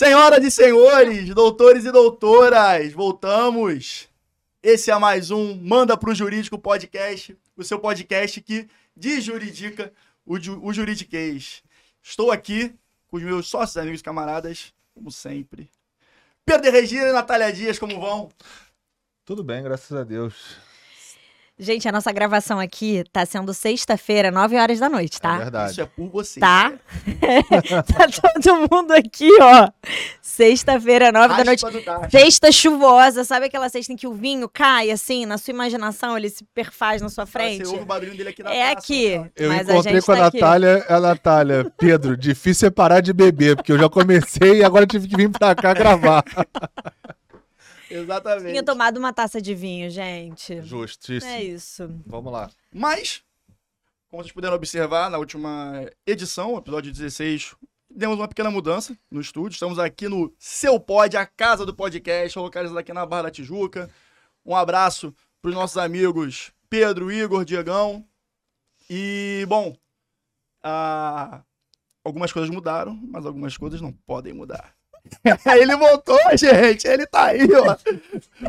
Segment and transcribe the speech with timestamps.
[0.00, 4.08] Senhoras e senhores, doutores e doutoras, voltamos.
[4.62, 8.66] Esse é mais um Manda pro Jurídico Podcast, o seu podcast que
[8.96, 9.92] desjuridica
[10.24, 11.62] o, ju o juridiquês.
[12.02, 12.74] Estou aqui
[13.08, 15.70] com os meus sócios, amigos e camaradas, como sempre.
[16.46, 18.30] Pedro Regina e Natália Dias, como vão?
[19.22, 20.56] Tudo bem, graças a Deus.
[21.62, 25.34] Gente, a nossa gravação aqui tá sendo sexta-feira, 9 horas da noite, tá?
[25.34, 25.72] É verdade.
[25.72, 26.40] Isso é por vocês.
[26.40, 26.72] Tá?
[27.86, 29.68] tá todo mundo aqui, ó.
[30.22, 31.62] Sexta-feira, 9 da noite.
[32.10, 36.30] Sexta chuvosa, sabe aquela sexta em que o vinho cai assim, na sua imaginação, ele
[36.30, 37.66] se perfaz na sua frente?
[37.66, 39.20] Você ouve o barulhinho dele aqui na É taça, aqui.
[39.20, 39.26] ó.
[39.36, 40.40] Eu Mas a encontrei gente com a tá aqui.
[40.40, 44.86] Natália, a Natália, Pedro, difícil é parar de beber, porque eu já comecei e agora
[44.86, 46.24] tive que vir pra cá gravar.
[47.94, 48.50] Exatamente.
[48.50, 50.62] Tinha tomado uma taça de vinho, gente.
[50.62, 51.32] Justíssimo.
[51.32, 51.88] É isso.
[52.06, 52.50] Vamos lá.
[52.72, 53.22] Mas,
[54.08, 57.56] como vocês puderam observar na última edição, episódio 16,
[57.90, 59.54] demos uma pequena mudança no estúdio.
[59.54, 63.90] Estamos aqui no Seu Pod, a casa do podcast, localizado aqui na Barra da Tijuca.
[64.46, 68.06] Um abraço para os nossos amigos Pedro, Igor, Diegão.
[68.88, 69.76] E, bom,
[70.62, 71.42] ah,
[72.04, 74.74] algumas coisas mudaram, mas algumas coisas não podem mudar.
[75.56, 76.86] Ele voltou, gente.
[76.86, 77.76] Ele tá aí, ó.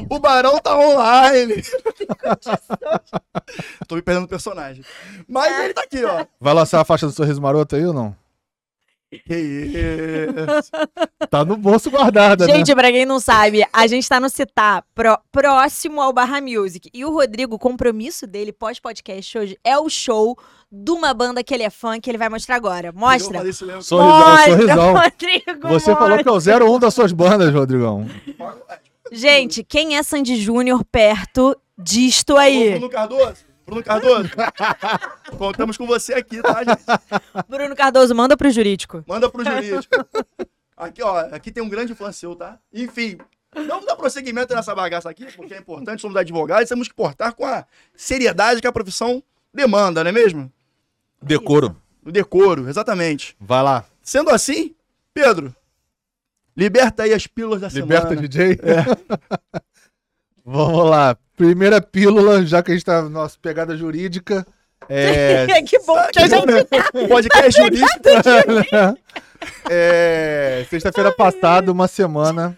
[0.09, 1.63] O Barão tá online.
[3.87, 4.83] Tô me perdendo no personagem.
[5.27, 6.25] Mas ele tá aqui, ó.
[6.39, 8.15] Vai lançar a faixa do Sorriso Maroto aí ou não?
[9.27, 10.71] Que isso.
[11.29, 12.55] Tá no bolso guardada, né?
[12.55, 16.89] Gente, pra quem não sabe, a gente tá no Citar, pró- próximo ao Barra Music.
[16.93, 20.37] E o Rodrigo, o compromisso dele pós-podcast hoje é o show
[20.69, 22.91] de uma banda que ele é fã, que ele vai mostrar agora.
[22.91, 23.37] Mostra.
[23.39, 23.53] falei.
[23.53, 24.93] Sorrisão, Mostra, sorrisão.
[24.93, 26.31] Rodrigo, Você falou que é
[26.63, 28.05] o 01 das suas bandas, Rodrigão.
[29.11, 32.71] Gente, quem é Sandy Júnior perto disto aí?
[32.71, 33.50] Bruno Cardoso.
[33.71, 34.29] Bruno Cardoso.
[35.37, 36.83] Contamos com você aqui, tá, gente?
[37.47, 39.01] Bruno Cardoso, manda pro jurídico.
[39.07, 39.95] Manda pro jurídico.
[40.75, 41.19] Aqui, ó.
[41.31, 42.59] Aqui tem um grande fã seu, tá?
[42.73, 43.17] Enfim.
[43.55, 47.45] Vamos dar prosseguimento nessa bagaça aqui, porque é importante, somos advogados, temos que portar com
[47.45, 47.65] a
[47.95, 49.21] seriedade que a profissão
[49.53, 50.51] demanda, não é mesmo?
[51.21, 51.75] Decoro.
[52.03, 53.35] O decoro, exatamente.
[53.39, 53.85] Vai lá.
[54.01, 54.73] Sendo assim,
[55.13, 55.53] Pedro,
[56.55, 58.27] liberta aí as pílulas da Liberta, semana.
[58.27, 58.57] DJ.
[60.51, 61.17] Vamos lá.
[61.35, 64.45] Primeira pílula, já que a gente tá na nossa pegada jurídica.
[64.89, 67.87] É, que bom que a gente Podcast jurídico.
[69.69, 72.57] É, Sexta-feira passada, uma semana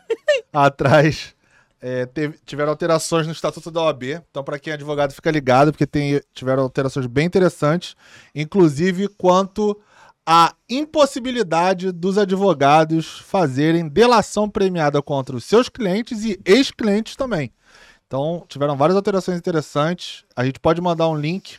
[0.52, 1.34] atrás,
[1.82, 4.04] é, teve- tiveram alterações no Estatuto da OAB.
[4.30, 7.96] Então, para quem é advogado, fica ligado, porque tem, tiveram alterações bem interessantes,
[8.34, 9.80] inclusive quanto
[10.26, 17.52] à impossibilidade dos advogados fazerem delação premiada contra os seus clientes e ex-clientes também.
[18.14, 20.24] Então, tiveram várias alterações interessantes.
[20.36, 21.58] A gente pode mandar um link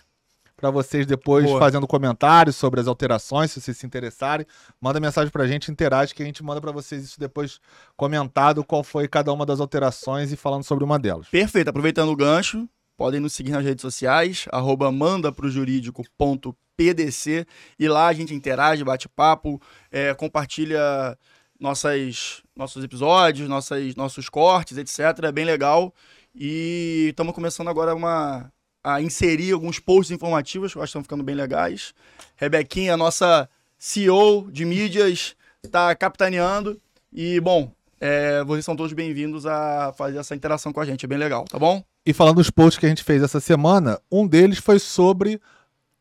[0.57, 1.59] para vocês depois Boa.
[1.59, 4.47] fazendo comentários sobre as alterações, se vocês se interessarem.
[4.81, 7.59] Manda mensagem pra gente, interage, que a gente manda pra vocês isso depois
[7.97, 11.27] comentado, qual foi cada uma das alterações e falando sobre uma delas.
[11.27, 18.13] Perfeito, aproveitando o gancho, podem nos seguir nas redes sociais, arroba mandaprojurídico.pdc e lá a
[18.13, 19.61] gente interage, bate papo,
[19.91, 21.19] é, compartilha
[21.59, 25.25] nossas, nossos episódios, nossas, nossos cortes, etc.
[25.25, 25.93] É bem legal.
[26.37, 28.51] E estamos começando agora uma,
[28.83, 31.95] a inserir alguns posts informativos que eu acho que estão ficando bem legais.
[32.37, 36.81] Rebequinha, nossa CEO de mídias, está capitaneando.
[37.13, 41.05] E, bom, é, vocês são todos bem-vindos a fazer essa interação com a gente.
[41.05, 41.85] É bem legal, tá bom?
[42.05, 45.41] E falando dos posts que a gente fez essa semana, um deles foi sobre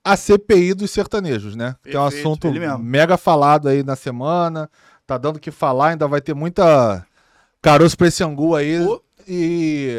[0.03, 1.75] a CPI dos sertanejos, né?
[1.83, 4.69] que é um Perfeito, assunto mega falado aí na semana,
[5.05, 7.05] tá dando o que falar, ainda vai ter muita
[7.61, 8.79] caroço pra esse angu aí.
[9.27, 9.97] E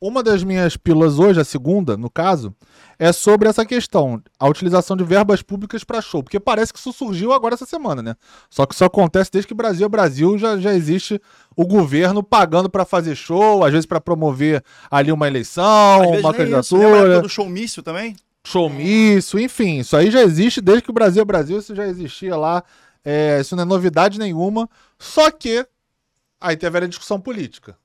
[0.00, 2.54] uma das minhas pílulas hoje, a segunda, no caso,
[2.98, 6.92] é sobre essa questão, a utilização de verbas públicas para show, porque parece que isso
[6.92, 8.14] surgiu agora essa semana, né?
[8.48, 11.20] Só que isso acontece desde que Brasil é Brasil, já, já existe
[11.56, 16.18] o governo pagando para fazer show, às vezes para promover ali uma eleição, Às uma
[16.18, 16.32] isso.
[16.32, 18.14] Candidatura, época do showmício também?
[18.46, 22.34] showmício, enfim, isso aí já existe desde que o Brasil é Brasil, isso já existia
[22.34, 22.62] lá,
[23.04, 24.68] é, isso não é novidade nenhuma,
[24.98, 25.66] só que
[26.40, 27.76] aí teve a velha discussão política.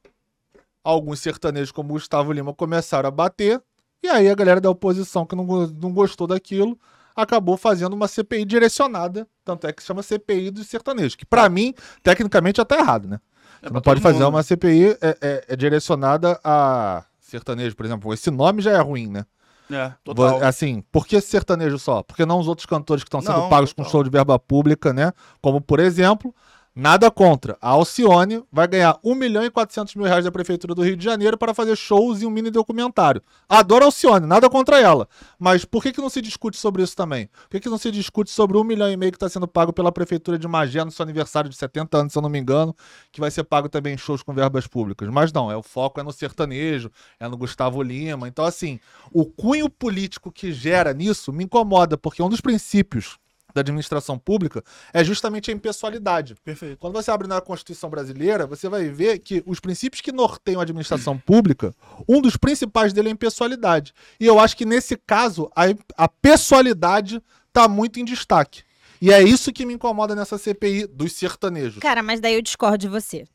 [0.83, 3.61] Alguns sertanejos como Gustavo Lima começaram a bater,
[4.03, 6.77] e aí a galera da oposição que não, não gostou daquilo
[7.15, 11.47] acabou fazendo uma CPI direcionada, tanto é que se chama CPI dos sertanejos, que pra
[11.47, 13.19] mim, tecnicamente, já tá errado, né?
[13.61, 14.29] É Você pra não pode fazer mundo.
[14.29, 18.13] uma CPI é, é- é direcionada a sertanejo, por exemplo.
[18.13, 19.25] Esse nome já é ruim, né?
[19.71, 20.43] É, total.
[20.43, 22.03] Assim, por que sertanejo só?
[22.03, 23.91] Porque não os outros cantores que estão sendo Não, pagos com total.
[23.91, 25.13] show de verba pública, né?
[25.41, 26.35] Como, por exemplo,
[26.75, 27.55] Nada contra.
[27.61, 31.05] A Alcione vai ganhar 1 milhão e 400 mil reais da Prefeitura do Rio de
[31.05, 33.21] Janeiro para fazer shows e um mini documentário.
[33.47, 35.07] Adoro a Alcione, nada contra ela.
[35.37, 37.27] Mas por que, que não se discute sobre isso também?
[37.27, 39.71] Por que, que não se discute sobre 1 milhão e meio que está sendo pago
[39.71, 42.75] pela Prefeitura de Magé no seu aniversário de 70 anos, se eu não me engano,
[43.11, 45.07] que vai ser pago também em shows com verbas públicas?
[45.09, 46.89] Mas não, é o foco é no sertanejo,
[47.19, 48.27] é no Gustavo Lima.
[48.27, 48.79] Então, assim,
[49.11, 53.19] o cunho político que gera nisso me incomoda, porque um dos princípios
[53.53, 54.63] da administração pública
[54.93, 56.35] é justamente a impessoalidade.
[56.43, 56.77] Perfeito.
[56.77, 60.63] Quando você abre na Constituição brasileira, você vai ver que os princípios que norteiam a
[60.63, 61.73] administração pública,
[62.07, 63.93] um dos principais dele é a impessoalidade.
[64.19, 65.65] E eu acho que nesse caso, a,
[65.97, 68.63] a pessoalidade está muito em destaque.
[69.01, 71.79] E é isso que me incomoda nessa CPI dos sertanejos.
[71.79, 73.25] Cara, mas daí eu discordo de você.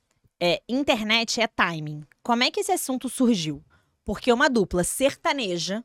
[0.40, 2.04] É, internet é timing.
[2.22, 3.62] Como é que esse assunto surgiu?
[4.04, 5.84] Porque uma dupla sertaneja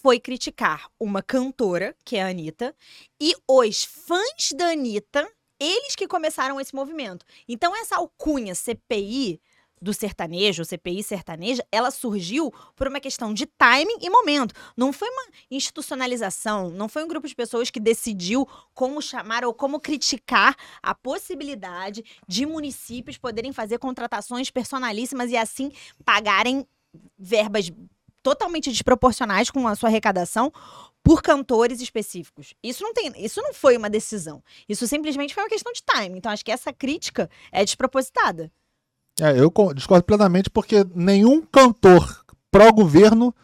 [0.00, 2.74] foi criticar uma cantora, que é a Anitta,
[3.20, 5.28] e os fãs da Anitta,
[5.60, 7.26] eles que começaram esse movimento.
[7.48, 9.40] Então, essa alcunha CPI
[9.80, 14.54] do sertanejo, CPI sertaneja, ela surgiu por uma questão de timing e momento.
[14.76, 19.54] Não foi uma institucionalização, não foi um grupo de pessoas que decidiu como chamar ou
[19.54, 25.70] como criticar a possibilidade de municípios poderem fazer contratações personalíssimas e assim
[26.04, 26.66] pagarem
[27.16, 27.70] verbas
[28.28, 30.52] totalmente desproporcionais com a sua arrecadação
[31.02, 32.52] por cantores específicos.
[32.62, 34.42] Isso não tem, isso não foi uma decisão.
[34.68, 36.18] Isso simplesmente foi uma questão de time.
[36.18, 38.50] Então acho que essa crítica é despropositada.
[39.20, 43.34] É, eu co- discordo plenamente porque nenhum cantor pró-governo.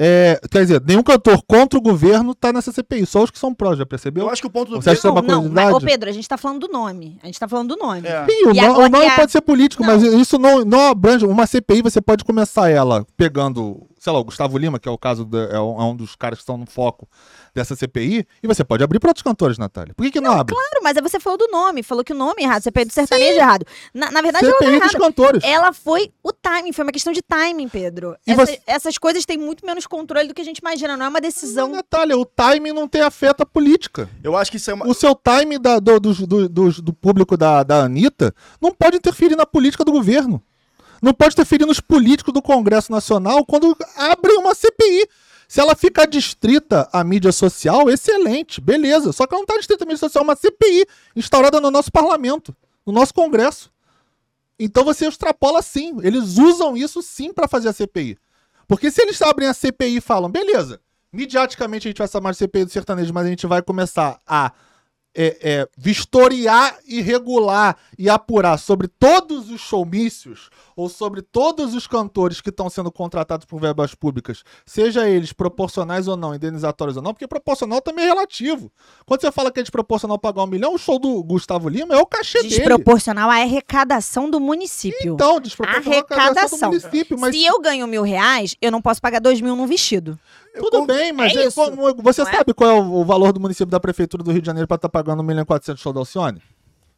[0.00, 3.54] É, quer dizer, nenhum cantor contra o governo tá nessa CPI, só os que são
[3.54, 4.24] pró, já percebeu?
[4.24, 6.08] Eu acho que o ponto do Você acha que é uma não, mas, ô Pedro,
[6.08, 7.18] a gente tá falando do nome.
[7.22, 8.08] A gente tá falando do nome.
[8.08, 8.24] É.
[8.26, 9.92] Sim, o, no- agora- o nome a- pode ser político, Não.
[9.92, 11.26] mas isso não, não abrange.
[11.26, 14.96] Uma CPI, você pode começar ela pegando, sei lá, o Gustavo Lima, que é o
[14.98, 17.06] caso, da- é, um, é um dos caras que estão no foco
[17.54, 19.92] dessa CPI, e você pode abrir para outros cantores, Natália.
[19.94, 20.54] Por que, que não, abre?
[20.54, 22.92] Claro, mas aí você falou do nome, falou que o nome é errado, CPI do
[22.92, 23.66] sertanejo é errado.
[23.92, 24.98] Na, na verdade, ela não é CPI dos errada.
[25.06, 25.44] cantores.
[25.44, 28.16] Ela foi o timing, foi uma questão de timing, Pedro.
[28.26, 31.08] Essa- você- Essas coisas têm muito menos controle do que a gente imagina, não é
[31.10, 31.68] uma decisão.
[31.68, 34.08] Não, Natália, o timing não tem afeto à política.
[34.24, 34.88] Eu acho que isso é uma.
[34.88, 38.96] O seu timing da- do, do, do, do- do público da, da Anitta não pode
[38.96, 40.42] interferir na política do governo.
[41.00, 45.08] Não pode interferir nos políticos do Congresso Nacional quando abre uma CPI.
[45.48, 49.12] Se ela ficar distrita à mídia social, excelente, beleza.
[49.12, 50.86] Só que ela não está distrita à mídia social, é uma CPI
[51.16, 52.54] instaurada no nosso parlamento,
[52.86, 53.72] no nosso Congresso.
[54.58, 55.96] Então você extrapola sim.
[56.02, 58.18] Eles usam isso sim para fazer a CPI.
[58.68, 60.80] Porque se eles abrem a CPI e falam, beleza,
[61.12, 64.52] midiaticamente a gente vai chamar de CPI do sertanejo, mas a gente vai começar a
[65.14, 71.86] é, é, vistoriar e regular e apurar sobre todos os showmícios ou sobre todos os
[71.86, 77.02] cantores que estão sendo contratados por verbas públicas, seja eles proporcionais ou não, indenizatórios ou
[77.02, 78.72] não, porque proporcional também é relativo.
[79.04, 81.98] Quando você fala que é desproporcional pagar um milhão, o show do Gustavo Lima é
[81.98, 82.56] o cachê dele.
[82.56, 85.14] Desproporcional à arrecadação do município.
[85.14, 86.70] Então, desproporcional à Arrecadação.
[86.70, 89.66] do município, mas Se eu ganho mil reais, eu não posso pagar dois mil num
[89.66, 90.18] vestido.
[90.54, 92.32] Tudo bem, mas É é- você não é?
[92.34, 94.88] sabe qual é o, valor do município da Prefeitura do Rio de Janeiro para estar
[94.88, 96.42] pagando 1 milhão e 400 show da Alcione?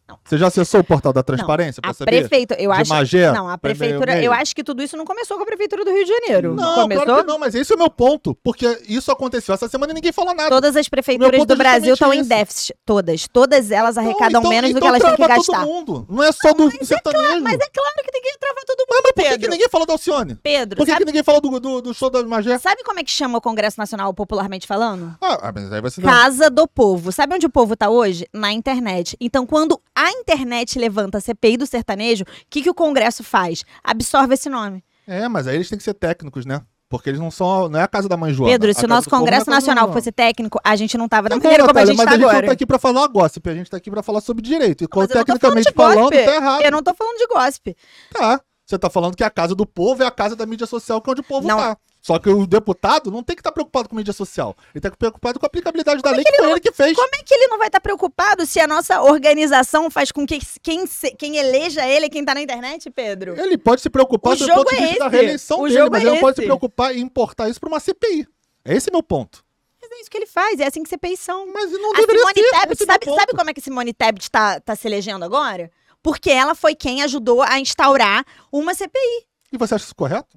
[0.09, 0.19] Não.
[0.25, 2.11] Você já acessou o portal da transparência para A saber?
[2.29, 2.91] prefeitura, eu De acho.
[2.91, 3.33] Magé?
[3.33, 6.05] Não, a prefeitura, eu acho que tudo isso não começou com a prefeitura do Rio
[6.05, 6.55] de Janeiro.
[6.55, 7.05] Não, começou?
[7.05, 8.35] claro não, mas esse é o meu ponto.
[8.43, 10.51] Porque isso aconteceu essa semana e ninguém falou nada.
[10.51, 12.75] Todas as prefeituras ponto do é Brasil estão em déficit.
[12.85, 13.27] Todas.
[13.29, 15.61] Todas elas Não, arrecadam então- menos do que então elas têm que trava gastar.
[15.61, 16.07] todo mundo.
[16.11, 17.41] Não é só do sertanejo.
[17.43, 19.39] Mas é claro que que travar todo mundo, Mas por que, Pedro.
[19.41, 20.35] que ninguém falou da Alcione?
[20.37, 22.57] Pedro, Por que, sabe, que ninguém falou do, do, do show da Magé?
[22.59, 25.17] sabe como é que chama o Congresso Nacional popularmente falando?
[25.21, 26.01] Ah, ah, mas aí você...
[26.01, 27.11] Casa do Povo.
[27.11, 28.27] Sabe onde o povo tá hoje?
[28.33, 29.17] Na internet.
[29.21, 33.65] Então, quando a internet levanta a CPI do sertanejo, o que, que o Congresso faz?
[33.83, 34.85] Absorve esse nome.
[35.07, 36.63] É, mas aí eles têm que ser técnicos, né?
[36.89, 37.71] Porque eles não são...
[37.71, 38.53] Não é a casa da mãe Joana.
[38.53, 41.67] Pedro, se o nosso é Congresso da Nacional fosse técnico, a gente não tava maneira
[41.67, 43.71] como a gente mas tá a gente não tá aqui pra falar gossip, a gente
[43.71, 44.85] tá aqui pra falar sobre direito.
[44.85, 45.75] E falando tecnicamente gossip.
[45.75, 46.63] falando, tá errado.
[46.63, 47.77] Eu não tô falando de gossip.
[48.13, 48.41] Tá.
[48.67, 51.09] Você tá falando que a casa do povo é a casa da mídia social, que
[51.09, 51.57] é onde o povo Não.
[51.57, 51.77] tá.
[52.03, 54.57] Só que o deputado não tem que estar preocupado com mídia social.
[54.75, 56.97] Ele tá preocupado com a aplicabilidade da lei que foi ele que fez.
[56.97, 60.41] Como é que ele não vai estar preocupado se a nossa organização faz com que
[60.61, 60.85] quem,
[61.17, 63.39] quem eleja ele é quem tá na internet, Pedro?
[63.41, 65.17] Ele pode se preocupar O do jogo ponto de é vista da esse.
[65.17, 66.47] reeleição O dele, mas é ele não pode se esse.
[66.49, 68.27] preocupar em importar isso pra uma CPI.
[68.65, 69.45] Esse é meu ponto.
[69.81, 71.47] Mas é isso que ele faz, é assim que CPIs são.
[71.53, 72.51] Mas não A deveria Simone ser.
[72.51, 73.21] Tebet, esse é sabe, ponto.
[73.21, 75.71] sabe como é que Simone Tebet tá, tá se elegendo agora?
[76.03, 79.25] Porque ela foi quem ajudou a instaurar uma CPI.
[79.53, 80.37] E você acha isso correto?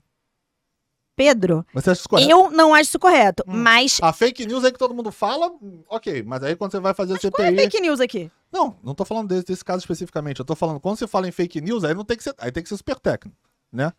[1.15, 2.29] Pedro, Você acha isso correto?
[2.29, 3.53] eu não acho isso correto, Hum.
[3.55, 5.49] mas A fake news aí que todo mundo fala,
[5.89, 6.23] ok.
[6.23, 7.63] Mas aí quando você vai fazer a qual é CPI.
[7.63, 8.29] fake news aqui?
[8.51, 10.39] Não, não tô falando desse, desse caso especificamente.
[10.39, 12.33] Eu tô falando, quando você fala em fake news, aí não tem que ser.
[12.37, 13.37] Aí tem que ser super técnico,
[13.71, 13.91] né?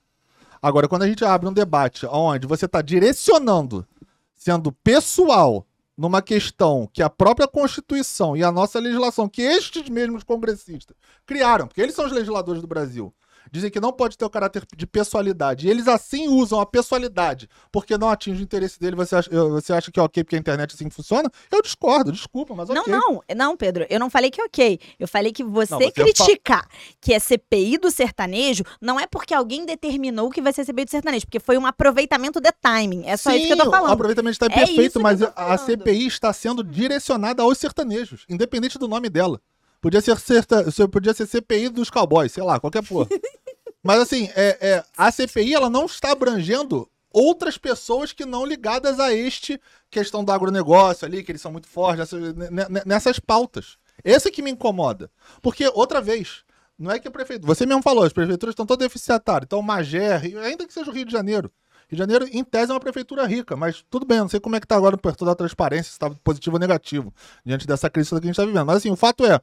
[0.63, 3.87] Agora, quando a gente abre um debate onde você tá direcionando,
[4.35, 10.23] sendo pessoal, numa questão que a própria Constituição e a nossa legislação, que estes mesmos
[10.25, 13.15] congressistas criaram, porque eles são os legisladores do Brasil,
[13.51, 15.67] dizem que não pode ter o caráter de pessoalidade.
[15.67, 18.97] E eles assim usam a pessoalidade porque não atinge o interesse dele.
[18.97, 21.31] Você acha, você acha que é ok porque a internet assim funciona?
[21.51, 22.93] Eu discordo, desculpa, mas Não, ok.
[22.93, 24.79] não, não, Pedro, eu não falei que é ok.
[24.99, 26.69] Eu falei que você, Não, você criticar
[27.01, 30.91] que é CPI do sertanejo não é porque alguém determinou que vai ser CPI do
[30.91, 33.05] sertanejo, porque foi um aproveitamento de timing.
[33.07, 33.93] É só isso que eu tô Sim, O falando.
[33.93, 35.59] aproveitamento está É perfeito, mas a falando.
[35.67, 39.41] CPI está sendo direcionada aos sertanejos, independente do nome dela.
[39.81, 43.07] Podia ser, serta- podia ser CPI dos cowboys, sei lá, qualquer porra.
[43.87, 49.01] mas assim, é, é, a CPI ela não está abrangendo outras pessoas que não ligadas
[49.01, 53.19] a este questão do agronegócio ali, que eles são muito fortes nessas, ne- ne- nessas
[53.19, 53.79] pautas.
[54.05, 55.11] Esse que me incomoda.
[55.41, 56.45] Porque, outra vez,
[56.79, 57.47] não é que a prefeitura.
[57.55, 59.47] Você mesmo falou, as prefeituras estão todas deficitárias.
[59.47, 61.51] Então, Magé, ainda que seja o Rio de Janeiro.
[61.89, 64.57] Rio de Janeiro, em tese, é uma prefeitura rica, mas tudo bem, não sei como
[64.57, 67.15] é que tá agora por toda a transparência, se está positivo ou negativo,
[67.45, 68.67] diante dessa crise que a gente está vivendo.
[68.67, 69.41] Mas assim, o fato é,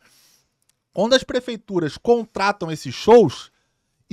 [0.94, 3.52] quando as prefeituras contratam esses shows,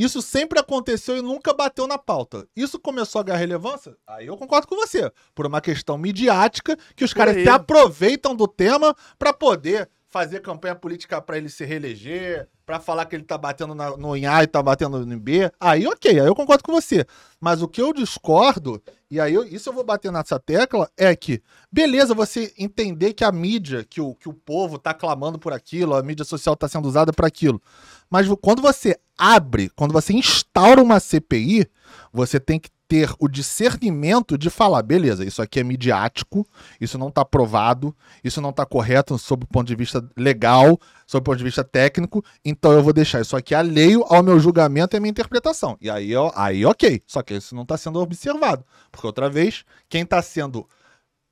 [0.02, 2.46] isso sempre aconteceu e nunca bateu na pauta.
[2.54, 3.96] Isso começou a ganhar relevância?
[4.06, 5.10] Aí eu concordo com você.
[5.34, 7.42] Por uma questão midiática, que os Por caras aí.
[7.44, 13.06] se aproveitam do tema para poder fazer campanha política para ele se reeleger, para falar
[13.06, 15.50] que ele tá batendo na- no A e tá batendo no B.
[15.58, 17.06] Aí ok, aí eu concordo com você.
[17.40, 21.14] Mas o que eu discordo, e aí eu- isso eu vou bater nessa tecla, é
[21.14, 21.40] que,
[21.70, 25.94] beleza, você entender que a mídia, que o, que o povo tá clamando por aquilo,
[25.94, 27.62] a mídia social tá sendo usada para aquilo.
[28.10, 31.66] Mas quando você abre, quando você instaura uma CPI,
[32.12, 36.44] você tem que ter o discernimento de falar, beleza, isso aqui é midiático,
[36.80, 37.94] isso não tá provado,
[38.24, 41.62] isso não tá correto sob o ponto de vista legal, sob o ponto de vista
[41.62, 45.78] técnico, então eu vou deixar isso aqui alheio ao meu julgamento e à minha interpretação.
[45.80, 48.64] E aí, ó, aí ok, só que isso não tá sendo observado.
[48.90, 50.66] Porque outra vez, quem tá sendo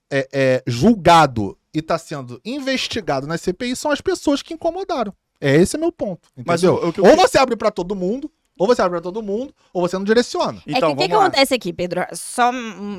[0.08, 5.12] é, é, julgado e tá sendo investigado na CPI são as pessoas que incomodaram.
[5.40, 6.28] É esse é meu ponto.
[6.46, 6.84] Mas Entendeu?
[6.84, 9.22] o- o que eu ou você abre pra todo mundo, ou você abre pra todo
[9.22, 10.60] mundo, ou você não direciona.
[10.66, 12.04] Então, é que o que, que acontece aqui, Pedro?
[12.12, 12.50] Só,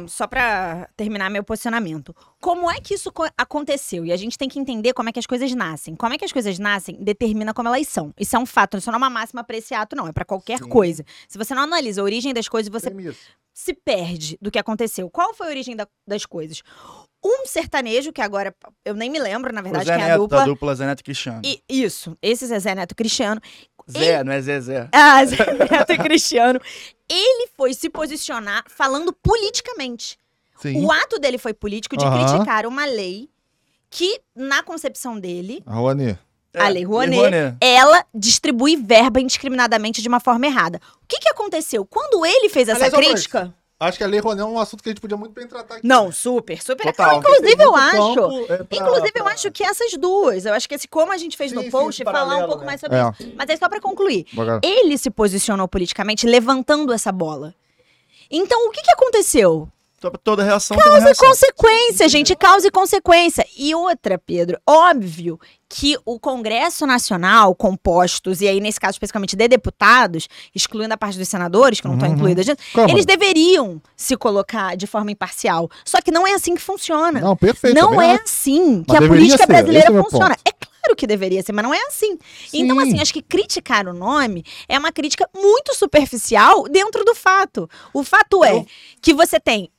[0.08, 2.16] só para terminar meu posicionamento.
[2.42, 4.06] Como é que isso co- aconteceu?
[4.06, 5.96] E a gente tem que entender como é que as coisas nascem.
[5.96, 8.14] Como é que as coisas nascem determina como elas são.
[8.20, 10.08] Isso é um fato, isso não é uma máxima pra esse ato, não.
[10.08, 10.70] É pra qualquer Sim.
[10.70, 11.04] coisa.
[11.28, 12.90] Se você não analisa a origem das coisas, você
[13.54, 15.10] se perde do que aconteceu.
[15.10, 16.62] Qual foi a origem da- das coisas?
[17.22, 20.22] Um sertanejo, que agora eu nem me lembro, na verdade, Zé quem é a Neto,
[20.22, 20.38] dupla.
[20.38, 21.42] da dupla Zé Neto e Cristiano.
[21.44, 23.42] E, isso, esse Zezé Neto Cristiano.
[23.92, 24.88] Zé, não é Zezé.
[24.92, 25.38] Ah, Zé
[25.70, 26.60] Neto e Cristiano.
[27.10, 30.18] Ele foi se posicionar falando politicamente.
[30.62, 30.84] Sim.
[30.86, 33.30] O ato dele foi político de criticar uma lei
[33.90, 36.20] que, na concepção dele, A Rouanet.
[36.54, 37.56] A Lei Rouanet.
[37.62, 40.80] ela distribui verba indiscriminadamente de uma forma errada.
[41.02, 41.86] O que, que aconteceu?
[41.86, 43.54] Quando ele fez essa Aliás, crítica.
[43.80, 45.76] Acho que a Lei Rouanet é um assunto que a gente podia muito bem tratar
[45.76, 45.88] aqui.
[45.88, 46.86] Não, super, super.
[46.88, 47.18] Total.
[47.20, 48.16] Inclusive, eu acho.
[48.16, 50.46] campo, é, pra- Inclusive, eu pra- acho que essas duas.
[50.46, 52.46] Eu acho que esse, como a gente fez Sim, no sim, post, esse falar um
[52.46, 52.66] pouco né?
[52.66, 53.10] mais sobre É.
[53.10, 53.34] isso.
[53.38, 54.26] Mas é só pra concluir.
[54.62, 57.56] Ele se posicionou politicamente levantando essa bola.
[58.30, 59.70] Então, o que, que aconteceu?
[60.00, 61.28] To- Toda reação tem uma Causa reação.
[61.28, 62.36] consequência, gente.
[62.36, 63.46] Causa e consequência.
[63.58, 69.48] E outra, Pedro, óbvio que o Congresso Nacional, compostos, e aí nesse caso especificamente de
[69.48, 72.16] deputados, excluindo a parte dos senadores, que não estão Uhum.
[72.16, 72.48] incluídos,
[72.90, 75.70] eles deveriam se colocar de forma imparcial.
[75.86, 77.20] Só que não é assim que funciona.
[77.22, 77.76] Não, perfeito.
[77.76, 80.36] Não é assim que a política ser, brasileira é funciona.
[80.46, 82.18] É claro que deveria ser, mas não é assim.
[82.54, 82.88] Então, Sim.
[82.88, 87.70] assim, acho que criticar o nome é uma crítica muito superficial dentro do fato.
[87.94, 88.66] O fato é
[89.02, 89.70] que você tem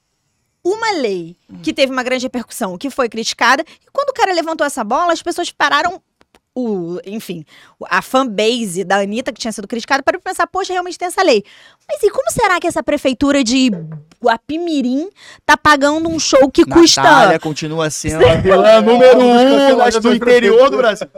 [0.64, 4.66] uma lei que teve uma grande repercussão, que foi criticada, e quando o cara levantou
[4.66, 6.02] essa bola, as pessoas pararam.
[6.60, 7.44] O, enfim,
[7.88, 11.42] a fanbase da Anitta, que tinha sido criticada, para pensar, poxa, realmente tem essa lei.
[11.88, 13.70] Mas e como será que essa prefeitura de
[14.22, 15.08] Guapimirim
[15.46, 20.70] tá pagando um show que custa Natália continua sendo a vilã número um do interior
[20.70, 21.08] do Brasil.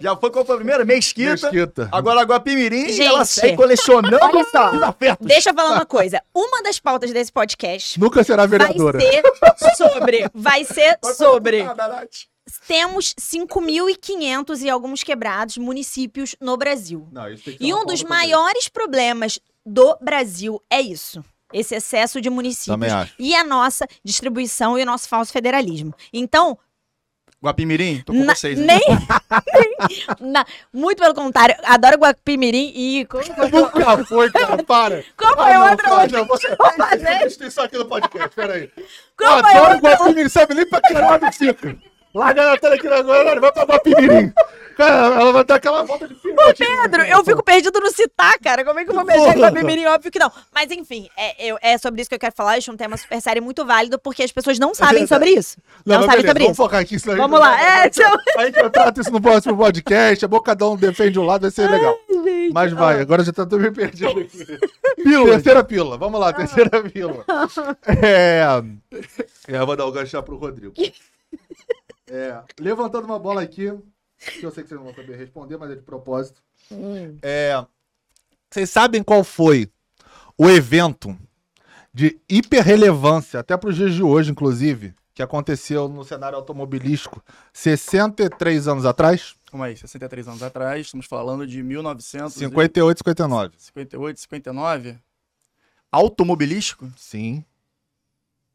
[0.00, 0.84] Já foi qual foi a primeira?
[0.84, 1.50] Mesquita.
[1.50, 1.88] Mesquita.
[1.92, 3.06] Agora Guapimirim e Gente.
[3.06, 4.74] ela segue colecionando Olha só.
[4.74, 5.26] os afetos.
[5.26, 6.22] Deixa eu falar uma coisa.
[6.34, 8.98] Uma das pautas desse podcast Nunca será vai vereadora.
[9.00, 9.22] ser
[9.76, 10.30] sobre.
[10.34, 11.64] Vai ser Vai sobre.
[12.66, 17.08] Temos 5.500 e alguns quebrados municípios no Brasil.
[17.12, 18.30] Não, tem que E um dos pauta também.
[18.30, 21.24] maiores problemas do Brasil é isso.
[21.52, 25.94] Esse excesso de municípios e a nossa distribuição e o nosso falso federalismo.
[26.12, 26.58] Então,
[27.42, 28.58] Guapimirim, tô com na- vocês.
[28.58, 28.66] hein?
[28.66, 28.80] nem,
[30.20, 34.62] nem- na- muito pelo contrário, adoro Guapimirim e como foi, Nunca foi, cara.
[34.66, 35.04] Para.
[35.16, 35.84] foi Ah, o não, outro?
[35.86, 36.56] cara, não, você...
[36.56, 37.18] fazer?
[37.20, 38.70] Deixa isso aqui no podcast, peraí.
[38.76, 38.84] Eu
[39.16, 39.78] Qual foi o adoro?
[39.80, 41.78] Guapimirim, sabe nem pra que lado fica.
[42.14, 44.32] Larga a Natália aqui agora, vai pra Guapimirim.
[44.76, 46.36] Cara, ela vai dar aquela volta de filme.
[46.56, 48.64] Pedro, eu fico perdido no citar, cara.
[48.64, 49.86] Como é que eu vou mexer com a Bimirim?
[49.86, 50.30] Óbvio que não.
[50.54, 52.52] Mas enfim, é, eu- é sobre isso que eu quero falar.
[52.56, 55.56] Acho um tema super sério e muito válido, porque as pessoas não sabem sobre isso.
[55.84, 56.62] Não, mas sabem beleza, sobre vamos isso.
[56.62, 56.96] focar aqui.
[56.98, 57.56] senão a gente Vamos não lá.
[57.56, 58.16] vai- É, tchau.
[58.38, 60.24] A gente trata isso no próximo podcast.
[60.24, 61.96] A boca cada um defende um lado, vai ser legal.
[62.54, 64.58] Mas vai, agora já tá tudo me perdido aqui.
[65.02, 65.32] Pílula.
[65.34, 67.24] Terceira pílula, vamos lá, terceira pílula.
[68.02, 68.42] É.
[69.48, 70.72] é, eu vou dar o gancho pro Rodrigo.
[72.10, 73.72] É, levantando uma bola aqui,
[74.18, 76.42] que eu sei que vocês não vão saber responder, mas é de propósito.
[77.22, 77.64] É,
[78.50, 79.70] vocês sabem qual foi
[80.36, 81.16] o evento
[81.92, 87.22] de hiperrelevância, até para os dias de hoje, inclusive, que aconteceu no cenário automobilístico
[87.52, 89.34] 63 anos atrás?
[89.50, 93.56] Calma aí, 63 anos atrás, estamos falando de 1958, 58, 59.
[94.18, 94.98] 59.
[95.90, 96.88] Automobilístico?
[96.96, 97.44] Sim.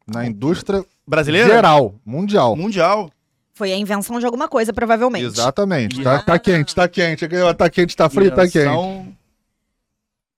[0.06, 1.48] Na indústria Brasileira?
[1.48, 2.56] geral, mundial.
[2.56, 3.10] Mundial.
[3.54, 5.24] Foi a invenção de alguma coisa, provavelmente.
[5.26, 6.02] Exatamente.
[6.02, 7.26] Tá, tá quente, tá quente.
[7.56, 8.66] Tá quente, tá frio, tá quente.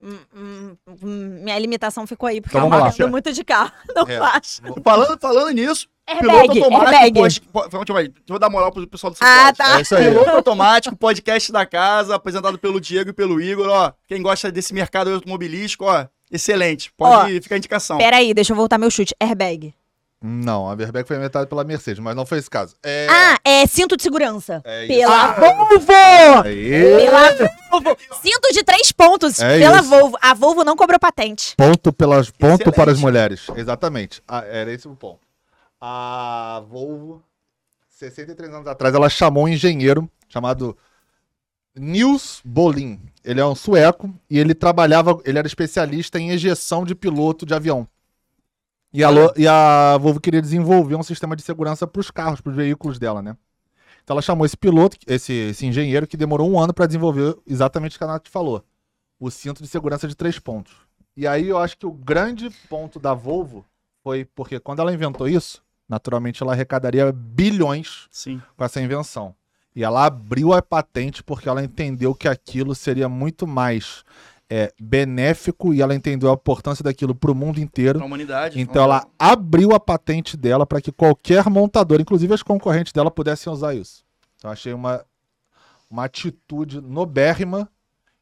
[0.02, 3.72] Hum, hum, hum, minha limitação ficou aí, porque Então eu ando muito de carro.
[3.96, 4.18] Não É.
[4.18, 4.60] faço.
[4.84, 7.12] Falando, falando nisso, Airbag, airbag.
[7.14, 9.78] pode, pode, deixa eu- deixa eu dar moral pro pessoal do Ah, tá.
[9.78, 10.10] É isso aí.
[10.10, 13.92] Piloto automático, podcast da casa, apresentado pelo Diego e pelo Igor, ó.
[14.06, 16.92] Quem gosta desse mercado automobilístico, ó, excelente.
[16.96, 17.96] Pode ficar a indicação.
[17.98, 19.14] Peraí, deixa eu voltar meu chute.
[19.18, 19.74] Airbag.
[20.22, 22.74] Não, a airbag foi inventada pela Mercedes, mas não foi esse caso.
[22.82, 23.06] É...
[23.08, 24.62] Ah, é cinto de segurança.
[24.64, 24.94] É isso.
[24.94, 25.32] Pela Ah!
[25.38, 25.92] Volvo!
[26.44, 26.70] Aí.
[26.70, 27.96] Pela Volvo.
[28.22, 29.38] Cinto de três pontos.
[29.40, 29.88] É pela isso.
[29.90, 30.18] Volvo.
[30.20, 31.54] A Volvo não cobrou patente.
[31.56, 32.74] Ponto, pelas, ponto Excelente.
[32.74, 33.46] para as mulheres.
[33.54, 34.22] Exatamente.
[34.26, 35.20] Ah, era esse o ponto.
[35.80, 37.22] A Volvo,
[37.90, 40.76] 63 anos atrás, ela chamou um engenheiro chamado
[41.78, 42.98] Nils Bolin.
[43.22, 47.52] Ele é um sueco e ele trabalhava, ele era especialista em ejeção de piloto de
[47.52, 47.86] avião.
[48.92, 52.50] E a, e a Volvo queria desenvolver um sistema de segurança para os carros, para
[52.50, 53.36] os veículos dela, né?
[54.02, 57.96] Então ela chamou esse piloto, esse, esse engenheiro, que demorou um ano para desenvolver exatamente
[57.96, 58.64] o que a Nath falou.
[59.18, 60.72] O cinto de segurança de três pontos.
[61.16, 63.64] E aí eu acho que o grande ponto da Volvo
[64.04, 68.40] foi porque quando ela inventou isso, naturalmente ela arrecadaria bilhões Sim.
[68.56, 69.34] com essa invenção.
[69.74, 74.04] E ela abriu a patente porque ela entendeu que aquilo seria muito mais
[74.48, 77.98] é, benéfico e ela entendeu a importância daquilo para o mundo inteiro.
[77.98, 78.60] Pra humanidade.
[78.60, 83.52] Então ela abriu a patente dela para que qualquer montador, inclusive as concorrentes dela, pudessem
[83.52, 84.04] usar isso.
[84.38, 85.04] Então achei uma,
[85.90, 87.68] uma atitude nobérrima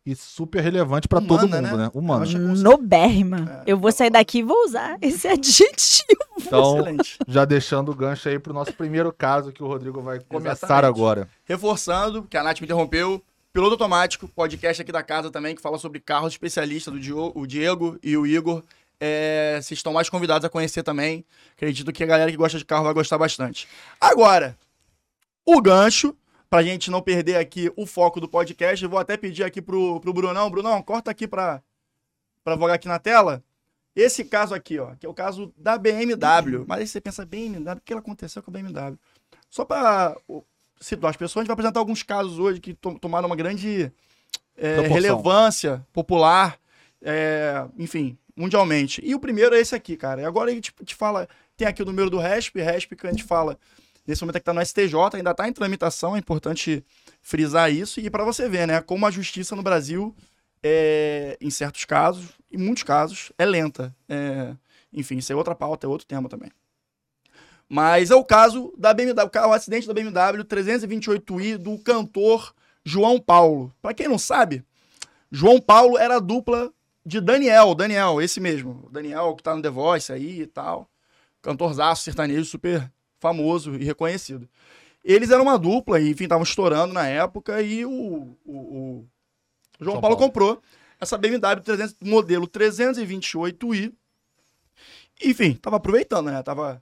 [0.07, 1.85] e super relevante para todo Humana, mundo, né?
[1.85, 1.91] né?
[1.91, 3.63] Com- Nobérrima.
[3.67, 3.73] É.
[3.73, 6.21] Eu vou sair daqui e vou usar esse adjetivo.
[6.39, 7.19] Então, Excelente.
[7.27, 10.85] já deixando o gancho aí pro nosso primeiro caso que o Rodrigo vai começar Exatamente.
[10.91, 11.29] agora.
[11.45, 13.23] Reforçando, que a Nath me interrompeu.
[13.55, 17.47] Piloto Automático, podcast aqui da casa também, que fala sobre carros especialista do Dio- o
[17.47, 18.65] Diego e o Igor.
[18.99, 21.25] É, vocês estão mais convidados a conhecer também.
[21.57, 23.69] Acredito que a galera que gosta de carro vai gostar bastante.
[24.01, 24.59] Agora,
[25.47, 26.17] o gancho,
[26.51, 30.01] pra gente não perder aqui o foco do podcast, eu vou até pedir aqui pro,
[30.01, 30.51] pro Brunão.
[30.51, 31.63] Brunão, corta aqui pra,
[32.43, 33.41] pra vogar aqui na tela.
[33.95, 36.65] Esse caso aqui, ó, que é o caso da BMW.
[36.67, 38.99] Mas aí você pensa, BMW, o que aconteceu com a BMW?
[39.49, 40.43] Só pra ó,
[40.81, 43.91] situar as pessoas, a gente vai apresentar alguns casos hoje que to- tomaram uma grande
[44.57, 46.59] é, relevância popular,
[47.03, 49.01] é, enfim, mundialmente.
[49.05, 50.23] E o primeiro é esse aqui, cara.
[50.23, 53.11] E agora a gente te fala, tem aqui o número do RESP, RESP que a
[53.11, 53.59] gente fala,
[54.07, 56.85] nesse momento é que tá no STJ, ainda tá em tramitação, é importante
[57.23, 58.01] frisar isso.
[58.01, 60.15] E para você ver, né, como a justiça no Brasil,
[60.63, 63.95] é, em certos casos, em muitos casos, é lenta.
[64.09, 64.55] É,
[64.93, 66.51] enfim, isso é outra pauta, é outro tema também.
[67.75, 72.55] Mas é o caso da BMW, o ca- o acidente da BMW 328i do cantor
[72.85, 73.75] João Paulo.
[73.83, 74.65] Pra quem não sabe,
[75.29, 76.73] João Paulo era a dupla
[77.05, 78.89] de Daniel, Daniel, esse mesmo.
[78.93, 80.89] Daniel que tá no The Voice aí e tal.
[81.43, 84.49] Cantorzaço sertanejo super famoso e reconhecido.
[85.03, 89.05] Eles eram uma dupla e, enfim, estavam estourando na época e o, o- o
[89.81, 90.29] João Paulo, Paulo.
[90.29, 90.63] comprou
[91.01, 93.93] essa BMW 300, modelo 328i.
[95.25, 96.41] Enfim, tava aproveitando, né?
[96.41, 96.81] Tava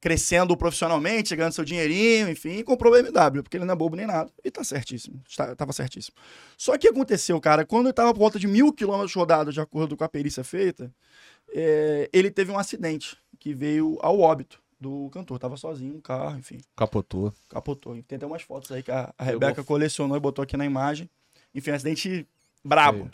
[0.00, 3.96] crescendo profissionalmente, ganhando seu dinheirinho, enfim, e comprou o BMW, porque ele não é bobo
[3.96, 4.32] nem nada.
[4.42, 5.22] E tá certíssimo.
[5.28, 6.16] Está- Tava certíssimo.
[6.56, 9.96] Só que aconteceu, cara, quando ele tava por volta de mil quilômetros rodados, de acordo
[9.96, 10.90] com a perícia feita,
[11.52, 15.38] é, ele teve um acidente que veio ao óbito do cantor.
[15.38, 17.34] Tava sozinho no carro, enfim Capotou.
[17.50, 17.92] capotou.
[18.08, 21.10] Tem até umas fotos aí que a, a Rebeca colecionou e botou aqui na imagem.
[21.54, 22.26] Enfim, um acidente
[22.64, 23.10] brabo.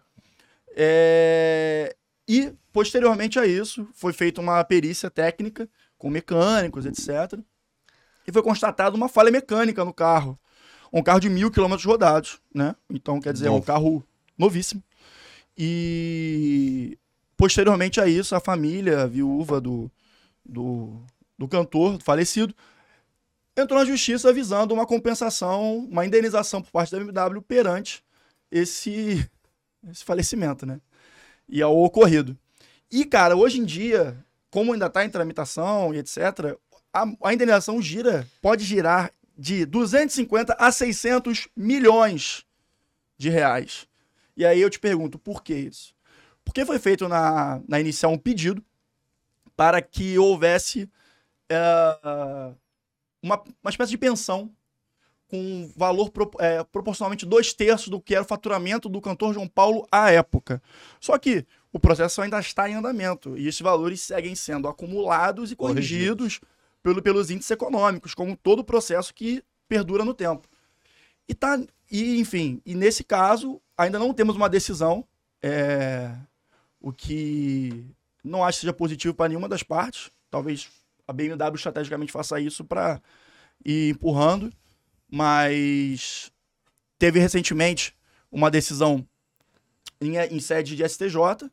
[0.77, 1.97] É,
[2.29, 7.39] E, posteriormente a isso, foi feita uma perícia técnica com mecânicos, etc.
[8.27, 10.39] E foi constatada uma falha mecânica no carro.
[10.93, 12.75] Um carro de mil quilômetros rodados, né?
[12.91, 14.05] Então, quer dizer, é um carro
[14.39, 14.83] novíssimo.
[15.57, 16.99] E,
[17.37, 19.91] posteriormente a isso, a família, a viúva do,
[20.45, 21.03] do,
[21.39, 22.55] do cantor falecido,
[23.57, 28.05] entrou na justiça visando uma compensação, uma indenização por parte da BMW perante
[28.51, 29.29] esse,
[29.91, 30.81] esse falecimento, né?
[31.49, 32.37] E ao ocorrido.
[32.91, 34.25] E, cara, hoje em dia,
[34.57, 36.57] como ainda está em tramitação e etc.,
[36.91, 42.47] a, a indenização gira, pode girar de 250 a 600 milhões
[43.19, 43.87] de reais.
[44.35, 45.95] E aí eu te pergunto, por que isso?
[46.43, 48.65] Porque foi feito na, na inicial um pedido
[49.55, 50.89] para que houvesse
[51.51, 51.59] é,
[53.23, 54.51] uma, uma espécie de pensão
[55.29, 59.49] com valor pro, é, proporcionalmente dois terços do que era o faturamento do cantor João
[59.49, 60.63] Paulo à época.
[60.99, 61.45] Só que
[61.77, 66.41] o processo ainda está em andamento e esses valores seguem sendo acumulados e corrigidos, corrigidos.
[66.83, 70.49] Pelo, pelos índices econômicos, como todo processo que perdura no tempo.
[71.29, 71.61] E tá,
[71.91, 75.05] e enfim, e nesse caso ainda não temos uma decisão,
[75.43, 76.15] é,
[76.81, 77.85] o que
[78.23, 80.11] não acho que seja positivo para nenhuma das partes.
[80.31, 80.71] Talvez
[81.07, 83.03] a BMW estrategicamente faça isso para
[83.65, 84.53] ir empurrando,
[85.11, 86.31] mas
[86.99, 87.95] teve recentemente
[88.31, 89.07] uma decisão
[90.01, 91.51] em, em sede de STJ,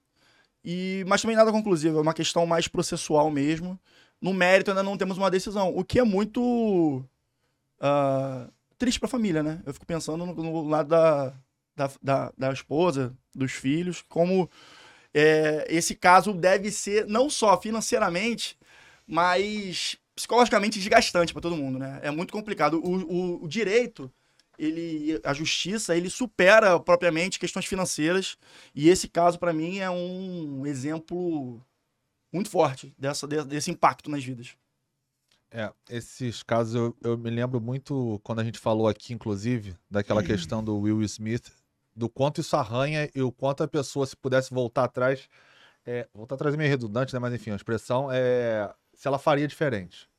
[0.63, 3.79] e, mas também nada conclusivo, é uma questão mais processual mesmo.
[4.21, 7.03] No mérito ainda não temos uma decisão, o que é muito
[7.79, 9.61] uh, triste para a família, né?
[9.65, 11.33] Eu fico pensando no, no lado da,
[11.75, 14.49] da, da, da, esposa, dos filhos, como
[15.13, 18.57] é, esse caso deve ser não só financeiramente,
[19.05, 21.99] mas psicologicamente desgastante para todo mundo, né?
[22.03, 22.79] É muito complicado.
[22.83, 24.11] O, o, o, direito,
[24.63, 28.37] ele, a justiça, ele supera propriamente questões financeiras
[28.73, 31.61] e esse caso para mim é um exemplo
[32.31, 34.55] muito forte dessa, desse impacto nas vidas.
[35.51, 40.21] É, esses casos eu, eu me lembro muito quando a gente falou aqui, inclusive, daquela
[40.21, 40.27] uhum.
[40.27, 41.51] questão do Will Smith,
[41.95, 45.29] do quanto isso arranha e o quanto a pessoa, se pudesse voltar atrás,
[45.85, 47.19] é, voltar atrás é meio redundante, né?
[47.19, 50.09] Mas enfim, a expressão é se ela faria diferente.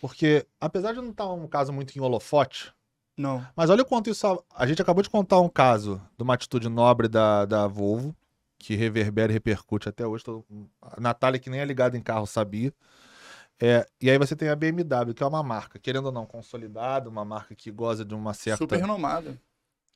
[0.00, 2.72] Porque, apesar de não estar um caso muito em holofote,
[3.16, 3.46] não.
[3.56, 4.26] Mas olha o quanto isso.
[4.26, 8.14] A, a gente acabou de contar um caso de uma atitude nobre da, da Volvo,
[8.58, 10.24] que reverbera e repercute até hoje.
[10.24, 10.44] Todo,
[10.82, 12.72] a Natália, que nem é ligada em carro, sabia.
[13.58, 17.08] É, e aí você tem a BMW, que é uma marca, querendo ou não, consolidada,
[17.08, 18.58] uma marca que goza de uma certa.
[18.58, 19.40] Super renomada.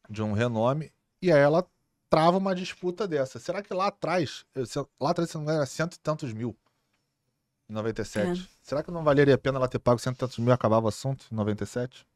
[0.09, 0.91] De um renome.
[1.21, 1.67] E aí ela
[2.09, 3.39] trava uma disputa dessa.
[3.39, 4.47] Será que lá atrás,
[4.99, 6.57] lá atrás, não era cento e tantos mil?
[7.69, 8.41] Em 97.
[8.41, 8.47] É.
[8.63, 10.87] Será que não valeria a pena ela ter pago cento e tantos mil e acabava
[10.87, 12.07] o assunto em 97?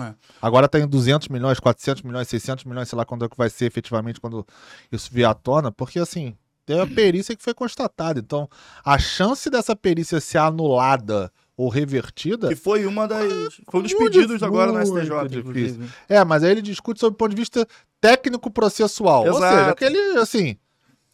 [0.00, 0.14] É.
[0.42, 3.48] Agora tá em 200 milhões, 400 milhões, 600 milhões, sei lá quando é que vai
[3.48, 4.46] ser efetivamente quando
[4.90, 8.18] isso vier à tona, porque assim, tem a perícia que foi constatada.
[8.18, 8.48] Então,
[8.84, 12.48] a chance dessa perícia ser anulada ou revertida.
[12.48, 13.54] Que foi uma das.
[13.70, 15.28] Foi um dos pedidos agora no STJ.
[15.28, 15.84] Difícil.
[16.08, 17.66] É, mas aí ele discute sobre o ponto de vista
[18.00, 19.26] técnico-processual.
[19.26, 20.56] Ou seja, aquele, assim.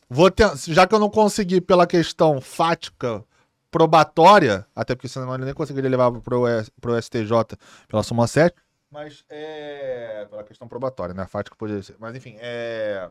[0.08, 3.24] Vou ter, já que eu não consegui pela questão fática
[3.70, 6.42] probatória, até porque senão ele nem conseguiria levar pro,
[6.80, 8.52] pro STJ pela soma 7,
[8.90, 10.26] mas é.
[10.28, 11.26] pela questão probatória, né?
[11.26, 11.96] Fática poderia ser.
[11.98, 13.10] Mas enfim, é.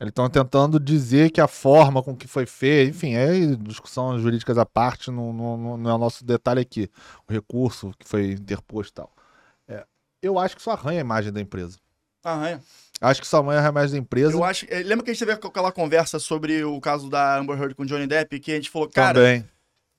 [0.00, 4.58] Eles estão tentando dizer que a forma com que foi feita, enfim, é discussão jurídicas
[4.58, 6.90] à parte, não, não, não é o nosso detalhe aqui.
[7.28, 9.12] O recurso que foi interposto e tal.
[9.68, 9.86] É,
[10.20, 11.78] eu acho que isso arranha a imagem da empresa.
[12.24, 12.60] Arranha.
[13.00, 14.32] Acho que isso arranha a imagem da empresa.
[14.32, 14.66] Eu acho.
[14.68, 17.84] Eh, lembra que a gente teve aquela conversa sobre o caso da Amber Heard com
[17.84, 19.14] Johnny Depp, que a gente falou, cara.
[19.14, 19.48] Também.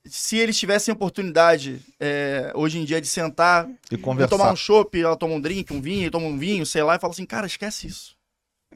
[0.06, 4.30] Se eles tivessem oportunidade é, hoje em dia de sentar e conversar.
[4.30, 7.00] tomar um chopp, ela toma um drink, um vinho, toma um vinho, sei lá, e
[7.00, 8.16] fala assim, cara, esquece isso.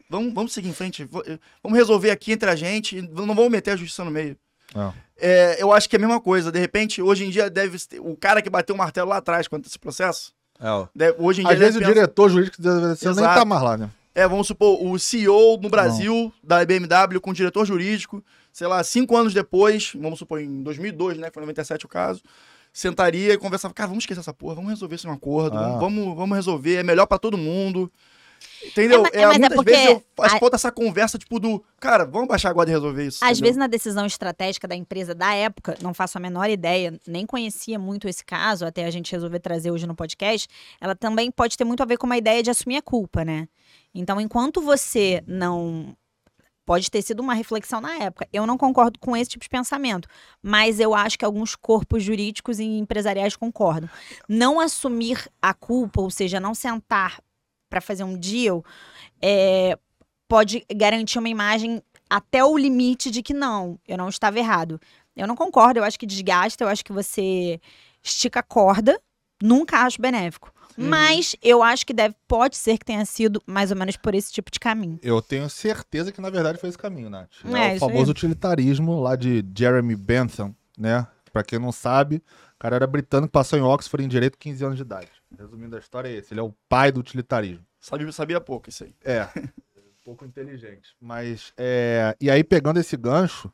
[0.10, 1.04] Vamos, vamos seguir em frente.
[1.04, 3.02] Eh, vamos resolver aqui entre a gente.
[3.02, 4.36] Não vamos meter a justiça no meio.
[5.18, 6.52] É, eu acho que é a mesma coisa.
[6.52, 9.68] De repente, hoje em dia, deve o cara que bateu o martelo lá atrás quanto
[9.68, 10.34] esse processo.
[10.60, 13.62] É, deve, hoje em dia Às vezes o diretor jurídico deve ser, nem tá mais
[13.62, 13.90] lá, né?
[14.14, 16.34] É, vamos supor, o CEO no Brasil não.
[16.44, 21.18] da BMW com o diretor jurídico, sei lá, cinco anos depois, vamos supor, em 2002,
[21.18, 21.30] né?
[21.32, 22.22] Foi 97 o caso
[22.72, 25.78] sentaria e conversava, cara, vamos esquecer essa porra, vamos resolver isso em um acordo, ah.
[25.80, 27.92] vamos, vamos resolver, é melhor para todo mundo.
[28.66, 29.06] Entendeu?
[29.08, 30.40] É, é, é muitas é vezes eu faço a...
[30.40, 33.24] falta essa conversa, tipo, do cara, vamos baixar agora e resolver isso.
[33.24, 33.44] Às entendeu?
[33.44, 37.78] vezes, na decisão estratégica da empresa da época, não faço a menor ideia, nem conhecia
[37.78, 40.48] muito esse caso, até a gente resolver trazer hoje no podcast,
[40.80, 43.48] ela também pode ter muito a ver com uma ideia de assumir a culpa, né?
[43.94, 45.96] Então, enquanto você não.
[46.70, 48.30] Pode ter sido uma reflexão na época.
[48.32, 50.08] Eu não concordo com esse tipo de pensamento,
[50.40, 53.90] mas eu acho que alguns corpos jurídicos e empresariais concordam.
[54.28, 57.20] Não assumir a culpa, ou seja, não sentar
[57.72, 58.64] para fazer um deal,
[59.20, 59.80] é,
[60.28, 64.80] pode garantir uma imagem até o limite de que não, eu não estava errado.
[65.16, 67.60] Eu não concordo, eu acho que desgasta, eu acho que você
[68.04, 69.02] estica a corda,
[69.42, 70.54] nunca acho benéfico.
[70.78, 70.88] Uhum.
[70.88, 74.32] Mas eu acho que deve, pode ser que tenha sido mais ou menos por esse
[74.32, 75.00] tipo de caminho.
[75.02, 77.30] Eu tenho certeza que na verdade foi esse caminho, Nath.
[77.46, 78.12] É, é o famoso aí.
[78.12, 81.08] utilitarismo lá de Jeremy Bentham, né?
[81.32, 82.18] Pra quem não sabe,
[82.56, 85.10] o cara era britânico, passou em Oxford em direito 15 anos de idade.
[85.38, 87.66] Resumindo a história é esse, ele é o pai do utilitarismo.
[87.80, 88.96] Sabia, sabia pouco isso aí.
[89.04, 89.28] É,
[90.04, 90.96] pouco inteligente.
[91.00, 93.52] Mas, é, e aí pegando esse gancho,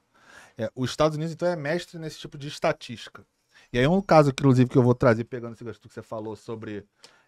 [0.57, 3.25] é, os Estados Unidos então é mestre nesse tipo de estatística.
[3.75, 6.33] E aí um caso, inclusive, que eu vou trazer, pegando esse gancho que você falou
[6.37, 6.85] sobre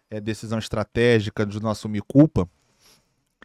[0.08, 2.48] é, decisão estratégica de não assumir culpa,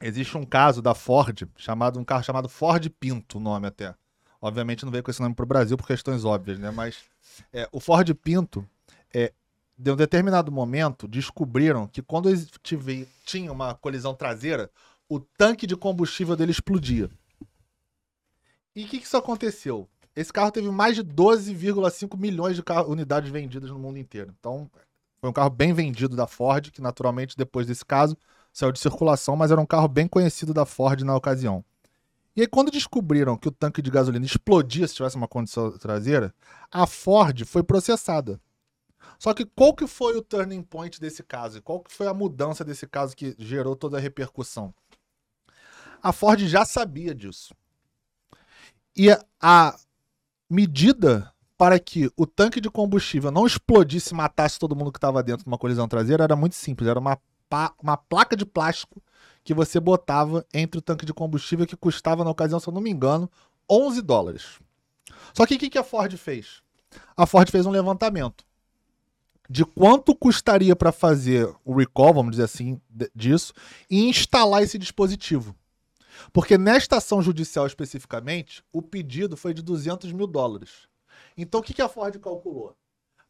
[0.01, 3.93] existe um caso da Ford, chamado um carro chamado Ford Pinto, o nome até.
[4.41, 6.71] Obviamente não veio com esse nome para o Brasil por questões óbvias, né?
[6.71, 7.03] Mas
[7.51, 8.65] é, o Ford Pinto,
[9.13, 9.33] é,
[9.77, 14.71] de um determinado momento, descobriram que quando eles tive- tinha uma colisão traseira,
[15.09, 17.09] o tanque de combustível dele explodia.
[18.73, 19.89] E o que, que isso aconteceu?
[20.15, 24.33] Esse carro teve mais de 12,5 milhões de unidades vendidas no mundo inteiro.
[24.39, 24.69] Então,
[25.19, 28.15] foi um carro bem vendido da Ford, que naturalmente, depois desse caso,
[28.51, 31.65] saiu de circulação, mas era um carro bem conhecido da Ford na ocasião.
[32.35, 36.33] E aí, quando descobriram que o tanque de gasolina explodia se tivesse uma condição traseira,
[36.71, 38.39] a Ford foi processada.
[39.17, 41.61] Só que qual que foi o turning point desse caso?
[41.61, 44.73] Qual que foi a mudança desse caso que gerou toda a repercussão?
[46.01, 47.55] A Ford já sabia disso.
[48.95, 49.07] E
[49.41, 49.75] a
[50.49, 55.23] medida para que o tanque de combustível não explodisse e matasse todo mundo que estava
[55.23, 56.89] dentro de uma colisão traseira era muito simples.
[56.89, 57.17] Era uma,
[57.81, 59.01] uma placa de plástico
[59.43, 62.81] que você botava entre o tanque de combustível que custava, na ocasião, se eu não
[62.81, 63.29] me engano,
[63.69, 64.59] 11 dólares.
[65.33, 66.61] Só que o que, que a Ford fez?
[67.15, 68.45] A Ford fez um levantamento
[69.49, 72.79] de quanto custaria para fazer o recall, vamos dizer assim,
[73.13, 73.53] disso,
[73.89, 75.55] e instalar esse dispositivo.
[76.31, 80.87] Porque nesta ação judicial especificamente, o pedido foi de 200 mil dólares.
[81.37, 82.75] Então o que, a Ford calculou?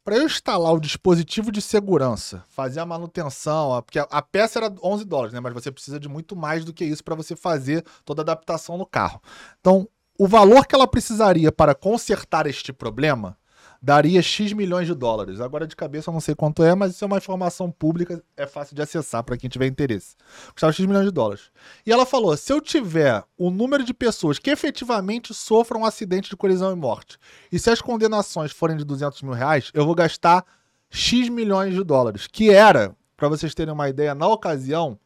[0.04, 4.74] Para eu instalar o dispositivo de segurança, fazer a manutenção, porque a, a peça era
[4.82, 5.40] 11 dólares, né?
[5.40, 8.76] Mas você precisa de muito mais do que isso para você fazer toda a adaptação
[8.76, 9.22] no carro.
[9.60, 13.36] Então, o valor que ela precisaria para consertar este problema
[13.84, 15.42] daria X milhões de dólares.
[15.42, 18.46] Agora de cabeça eu não sei quanto é, mas isso é uma informação pública, é
[18.46, 20.16] fácil de acessar para quem tiver interesse.
[20.52, 21.50] Custava X milhões de dólares.
[21.84, 26.30] E ela falou: se eu tiver o número de pessoas que efetivamente sofram um acidente
[26.30, 27.18] de colisão e morte,
[27.52, 30.46] e se as condenações forem de 200 mil reais, eu vou gastar
[30.88, 34.98] X milhões de dólares, que era, para vocês terem uma ideia, na ocasião,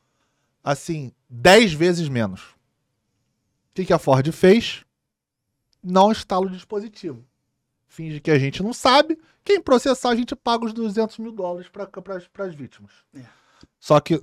[0.62, 2.42] assim, 10 vezes menos.
[3.72, 4.84] O que, a Ford fez?
[5.82, 7.27] Não instala o dispositivo
[7.88, 9.18] finge que a gente não sabe.
[9.44, 12.92] Quem processar, a gente paga os 200 mil dólares para as vítimas.
[13.14, 13.22] É.
[13.80, 14.22] Só que,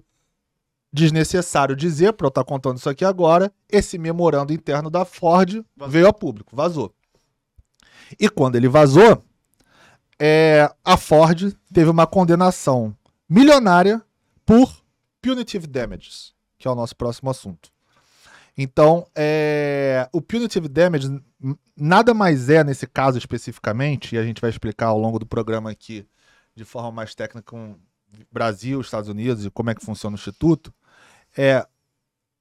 [0.93, 5.91] desnecessário dizer, para eu estar contando isso aqui agora, esse memorando interno da Ford Vazou.
[5.91, 6.93] veio a público, vazou.
[8.19, 9.21] E quando ele vazou,
[10.19, 12.95] é, a Ford teve uma condenação
[13.27, 14.01] milionária
[14.45, 14.71] por
[15.21, 17.74] punitive damages, que é o nosso próximo assunto.
[18.57, 21.07] Então, é, o punitive damage
[21.75, 25.69] nada mais é, nesse caso especificamente, e a gente vai explicar ao longo do programa
[25.69, 26.07] aqui
[26.55, 27.77] de forma mais técnica com
[28.31, 30.73] Brasil, Estados Unidos e como é que funciona o Instituto,
[31.37, 31.67] é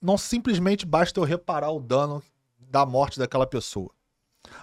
[0.01, 2.23] não simplesmente basta eu reparar o dano
[2.59, 3.91] da morte daquela pessoa.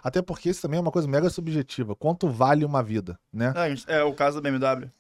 [0.04, 1.96] Até porque isso também é uma coisa mega subjetiva.
[1.96, 3.52] Quanto vale uma vida, né?
[3.88, 4.92] É, é o caso da BMW.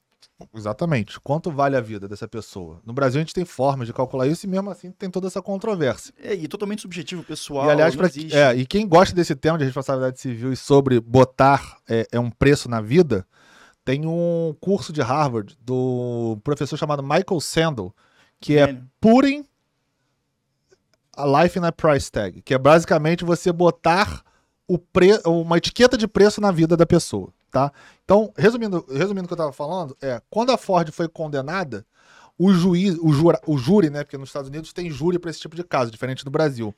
[0.56, 1.20] Exatamente.
[1.20, 2.82] Quanto vale a vida dessa pessoa?
[2.86, 5.42] No Brasil a gente tem formas de calcular isso e mesmo assim tem toda essa
[5.42, 6.14] controvérsia.
[6.22, 7.68] É, e totalmente subjetivo, pessoal.
[7.68, 11.78] E aliás, pra, é, e quem gosta desse tema de responsabilidade civil e sobre botar
[11.88, 13.26] é, é um preço na vida,
[13.84, 17.96] tem um curso de Harvard do professor chamado Michael Sandel,
[18.40, 18.90] que é Gênio.
[19.00, 19.46] Putting
[21.16, 24.24] a Life in a Price Tag, que é basicamente você botar
[24.68, 25.20] o pre...
[25.26, 27.72] uma etiqueta de preço na vida da pessoa, tá?
[28.04, 31.86] Então, resumindo, resumindo o que eu estava falando, é quando a Ford foi condenada,
[32.40, 34.04] o juiz, o, jura, o júri, né?
[34.04, 36.74] Porque nos Estados Unidos tem júri para esse tipo de caso, diferente do Brasil.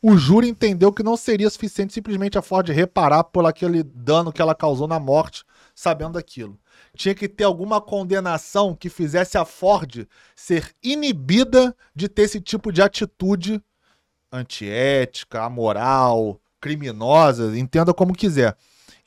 [0.00, 4.40] O júri entendeu que não seria suficiente simplesmente a Ford reparar por aquele dano que
[4.40, 6.56] ela causou na morte, sabendo daquilo.
[6.94, 12.70] Tinha que ter alguma condenação que fizesse a Ford ser inibida de ter esse tipo
[12.70, 13.60] de atitude
[14.30, 18.56] antiética, amoral, criminosa, entenda como quiser.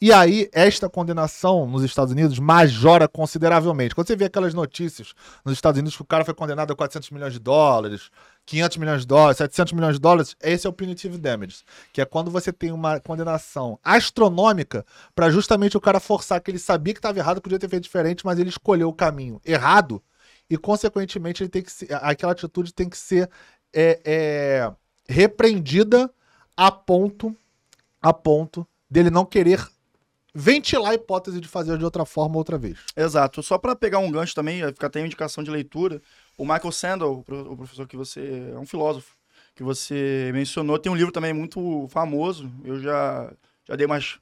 [0.04, 3.94] E aí, esta condenação nos Estados Unidos majora consideravelmente.
[3.94, 5.14] Quando você vê aquelas notícias
[5.46, 8.10] nos Estados Unidos que o cara foi condenado a 400 milhões de dólares,
[8.48, 12.06] 500 milhões de dólares, 700 milhões de dólares, esse é o punitive damages, que é
[12.06, 14.84] quando você tem uma condenação astronômica
[15.14, 18.26] para justamente o cara forçar que ele sabia que estava errado, podia ter feito diferente,
[18.26, 20.02] mas ele escolheu o caminho errado
[20.50, 23.30] e, consequentemente, ele tem que ser, aquela atitude tem que ser
[23.72, 24.72] é, é,
[25.08, 26.12] repreendida
[26.58, 27.38] a ponto,
[28.02, 29.66] a ponto dele não querer
[30.34, 32.78] ventilar a hipótese de fazer de outra forma outra vez.
[32.96, 33.44] Exato.
[33.44, 36.02] Só para pegar um gancho também, fica até indicação de leitura.
[36.38, 38.52] O Michael Sandel, o pro- o professor que você.
[38.54, 39.15] é um filósofo
[39.54, 42.50] que você mencionou, tem um livro também muito famoso.
[42.63, 43.32] Eu já,
[43.67, 44.17] já dei umas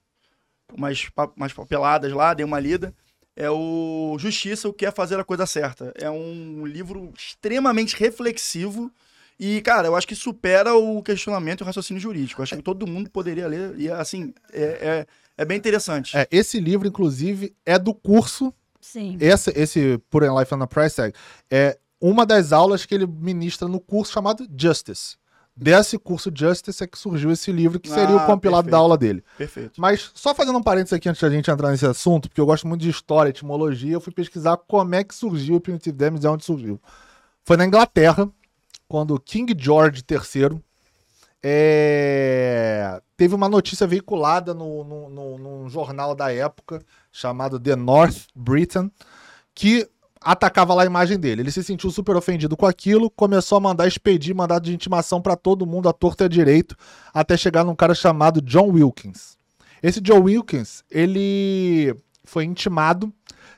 [0.76, 2.94] umas, umas papeladas lá, dei uma lida.
[3.36, 5.94] É o Justiça, o que é fazer a coisa certa.
[5.96, 8.92] É um livro extremamente reflexivo
[9.40, 12.42] e, cara, eu acho que supera o questionamento e o raciocínio jurídico.
[12.42, 15.08] Eu acho que todo mundo poderia ler e, assim, é, é,
[15.42, 16.16] é bem interessante.
[16.18, 18.54] É, esse livro, inclusive, é do curso.
[18.82, 19.18] Sim.
[19.20, 21.14] Esse, esse Put in Life on a Price Tag
[21.50, 25.18] é uma das aulas que ele ministra no curso chamado Justice.
[25.56, 28.72] Desse curso Justice é que surgiu esse livro, que seria Ah, o compilado perfeito.
[28.72, 29.22] da aula dele.
[29.38, 29.74] Perfeito.
[29.82, 32.66] Mas só fazendo um parênteses aqui antes da gente entrar nesse assunto, porque eu gosto
[32.66, 36.30] muito de história, etimologia, eu fui pesquisar como é que surgiu o Punitive Damage e
[36.30, 36.80] onde surgiu.
[37.44, 38.30] Foi na Inglaterra,
[38.88, 40.62] quando King George III
[41.44, 48.28] é, teve uma notícia veiculada no, no, no- num jornal da época chamado The North
[48.36, 48.92] Britain,
[49.56, 49.88] que
[50.22, 51.42] atacava lá a imagem dele.
[51.42, 55.36] Ele se sentiu super ofendido com aquilo, começou a mandar expedir mandado de intimação pra
[55.36, 56.76] todo mundo, à torta e à direito,
[57.14, 59.38] até chegar num cara chamado John Wilkins.
[59.82, 63.14] Esse John Wilkins, ele foi intimado,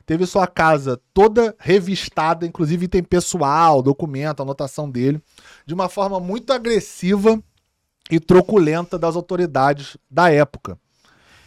[0.06, 5.20] teve sua casa toda revistada, inclusive item pessoal, documento, anotação dele,
[5.66, 7.42] de uma forma muito agressiva
[8.12, 10.78] e truculenta das autoridades da época.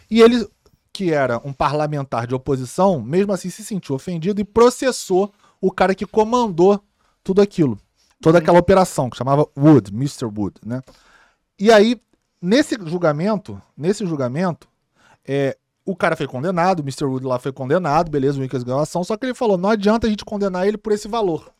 [0.09, 0.47] E ele,
[0.91, 5.93] que era um parlamentar de oposição, mesmo assim se sentiu ofendido e processou o cara
[5.93, 6.83] que comandou
[7.23, 7.77] tudo aquilo.
[8.19, 10.25] Toda aquela operação, que chamava Wood, Mr.
[10.25, 10.81] Wood, né?
[11.59, 12.01] E aí,
[12.41, 14.67] nesse julgamento, nesse julgamento,
[15.23, 17.05] é, o cara foi condenado, o Mr.
[17.05, 20.07] Wood lá foi condenado, beleza, o Winkers ganhou ação, só que ele falou, não adianta
[20.07, 21.51] a gente condenar ele por esse valor.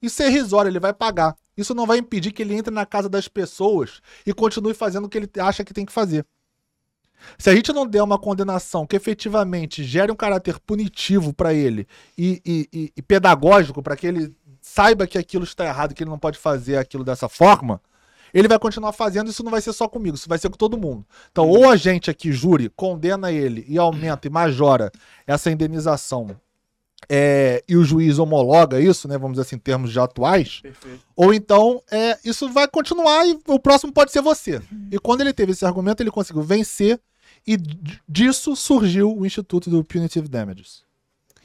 [0.00, 1.36] Isso é irrisório, ele vai pagar.
[1.56, 5.08] Isso não vai impedir que ele entre na casa das pessoas e continue fazendo o
[5.08, 6.24] que ele acha que tem que fazer.
[7.38, 11.86] Se a gente não der uma condenação que efetivamente gere um caráter punitivo para ele
[12.16, 16.10] e, e- e- e pedagógico para que ele saiba que aquilo está errado, que ele
[16.10, 17.80] não pode fazer aquilo dessa forma,
[18.34, 19.30] ele vai continuar fazendo.
[19.30, 21.06] Isso não vai ser só comigo, isso vai ser com todo mundo.
[21.30, 24.92] Então, ou a gente aqui, júri, condena ele e aumenta e majora
[25.26, 26.38] essa indenização
[27.08, 29.16] é, e o juiz homologa isso, né?
[29.16, 30.60] Vamos dizer assim, em termos já atuais.
[30.60, 31.00] Perfeito.
[31.14, 34.60] Ou então, é, isso vai continuar e o próximo pode ser você.
[34.90, 37.00] E quando ele teve esse argumento, ele conseguiu vencer
[37.46, 37.56] e
[38.08, 40.84] disso surgiu o Instituto do Punitive Damages.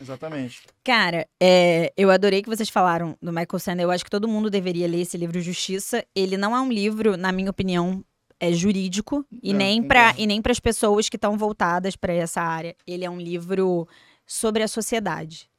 [0.02, 0.64] Exatamente.
[0.84, 3.86] Cara, é, eu adorei que vocês falaram do Michael Sandler.
[3.86, 6.04] Eu acho que todo mundo deveria ler esse livro Justiça.
[6.16, 8.04] Ele não é um livro, na minha opinião,
[8.40, 12.14] é jurídico e É, nem para e nem para as pessoas que estão voltadas para
[12.14, 12.76] essa área.
[12.88, 13.88] Ele é um livro
[14.26, 15.50] sobre a sociedade.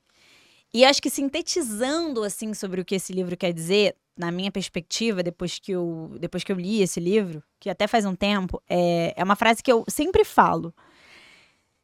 [0.75, 5.23] E acho que sintetizando assim sobre o que esse livro quer dizer, na minha perspectiva,
[5.23, 9.13] depois que eu depois que eu li esse livro, que até faz um tempo, é,
[9.17, 10.75] é uma frase que eu sempre falo.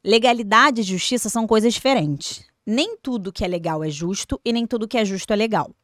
[0.05, 2.47] Legalidade e justiça são coisas diferentes.
[2.67, 5.75] Nem tudo que é legal é justo e nem tudo que é justo é legal.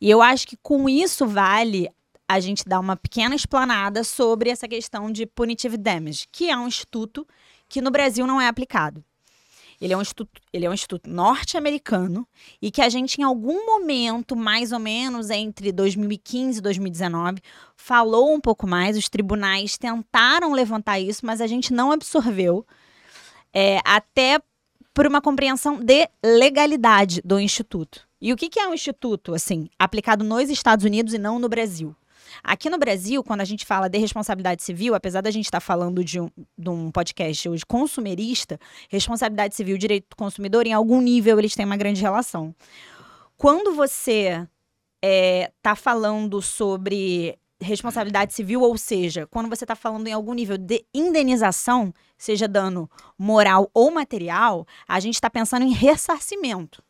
[0.00, 1.88] E eu acho que com isso vale
[2.28, 6.68] a gente dar uma pequena explanada sobre essa questão de punitive damage, que é um
[6.68, 7.26] instituto
[7.68, 9.04] que no Brasil não é aplicado.
[9.80, 12.28] Ele é um instituto, ele é um instituto norte-americano
[12.60, 17.40] e que a gente, em algum momento, mais ou menos entre 2015 e 2019,
[17.76, 18.96] falou um pouco mais.
[18.96, 22.66] Os tribunais tentaram levantar isso, mas a gente não absorveu
[23.54, 24.38] é, até
[24.92, 28.06] por uma compreensão de legalidade do instituto.
[28.20, 31.48] E o que, que é um instituto, assim, aplicado nos Estados Unidos e não no
[31.48, 31.96] Brasil?
[32.42, 36.04] Aqui no Brasil, quando a gente fala de responsabilidade civil, apesar da gente estar falando
[36.04, 41.00] de um, de um podcast hoje consumerista, responsabilidade civil e direito do consumidor, em algum
[41.00, 42.54] nível, eles têm uma grande relação.
[43.36, 44.46] Quando você
[45.02, 50.84] está falando sobre responsabilidade civil, ou seja, quando você está falando em algum nível de
[50.94, 56.82] indenização, seja dano moral ou material, a gente está pensando em ressarcimento.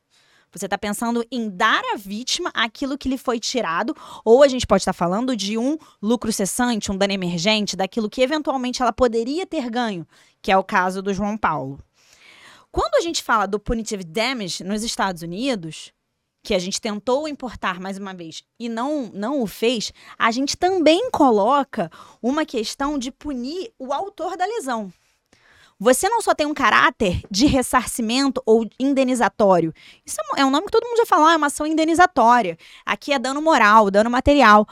[0.53, 4.67] Você está pensando em dar à vítima aquilo que lhe foi tirado, ou a gente
[4.67, 9.47] pode estar falando de um lucro cessante, um dano emergente, daquilo que eventualmente ela poderia
[9.47, 10.07] ter ganho,
[10.43, 11.79] que é o caso do João Paulo.
[12.73, 15.93] Quando a gente fala do punitive damage nos Estados Unidos,
[16.43, 20.57] que a gente tentou importar mais uma vez e não, não o fez, a gente
[20.57, 21.91] também coloca
[22.23, 24.93] uma questão de punir o autor da lesão.
[25.83, 29.73] Você não só tem um caráter de ressarcimento ou indenizatório.
[30.05, 32.59] Isso é um- é nome que todo mundo já falou, ah, é uma ação indenizatória.
[32.85, 34.67] Aqui é dano moral, dano material.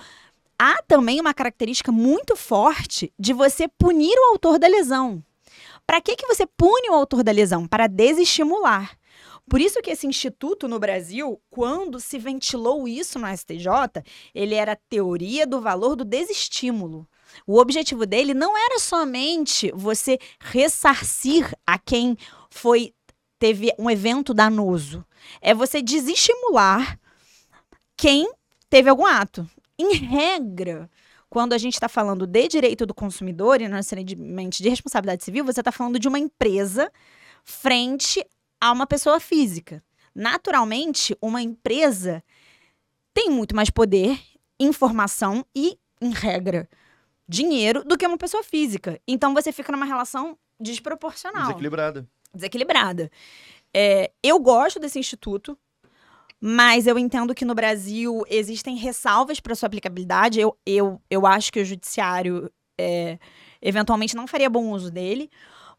[0.59, 5.25] Há também uma característica muito forte de você punir o autor da lesão.
[5.87, 7.67] Para que, que você pune o autor da lesão?
[7.67, 8.95] Para desestimular.
[9.49, 14.03] Por isso que esse instituto no Brasil, quando se ventilou isso no STJ,
[14.35, 17.09] ele era teoria do valor do desestímulo.
[17.47, 22.17] O objetivo dele não era somente você ressarcir a quem
[22.51, 22.93] foi
[23.39, 25.05] teve um evento danoso.
[25.41, 26.99] É você desestimular
[27.97, 28.31] quem
[28.69, 29.49] teve algum ato.
[29.79, 30.91] Em regra,
[31.31, 35.45] quando a gente está falando de direito do consumidor e não necessariamente de responsabilidade civil,
[35.45, 36.91] você está falando de uma empresa
[37.45, 38.25] frente
[38.61, 39.83] a uma pessoa física.
[40.15, 42.25] Naturalmente, uma empresa
[43.15, 44.19] tem muito mais poder,
[44.59, 46.69] informação e, em regra,
[47.29, 49.01] dinheiro do que uma pessoa física.
[49.07, 52.09] Então você fica numa relação desproporcional Desequilibrada.
[52.35, 53.11] desequilibrada.
[53.75, 55.57] É, eu gosto desse instituto,
[56.41, 60.41] mas eu entendo que no Brasil existem ressalvas para sua aplicabilidade.
[60.41, 63.19] Eu, eu, eu acho que o judiciário é,
[63.61, 65.31] eventualmente não faria bom uso dele.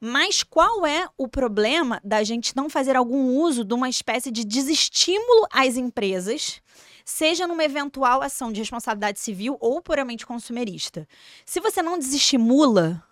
[0.01, 4.45] Mas qual é o problema da gente não fazer algum uso de uma espécie de
[4.45, 6.61] desestímulo às empresas,
[7.09, 11.07] seja numa eventual ação de responsabilidade civil ou puramente consumerista?
[11.45, 13.03] Se você não desestimula,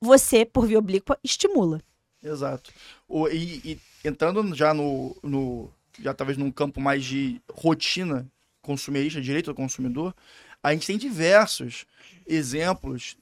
[0.00, 1.80] você, por via oblíqua, estimula.
[2.22, 2.70] Exato.
[3.08, 5.70] O, e, e entrando já no, no.
[5.98, 8.30] Já talvez num campo mais de rotina
[8.60, 10.14] consumerista, direito do consumidor,
[10.62, 11.86] a gente tem diversos
[12.26, 13.16] exemplos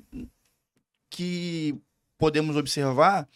[1.08, 1.76] que
[2.18, 3.28] podemos observar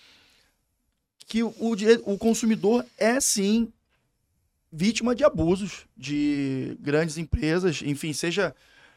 [1.26, 1.74] que o, o,
[2.07, 3.72] o consumidor é sim
[4.73, 8.55] vítima de abusos de grandes empresas, enfim, seja.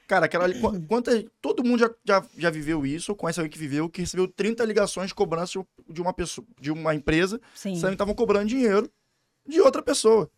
[0.07, 0.47] Cara, aquela.
[0.87, 4.65] Quanta, todo mundo já, já, já viveu isso, conhece alguém que viveu, que recebeu 30
[4.65, 7.79] ligações de cobrança de- uma pessoa, de uma empresa, Sim.
[7.79, 8.91] que estavam cobrando dinheiro
[9.47, 10.29] de outra pessoa.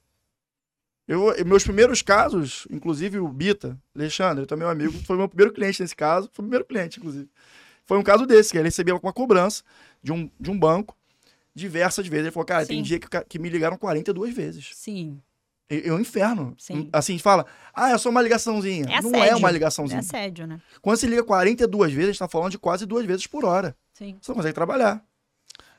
[1.08, 5.52] Eu, meus primeiros casos, inclusive o Bita, Alexandre, também é um amigo, foi meu primeiro
[5.52, 7.30] cliente nesse caso, foi o primeiro cliente, inclusive.
[7.86, 9.64] Foi um caso desse, que ele recebia uma cobrança
[10.02, 10.96] de um, de um banco
[11.54, 12.26] diversas vezes.
[12.26, 12.84] Ele falou, cara, tem Sim.
[12.84, 14.72] dia que, que me ligaram 42 vezes.
[14.74, 15.20] Sim.
[15.70, 16.54] É é um inferno.
[16.58, 16.89] Sim.
[16.91, 18.86] Assim, fala, ah, é só uma ligaçãozinha.
[18.89, 19.99] É Não é uma É ligaçãozinha.
[19.99, 20.62] assédio, né?
[20.82, 23.76] Quando você liga 42 vezes, a gente tá falando de quase duas vezes por hora.
[23.93, 24.18] Sim.
[24.22, 25.04] Você não consegue trabalhar.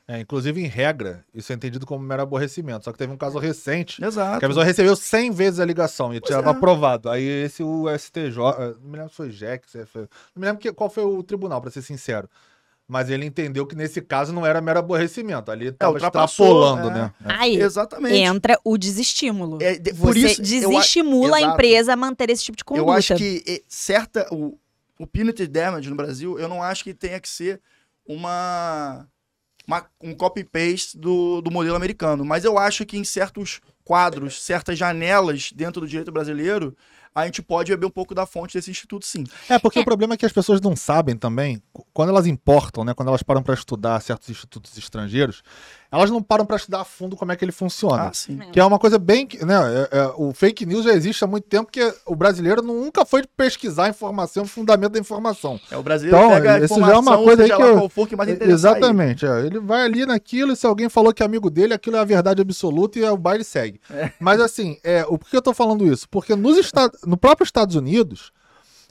[0.07, 2.85] É, inclusive, em regra, isso é entendido como mero aborrecimento.
[2.85, 4.37] Só que teve um caso recente Exato.
[4.37, 6.51] que a pessoa recebeu 100 vezes a ligação e estava é.
[6.51, 7.09] aprovado.
[7.09, 10.45] Aí esse o STJ, eh, não me lembro se foi JEC, se foi, não me
[10.45, 12.29] lembro que, qual foi o tribunal, para ser sincero.
[12.87, 15.49] Mas ele entendeu que nesse caso não era mero aborrecimento.
[15.51, 17.01] Ali estava ultrapassou, extrapolando, é.
[17.01, 17.13] né?
[17.25, 18.15] Aí Exatamente.
[18.15, 19.57] entra o desestímulo.
[19.61, 21.53] É, de- por Você isso, eu a- desestimula a Exato.
[21.53, 22.87] empresa a manter esse tipo de conduta.
[22.87, 24.27] Eu acho que certa.
[24.31, 24.57] O,
[24.99, 27.59] o punitive damage no Brasil, eu não acho que tenha que ser
[28.07, 29.07] uma.
[29.67, 32.23] uma- um copy-paste do, do modelo americano.
[32.23, 36.75] Mas eu acho que em certos quadros, certas janelas dentro do direito brasileiro,
[37.15, 39.23] a gente pode beber um pouco da fonte desse instituto, sim.
[39.49, 39.81] É, porque É.
[39.81, 41.61] o problema é que as pessoas não sabem também,
[41.93, 45.41] quando elas importam, né, quando elas param para estudar certos institutos estrangeiros,
[45.95, 48.03] elas não param para estudar a fundo como é que ele funciona.
[48.09, 48.37] Ah, sim.
[48.51, 49.25] Que é uma coisa bem.
[49.25, 49.55] que- Né,
[49.91, 53.23] é- é, o fake news já existe há muito tempo, porque o brasileiro nunca foi
[53.37, 55.59] pesquisar a informação, o fundamento da informação.
[55.71, 57.69] É, o brasileiro Então, pega a já é uma informação, coisa aí seja que lá
[57.69, 59.25] eu- qual for que mais Exatamente.
[59.25, 59.45] é.
[59.45, 62.03] Ele vai ali naquilo, e se alguém falou que é amigo dele, aquilo é a
[62.05, 63.79] verdade absoluta e o baile segue.
[64.19, 66.07] Mas assim, é, o por que eu tô falando isso?
[66.09, 68.31] Porque nos Estados, no próprio Estados Unidos,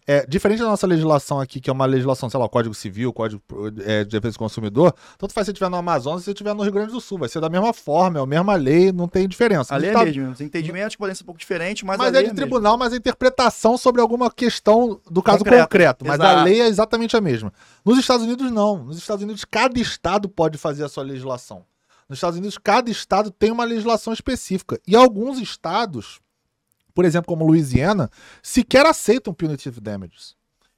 [0.07, 3.43] é, diferente da nossa legislação aqui, que é uma legislação, sei lá, Código Civil, Código
[3.85, 6.55] é, de Defesa do Consumidor, tanto faz se você estiver no Amazonas se você estiver
[6.55, 7.19] no Rio Grande do Sul.
[7.19, 9.75] Vai ser da mesma forma, é a mesma lei, não tem diferença.
[9.75, 10.33] A lei é Estados- mesmo.
[10.33, 12.37] Os entendimentos podem ser um pouco diferentes, mas, mas a é de mesmo.
[12.37, 15.63] tribunal, mas a interpretação sobre alguma questão do caso Concreto.
[15.65, 16.05] concreto.
[16.07, 16.45] Mas a Exato.
[16.45, 17.53] lei é exatamente a mesma.
[17.85, 18.85] Nos Estados Unidos, não.
[18.85, 21.65] Nos Estados Unidos, cada estado pode fazer a sua legislação.
[22.09, 24.79] Nos Estados Unidos, cada estado tem uma legislação específica.
[24.87, 26.21] E alguns estados,
[26.95, 28.11] por exemplo, como Louisiana,
[28.43, 30.35] sequer aceitam punitive damages.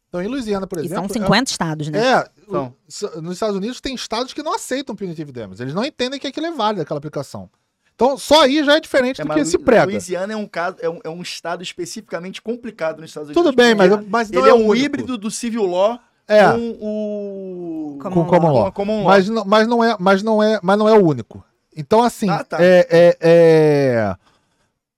[0.09, 1.13] Então, em Louisiana, por E exemplo.
[1.13, 1.99] são 50 estados, né?
[1.99, 2.67] É, São.
[2.67, 5.61] o- s- nos Estados Unidos tem estados que não aceitam punitive damages.
[5.61, 7.51] Eles não entendem que aquilo é válido, aquela aplicação.
[7.95, 9.87] Então, só aí já é diferente É, do que se prega.
[9.87, 13.43] Louisiana é um, caso, é, um, é um estado especificamente complicado nos Estados Unidos.
[13.43, 14.77] Tudo bem, mas, mas não ele é, é, um único.
[14.77, 15.99] híbrido do civil law
[16.29, 16.45] É.
[16.53, 17.99] com o...
[18.01, 18.09] Com
[18.51, 18.73] law.
[18.73, 19.05] common law.
[19.07, 21.45] Mas, não- mas, não é, mas, não é, mas não é o único.
[21.77, 22.59] Então, assim, Ah, tá.
[22.61, 24.17] é, é- é-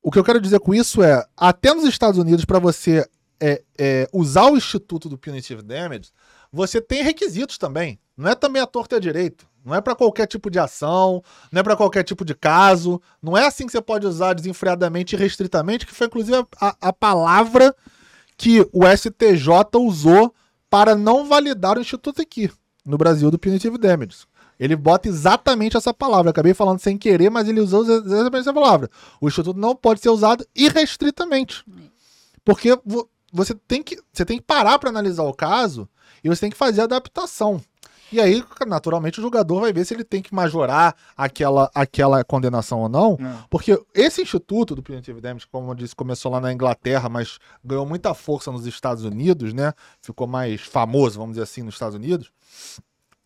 [0.03, 3.09] o que eu quero dizer com isso é, até nos Estados Unidos, para você
[3.41, 6.11] é, é, usar o instituto do Punitive Damage,
[6.53, 7.99] você tem requisitos também.
[8.17, 9.47] Não é também a torta e a direito.
[9.65, 11.23] Não é para qualquer tipo de ação,
[11.53, 13.01] não é para qualquer tipo de caso.
[13.23, 16.93] Não é assim que você pode usar desenfreadamente e restritamente, que foi inclusive a, a
[16.93, 17.75] palavra
[18.37, 20.35] que o STJ usou
[20.71, 22.51] para não validar o instituto aqui,
[22.85, 24.27] no Brasil, do Punitive Damages.
[24.59, 26.29] Ele bota exatamente essa palavra.
[26.29, 28.91] Eu acabei falando sem querer, mas ele usou exatamente essa palavra.
[29.21, 31.65] O instituto não pode ser usado irrestritamente.
[32.45, 35.89] Porque vo- você tem que, você tem que parar para analisar o caso
[36.25, 37.61] e você tem que fazer a adaptação.
[38.11, 42.81] E aí, naturalmente, o julgador vai ver se ele tem que majorar aquela, aquela condenação
[42.81, 43.19] ou não.
[43.21, 43.45] Não.
[43.51, 47.85] Porque esse instituto do Punitive Damage, como eu disse, começou lá na Inglaterra, mas ganhou
[47.85, 49.75] muita força nos Estados Unidos, né?
[50.01, 52.31] Ficou mais famoso, vamos dizer assim, nos Estados Unidos.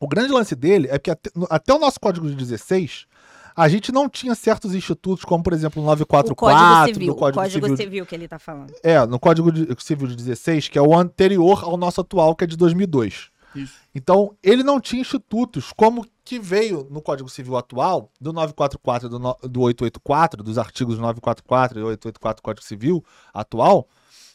[0.02, 3.06] O grande lance dele é que até, até o nosso Código de 16,
[3.54, 7.06] a gente não tinha certos institutos, como por exemplo o O 944 Código Civil.
[7.06, 7.76] do O Código, Código Civil.
[7.76, 8.72] Civil que ele tá falando.
[8.82, 12.42] É, no Código de- Civil de 16, que é o anterior ao nosso atual, que
[12.44, 13.30] é de 2002.
[13.54, 13.74] Isso.
[13.94, 19.10] Então, ele não tinha institutos como que veio no Código Civil atual, do 944 e
[19.10, 23.86] do, no- do 884, dos artigos 944 e 884 do Código Civil atual,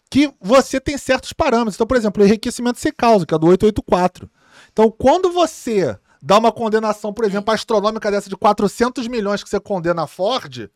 [0.10, 1.76] que você tem certos parâmetros.
[1.76, 4.30] Então, por exemplo, o enriquecimento sem causa, que é do 884.
[4.72, 9.60] Então, quando você dá uma condenação, por exemplo, astronômica dessa de 400 milhões que você
[9.60, 10.70] condena a Ford,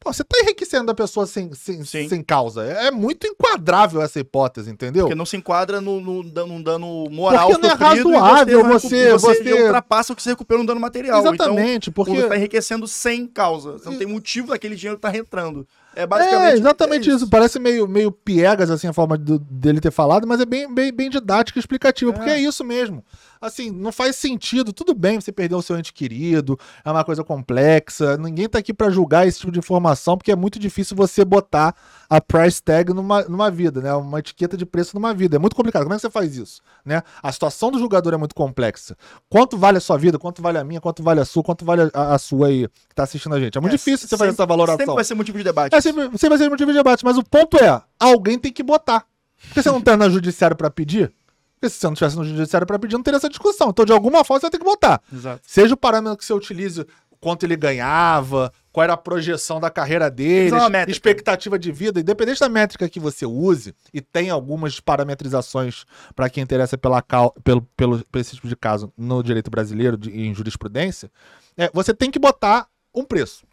[0.00, 2.08] pô, você tá enriquecendo a pessoa sem, sem, Sim.
[2.08, 2.64] sem causa.
[2.64, 5.04] É muito enquadrável essa hipótese, entendeu?
[5.04, 9.34] Porque não se enquadra no, no, num dano moral Porque não é razoável você- você,
[9.42, 11.20] você- ultrapassa o que você recupera no dano material.
[11.20, 12.16] Exatamente, Então, porque...
[12.16, 13.72] você está enriquecendo sem causa.
[13.72, 15.68] Você não tem motivo daquele dinheiro estar entrando.
[15.94, 17.28] É É, basicamente exatamente é isso.
[17.28, 20.92] Parece meio, meio piegas, assim, a forma do- dele ter falado, mas é bem, bem,
[20.92, 22.34] bem didática e explicativa, porque É.
[22.34, 23.04] é isso mesmo.
[23.40, 24.70] Assim, não faz sentido.
[24.70, 28.18] Tudo bem você perder o seu ente querido, é uma coisa complexa.
[28.18, 31.74] Ninguém tá aqui pra julgar esse tipo de informação, porque é muito difícil você botar
[32.08, 33.94] a price tag numa, numa vida, né?
[33.94, 35.36] Uma etiqueta de preço numa vida.
[35.36, 35.84] É muito complicado.
[35.84, 36.60] Como é que você faz isso?
[36.84, 37.02] Né?
[37.22, 38.94] A situação do julgador é muito complexa.
[39.30, 40.18] Quanto vale a sua vida?
[40.18, 40.80] Quanto vale a minha?
[40.80, 41.42] Quanto vale a sua?
[41.42, 43.56] Quanto vale a, a sua aí que tá assistindo a gente?
[43.56, 44.78] É muito É, difícil você fazer essa valoração.
[44.78, 45.74] Sempre vai ser motivo de debate.
[45.74, 48.62] É sempre, sempre vai ser motivo de debate, mas o ponto é, alguém tem que
[48.62, 49.06] botar.
[49.42, 51.10] Porque você não tá no judiciário pra pedir?
[51.60, 53.68] Porque se você não tivesse no judiciário pra pedir, não teria essa discussão.
[53.68, 55.02] Então, de alguma forma, você vai ter que botar.
[55.12, 55.42] Exato.
[55.46, 56.86] Seja o parâmetro que você utilize,
[57.20, 60.90] quanto ele ganhava, qual era a projeção da carreira dele, métrica.
[60.90, 65.84] expectativa de vida, independente da métrica que você use, e tem algumas parametrizações
[66.16, 69.98] para quem interessa pela, cau- pelo, pelo, por esse tipo de caso no direito brasileiro,
[69.98, 71.10] de- em jurisprudência,
[71.58, 73.44] é, você tem que botar um preço.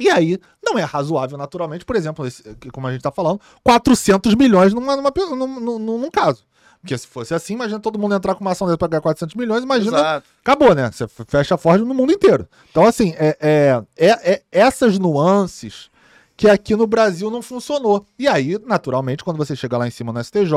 [0.00, 4.34] E aí, não é razoável, naturalmente, por exemplo, esse- como a gente tá falando, 400
[4.34, 6.44] milhões numa, numa, pe- num, num- num caso.
[6.80, 9.34] Porque se fosse assim, imagina todo mundo entrar com uma ação dessa pra ganhar 400
[9.34, 10.26] milhões, imagina Exato.
[10.40, 10.90] acabou, né?
[10.90, 12.48] Você fecha a Ford no mundo inteiro.
[12.70, 15.90] Então, assim, é, é, é- é essas nuances
[16.36, 18.06] que aqui no Brasil não funcionou.
[18.18, 20.52] E aí, naturalmente, quando você chega lá em cima no STJ,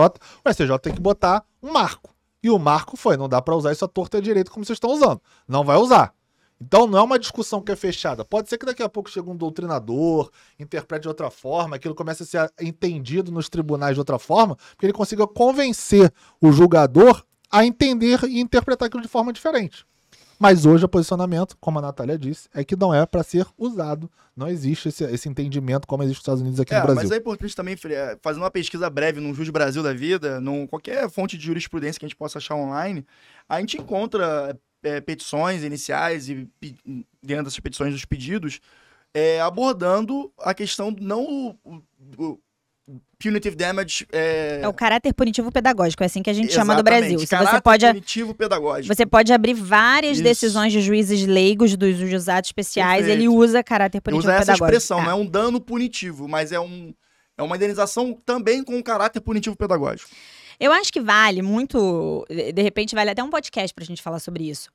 [0.46, 2.12] o STJ tem que botar um marco.
[2.44, 4.64] E o marco foi, não dá pra usar isso à torta e à direita como
[4.66, 5.20] vocês estão usando.
[5.48, 6.14] Não vai usar.
[6.62, 8.24] Então não é uma discussão que é fechada.
[8.24, 12.22] Pode ser que daqui a pouco chegue um doutrinador, interprete de outra forma, aquilo comece
[12.22, 17.66] a ser entendido nos tribunais de outra forma, porque ele consiga convencer o julgador a
[17.66, 19.86] entender e interpretar aquilo de forma diferente.
[20.40, 24.10] Mas hoje o posicionamento, como a Natália disse, é que não é para ser usado.
[24.36, 27.04] Não existe esse, esse entendimento como existe nos Estados Unidos aqui É, no Brasil.
[27.04, 30.66] mas é importante também, é, fazendo uma pesquisa breve num Jus Brasil da vida, num
[30.66, 33.06] qualquer fonte de jurisprudência que a gente possa achar online,
[33.48, 36.48] a gente encontra é, petições iniciais e
[37.22, 38.60] dentro dessas petições dos pedidos,
[39.14, 41.82] é, abordando a questão não o,
[42.18, 42.40] o-
[43.20, 44.08] punitive damage.
[44.12, 47.20] É, É o caráter punitivo pedagógico, é assim que a gente chama do exatamente, Brasil.
[47.20, 48.96] Se caráter você pode, punitivo pedagógico.
[48.96, 50.24] você pode abrir várias Isso.
[50.24, 53.20] decisões de juízes leigos dos juizados especiais, Perfeito.
[53.20, 54.66] ele usa caráter punitivo Usa essa pedagógico.
[54.66, 55.04] expressão, É.
[55.04, 56.94] não é um dano punitivo, mas é um
[57.38, 60.10] é uma indenização também com caráter punitivo pedagógico.
[60.62, 62.24] Eu acho que vale muito.
[62.30, 64.70] De repente, vale até um podcast pra gente falar sobre isso.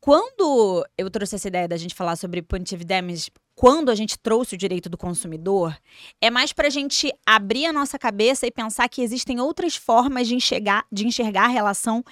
[0.00, 4.54] Quando eu trouxe essa ideia da gente falar sobre punitive damage, quando a gente trouxe
[4.54, 5.78] o direito do consumidor,
[6.22, 10.34] é mais pra gente abrir a nossa cabeça e pensar que existem outras formas de
[10.34, 12.02] enxergar, de enxergar a relação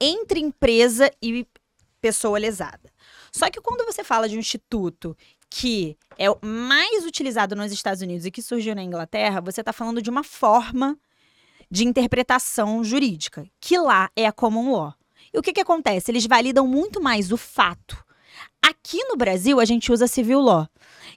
[0.00, 1.46] entre empresa e
[2.00, 2.92] pessoa lesada.
[3.30, 5.16] Só que quando você fala de um instituto
[5.48, 9.72] que é o mais utilizado nos Estados Unidos e que surgiu na Inglaterra, você está
[9.72, 10.98] falando de uma forma
[11.70, 14.94] de interpretação jurídica, que lá é a common law.
[15.32, 16.10] E o que, que acontece?
[16.10, 17.96] Eles validam muito mais o fato.
[18.62, 20.68] Aqui no Brasil, a gente usa civil law.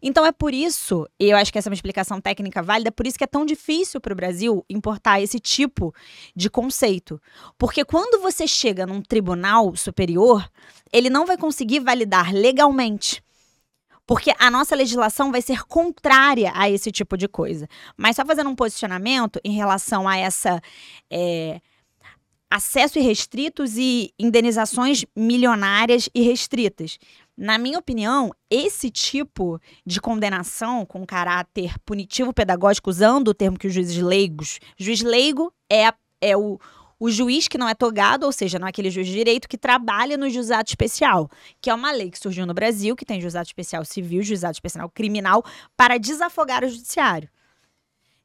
[0.02, 3.06] Então é por isso, e eu acho que essa é uma explicação técnica válida, por
[3.06, 5.94] isso que é tão difícil para o Brasil importar esse tipo
[6.36, 7.22] de conceito.
[7.58, 10.50] Porque quando você chega num tribunal superior,
[10.94, 13.22] ele não vai conseguir validar legalmente.
[14.10, 17.68] Porque a nossa legislação vai ser contrária a esse tipo de coisa.
[17.96, 20.60] Mas só fazendo um posicionamento em relação a essa
[21.12, 21.62] é,
[22.50, 26.98] acesso irrestritos e indenizações milionárias e restritas.
[27.38, 33.68] Na minha opinião, esse tipo de condenação com caráter punitivo pedagógico, usando o termo que
[33.68, 34.60] os juízes leigos.
[34.76, 36.60] Juiz leigo é, é o,
[37.00, 39.58] o juiz que não é togado, ou seja, não é aquele juiz de direito que
[39.58, 41.30] trabalha no juizado especial,
[41.62, 44.90] que é uma lei que surgiu no Brasil, que tem juizado especial civil, juizado especial
[44.90, 45.44] criminal,
[45.78, 47.30] para desafogar o judiciário.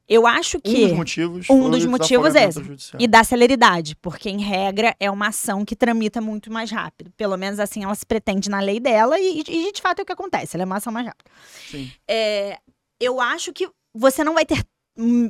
[0.07, 0.85] Eu acho que.
[0.85, 1.49] Um dos motivos.
[1.49, 2.61] Um dos motivos é esse.
[2.99, 7.11] E dá celeridade, porque em regra é uma ação que tramita muito mais rápido.
[7.17, 10.05] Pelo menos assim ela se pretende na lei dela e, e de fato é o
[10.05, 11.31] que acontece, ela é uma ação mais rápida.
[11.71, 11.91] Sim.
[12.07, 12.59] É,
[12.99, 14.63] eu acho que você não vai ter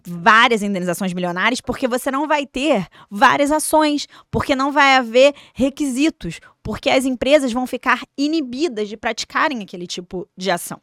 [0.05, 6.39] várias indenizações milionárias porque você não vai ter várias ações, porque não vai haver requisitos.
[6.61, 10.82] porque as empresas vão ficar inibidas de praticarem aquele tipo de ação.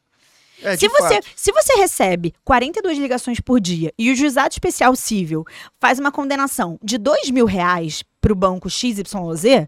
[0.62, 1.26] É, se, de você, fato.
[1.34, 5.44] se você recebe 42 ligações por dia e o juizado especial civil
[5.80, 9.66] faz uma condenação de 2 mil reais para o banco XYZ,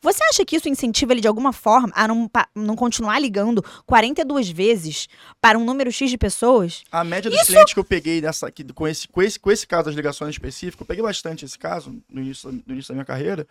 [0.00, 3.64] você acha que isso incentiva ele de alguma forma a não, pa- não continuar ligando
[3.86, 5.08] 42 vezes
[5.40, 6.84] para um número X de pessoas?
[6.92, 9.66] A média dos clientes que eu peguei nessa, aqui, com, esse, com, esse, com esse
[9.66, 13.04] caso das ligações específicas, eu peguei bastante esse caso no início, no início da minha
[13.04, 13.46] carreira,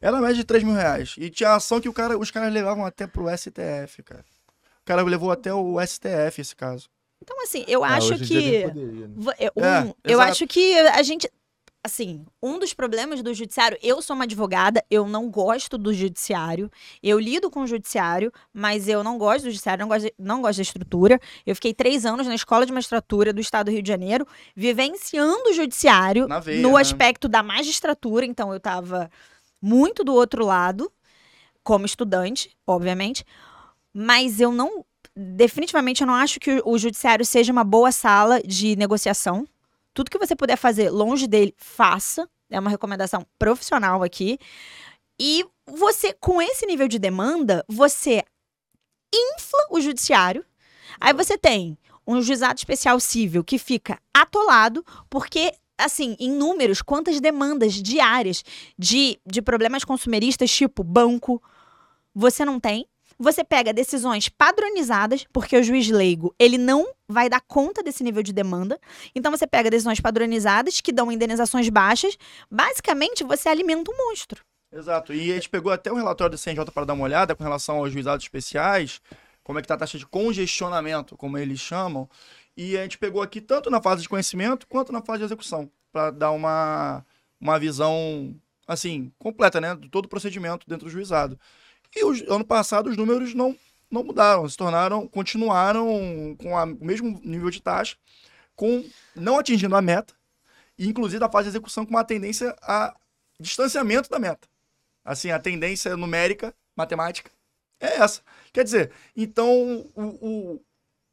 [0.00, 1.14] era a média de 3 mil reais.
[1.18, 4.24] E tinha ação que o cara, os caras levavam até pro STF, cara.
[4.82, 6.88] O cara levou até o STF esse caso.
[7.22, 8.62] Então, assim, eu Ah, acho que.
[8.62, 9.14] poderia, né?
[9.38, 10.30] Eu- um, É, eu exato.
[10.32, 11.30] acho que a gente.
[11.82, 16.70] Assim, um dos problemas do judiciário, eu sou uma advogada, eu não gosto do judiciário.
[17.02, 20.56] Eu lido com o judiciário, mas eu não gosto do judiciário, não gosto, não gosto
[20.58, 21.18] da estrutura.
[21.46, 25.48] Eu fiquei três anos na escola de magistratura do estado do Rio de Janeiro, vivenciando
[25.48, 26.80] o judiciário veia, no né?
[26.82, 29.10] aspecto da magistratura, então eu estava
[29.60, 30.92] muito do outro lado,
[31.64, 33.24] como estudante, obviamente.
[33.92, 34.84] Mas eu não.
[35.16, 39.46] Definitivamente, eu não acho que o o judiciário seja uma boa sala de negociação.
[39.94, 42.28] Tudo que você puder fazer longe dele, faça.
[42.50, 44.38] É uma recomendação profissional aqui.
[45.20, 48.24] E você, com esse nível de demanda, você
[49.12, 50.44] infla o judiciário.
[51.00, 57.20] Aí você tem um juizado especial civil que fica atolado, porque, assim, em números, quantas
[57.20, 58.42] demandas diárias
[58.78, 61.42] de, de problemas consumeristas, tipo banco,
[62.14, 62.86] você não tem.
[63.22, 68.22] Você pega decisões padronizadas, porque o juiz leigo, ele não vai dar conta desse nível
[68.22, 68.80] de demanda.
[69.14, 72.16] Então você pega decisões padronizadas que dão indenizações baixas.
[72.50, 74.42] Basicamente, você alimenta um monstro.
[74.72, 75.12] Exato.
[75.12, 77.76] E a gente pegou até o relatório do CNJ para dar uma olhada com relação
[77.76, 79.02] aos juizados especiais,
[79.44, 82.08] como é que tá a taxa de congestionamento, como eles chamam.
[82.56, 85.70] E a gente pegou aqui tanto na fase de conhecimento quanto na fase de execução,
[85.92, 87.04] para dar uma,
[87.38, 88.34] uma visão,
[88.66, 91.38] assim, completa, né, de todo o procedimento dentro do juizado.
[91.94, 93.56] E os- ano passado os números não,
[93.90, 97.96] não mudaram, se tornaram, continuaram com a- o mesmo nível de taxa,
[98.54, 98.84] com
[99.14, 100.14] não atingindo a meta,
[100.78, 102.94] e inclusive a fase de execução com uma tendência a
[103.38, 104.48] distanciamento da meta.
[105.04, 107.30] Assim, a tendência numérica, matemática,
[107.80, 108.22] é essa.
[108.52, 110.60] Quer dizer, então o, o,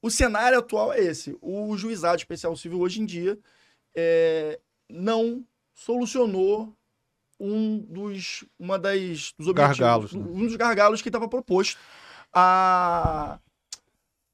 [0.02, 1.38] o cenário atual é esse.
[1.42, 3.40] O juizado especial civil hoje em dia
[3.96, 4.60] é,
[4.90, 6.76] não solucionou
[7.40, 10.26] um dos, uma das, dos objetivos, Gargalos, né?
[10.28, 11.78] um dos gargalos que estava proposto
[12.34, 13.40] a,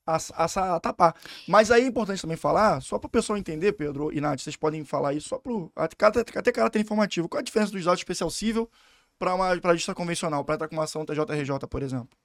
[0.06, 1.16] a, a, a tapar.
[1.48, 4.56] Mas aí é importante também falar, só para o pessoal entender, Pedro e Nath, vocês
[4.56, 7.30] podem falar isso só para até, até caráter informativo.
[7.30, 8.70] Qual a diferença do juizado especial civil
[9.18, 12.18] para uma pra justiça convencional, para entrar com uma ação TJRJ, por exemplo?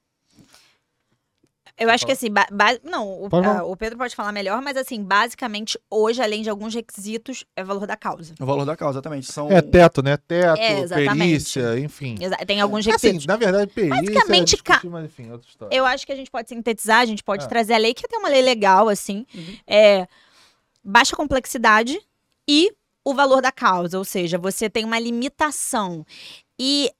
[1.79, 3.59] Eu acho que assim, ba- ba- não, o, Pode falar.
[3.59, 7.63] ah, o Pedro pode falar melhor, mas assim, basicamente, hoje, além de alguns requisitos, é
[7.63, 8.33] valor da causa.
[8.39, 9.31] O valor da causa, exatamente.
[9.31, 10.17] São É teto, né?
[10.17, 11.17] Teto, É, exatamente.
[11.17, 12.15] perícia, enfim.
[12.19, 13.25] Exa- Tem alguns Assim, requisitos.
[13.25, 15.75] na verdade, perícia Basicamente, é discutir, mas enfim, outra história.
[15.75, 17.47] Eu acho que a gente pode sintetizar, a gente pode É.
[17.47, 19.25] trazer a lei, que é até uma lei legal, assim.
[19.33, 19.57] Uhum.
[19.65, 20.07] É
[20.83, 21.99] baixa complexidade
[22.47, 22.71] e
[23.05, 26.05] o valor da causa, ou seja, você tem uma limitação.
[26.59, 26.91] E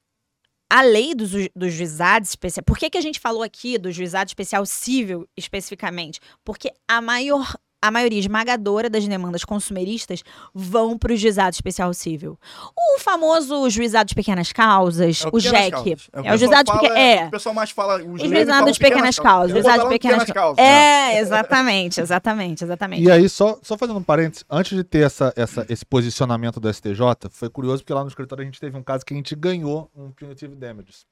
[0.70, 2.64] a lei dos, dos juizados especiais.
[2.66, 6.20] Por que, que a gente falou aqui do juizado especial civil especificamente?
[6.44, 7.56] Porque a maior.
[7.82, 10.22] A maioria esmagadora das demandas consumeristas
[10.54, 12.38] vão para o juizado especial civil.
[12.78, 15.72] O famoso juizado de pequenas causas, É o, pequenas JEC.
[15.72, 16.10] causas.
[16.12, 16.98] É o pessoal juizado de pequenas.
[16.98, 17.26] É.
[17.26, 18.00] O pessoal mais fala.
[18.02, 19.52] Juizados falam de pequenas causas.
[19.52, 20.60] Juizado de pequenas causas.
[20.60, 23.04] É, exatamente, exatamente, exatamente.
[23.04, 26.72] E aí, só, só fazendo um parênteses, antes de ter essa, essa, esse posicionamento do
[26.74, 27.00] STJ,
[27.32, 29.90] foi curioso porque lá no escritório a gente teve um caso que a gente ganhou
[29.96, 31.06] um punitive damages.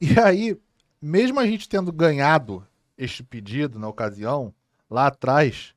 [0.00, 0.56] E aí,
[1.00, 2.66] mesmo a gente tendo ganhado
[2.96, 4.52] este pedido na ocasião,
[4.90, 5.74] lá atrás,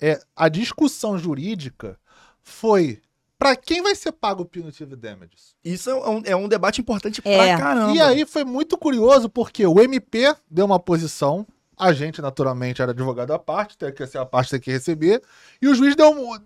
[0.00, 1.98] é, a discussão jurídica
[2.42, 3.00] foi
[3.38, 5.54] para quem vai ser pago o punitive damages?
[5.64, 7.36] Isso é um, é um debate importante É.
[7.36, 7.94] pra caramba.
[7.94, 11.46] E aí foi muito curioso porque o MP deu uma posição,
[11.76, 15.22] a gente naturalmente era advogado à parte, tem que ser a parte tem que receber,
[15.62, 16.36] e o juiz deu um-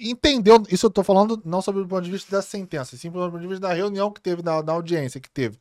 [0.00, 3.30] entendeu, isso eu tô falando não sobre o ponto de vista da sentença, sim pelo
[3.30, 5.58] ponto de vista da reunião que teve, da, da audiência que teve.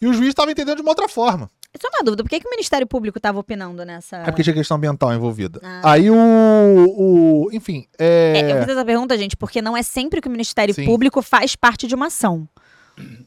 [0.00, 1.50] E o juiz estava entendendo de uma outra forma.
[1.80, 4.18] Só uma dúvida, por que, que o Ministério Público estava opinando nessa.
[4.18, 5.60] É porque tinha questão ambiental envolvida.
[5.62, 5.92] Ah.
[5.92, 7.48] Aí o, o.
[7.52, 8.60] Enfim, É, eu é.
[8.60, 10.84] fiz essa pergunta, gente, porque não é sempre que o Ministério Sim.
[10.84, 12.48] Público faz parte de uma ação.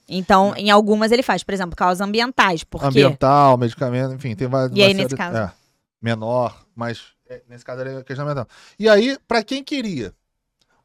[0.08, 2.64] Então, em algumas ele faz, por exemplo, causas ambientais.
[2.64, 2.88] Por quê?
[2.88, 4.76] ambiental, medicamento, enfim, tem várias.
[4.76, 5.38] E aí, nesse caso?
[5.38, 5.52] É,
[6.02, 8.48] menor, mas é, nesse caso era questão ambiental.
[8.80, 10.14] E aí, pra quem queria,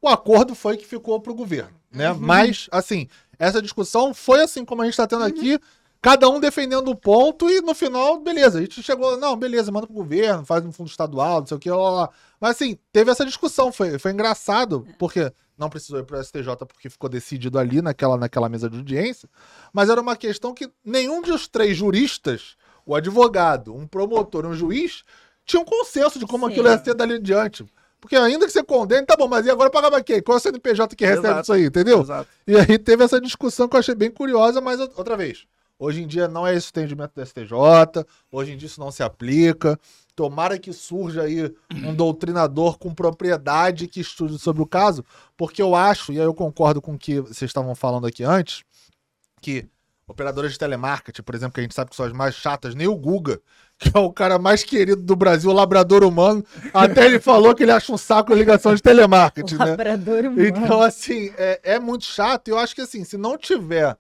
[0.01, 2.13] o acordo foi que ficou pro governo, né?
[2.13, 2.19] Uhum.
[2.21, 3.09] Mas, assim,
[3.39, 5.59] essa discussão foi assim como a gente tá tendo aqui,
[6.05, 8.59] cada um defendendo o ponto e no final, beleza.
[8.59, 11.61] A gente chegou, não, beleza, manda pro governo, faz no fundo estadual, não sei o
[11.61, 12.11] que, lá, lá, lá.
[12.39, 16.91] Mas assim, teve essa discussão, foi, foi engraçado, porque não precisou ir pro STJ porque
[16.91, 19.31] ficou decidido ali naquela, naquela mesa de audiência,
[19.73, 24.55] mas era uma questão que nenhum dos três juristas, o advogado, um promotor e um
[24.55, 25.05] juiz,
[25.47, 26.53] tinha um consenso de como Sim.
[26.53, 27.65] aquilo ia ser dali em diante.
[27.99, 30.21] Porque ainda que você condene, tá bom, mas e agora pagava quem?
[30.23, 31.41] Qual é o CNPJ que recebe Exato.
[31.45, 32.03] isso aí, entendeu?
[32.03, 32.29] Exato.
[32.47, 35.47] E aí teve essa discussão que eu achei bem curiosa, mas ou- outra vez,
[35.79, 38.91] hoje em dia não é esse o entendimento do STJ, hoje em dia isso não
[38.91, 39.79] se aplica.
[40.17, 45.05] Tomara que surja aí um doutrinador com propriedade que estude sobre o caso,
[45.37, 48.63] porque eu acho, e aí eu concordo com o que vocês estavam falando aqui antes,
[49.41, 49.69] que
[50.07, 52.87] operadoras de telemarketing, por exemplo, que a gente sabe que são as mais chatas, nem
[52.87, 53.41] o Guga,
[53.79, 57.63] que é o cara mais querido do Brasil, o labrador humano, até ele falou que
[57.63, 59.65] ele acha um saco a ligação de telemarketing, né?
[59.67, 60.47] Labrador humano.
[60.47, 62.49] Então, assim, é, é muito chato.
[62.49, 63.97] E eu acho que, assim, se não tiver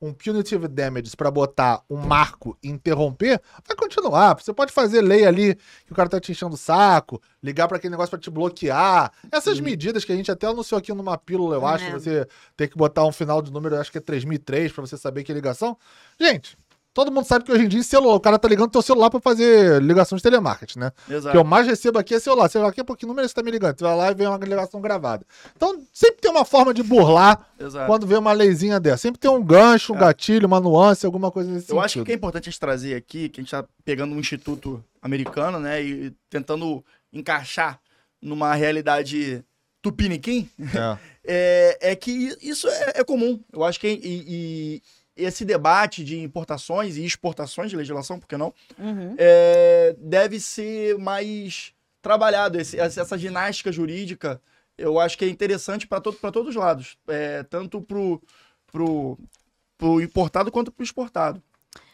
[0.00, 4.34] um punitive damages pra botar um marco e interromper, vai continuar.
[4.40, 5.54] Você pode fazer lei ali
[5.86, 9.12] que o cara tá te enchendo o saco, ligar pra aquele negócio pra te bloquear.
[9.30, 11.90] Essas medidas que a gente até anunciou aqui numa pílula, eu acho, É.
[11.92, 12.26] você
[12.56, 15.24] tem que botar um final de número, eu acho que é 3003 pra você saber
[15.24, 15.76] que é ligação.
[16.20, 16.56] Gente,
[16.94, 19.20] todo mundo sabe que hoje em dia celular, o cara tá ligando teu celular pra
[19.20, 20.92] fazer ligação de telemarketing, né?
[21.04, 21.36] O que Exato.
[21.36, 22.48] eu mais recebo aqui é celular.
[22.48, 23.76] Celular aqui, por que número você tá me ligando?
[23.76, 25.26] Você vai lá e vem uma ligação gravada.
[25.56, 27.86] Então, sempre tem uma forma de burlar Exato.
[27.86, 28.98] quando vê uma leizinha dessa.
[28.98, 30.00] Sempre tem um gancho, um É.
[30.00, 32.06] gatilho, uma nuance, alguma coisa nesse Eu acho que o sentido.
[32.06, 35.58] que é importante a gente trazer aqui, que a gente tá pegando um instituto americano,
[35.58, 36.82] né, e tentando
[37.12, 37.80] encaixar
[38.22, 39.44] numa realidade
[39.82, 40.98] tupiniquim, É.
[41.82, 43.38] é, é que isso é, é comum.
[43.52, 44.82] Eu acho que e- e
[45.16, 49.14] esse debate de importações e exportações de legislação, por que não, Uhum.
[49.16, 52.60] é, deve ser mais trabalhado.
[52.60, 54.40] Esse- essa ginástica jurídica,
[54.76, 58.20] eu acho que é interessante para todo, pra todos os lados, é, tanto pro,
[58.72, 59.18] pro,
[59.78, 61.42] pro importado quanto pro exportado.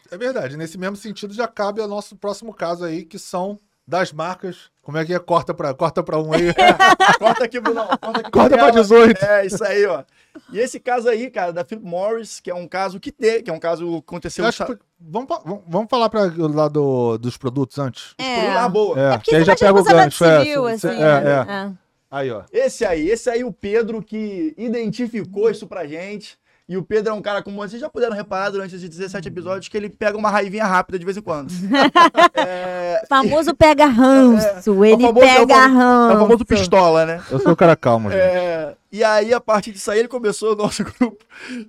[0.09, 0.57] É verdade.
[0.57, 3.57] Nesse mesmo sentido, já cabe ao nosso próximo caso aí, que são
[3.87, 4.69] das marcas.
[4.81, 5.19] Como é que é?
[5.19, 6.53] Corta pra, corta pra um aí.
[7.19, 7.85] Corta aqui, Brunão.
[7.87, 8.81] Corta, aqui corta pra tela.
[8.81, 9.23] 18.
[9.25, 10.03] É, isso aí, ó.
[10.51, 13.51] E esse caso aí, cara, da Philip Morris, que é um caso que te, que
[13.51, 14.43] é um caso que aconteceu...
[14.43, 18.15] Eu acho que- vamos, vamos- vamos falar pra, lá do, dos produtos antes?
[18.57, 18.99] Ah, boa.
[18.99, 20.23] É, É porque que aí já pega o gancho.
[20.25, 20.87] É, civil, cê- assim.
[20.87, 21.31] é, né?
[21.31, 21.53] é.
[21.67, 21.71] É.
[22.09, 22.43] Aí, ó.
[22.51, 26.37] Esse aí, esse aí, o Pedro que identificou isso pra gente.
[26.71, 29.67] E o Pedro é um cara como vocês já puderam reparar durante esses 17 episódios
[29.67, 31.51] que ele pega uma raivinha rápida de vez em quando.
[32.33, 34.45] é, Famoso pega ranço,
[34.85, 36.11] ele o famoso- é pega famo- ranço.
[36.13, 37.21] é o famoso pistola, né?
[37.29, 38.21] Eu sou o cara calmo, gente.
[38.21, 41.17] É, e aí, a partir disso aí, ele começou o nosso grupo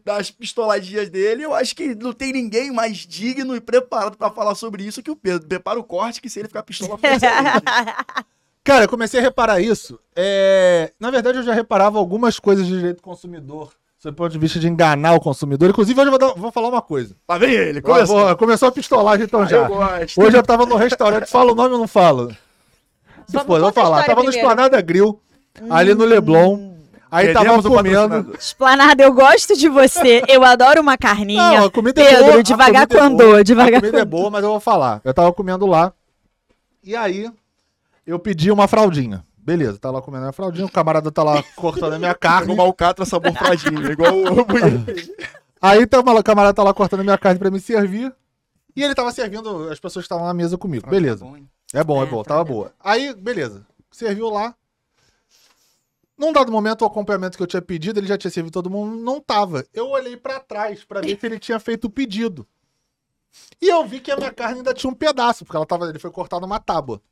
[0.04, 1.42] das pistoladinhas dele.
[1.42, 5.10] Eu acho que não tem ninguém mais digno e preparado pra falar sobre isso que
[5.10, 5.48] o Pedro.
[5.48, 7.64] Prepara o corte, que se ele ficar pistola, excelente.
[8.64, 9.98] Cara, eu comecei a reparar isso.
[10.14, 13.72] É, Na verdade, eu já reparava algumas coisas de direito do consumidor,
[14.02, 15.70] sob o ponto de vista de enganar o consumidor.
[15.70, 17.14] Inclusive, hoje eu vou, dar- vou falar uma coisa.
[17.28, 18.36] Lá vem ele, Começou, começou.
[18.36, 19.68] começou a pistolagem então Ah, já.
[20.16, 22.30] Hoje eu tava no restaurante, falo o nome ou não falo?
[23.28, 24.02] Se Vamos- for, eu vou falar.
[24.04, 24.36] Tava no primeiro.
[24.38, 25.20] Esplanada Grill,
[25.70, 26.72] ali no Leblon.
[27.08, 28.34] Aí tava Perdemos comendo.
[28.36, 30.22] Esplanada, eu gosto de você.
[30.26, 31.60] Eu adoro uma carninha.
[31.60, 32.38] Não, a comida é Pedro, boa.
[32.38, 33.04] a devagar é com boa.
[33.06, 35.00] andou, devagar A comida é boa, mas eu vou falar.
[35.04, 35.92] Eu tava comendo lá.
[36.82, 37.30] E aí,
[38.06, 39.22] eu pedi uma fraldinha.
[39.42, 42.52] Beleza, tá lá comendo a fraldinha, o camarada tá lá cortando a minha carne.
[42.54, 44.46] Uma alcatra sabor fradinho, igual o.
[45.60, 48.14] Aí tá, o camarada tá lá cortando a minha carne pra me servir.
[48.74, 50.88] E ele tava servindo as pessoas que estavam na mesa comigo.
[50.88, 51.24] Beleza.
[51.74, 52.54] É bom, é É, bom, tá tava bom.
[52.54, 52.72] boa.
[52.80, 53.66] Aí, beleza.
[53.90, 54.54] Serviu lá.
[56.16, 58.96] Num dado momento, o acompanhamento que eu tinha pedido, ele já tinha servido todo mundo,
[59.02, 59.64] não tava.
[59.74, 62.46] Eu olhei pra trás pra ver se ele tinha feito o pedido.
[63.60, 65.98] E eu vi que a minha carne ainda tinha um pedaço, porque ela tava, ele
[65.98, 67.02] foi cortado numa tábua.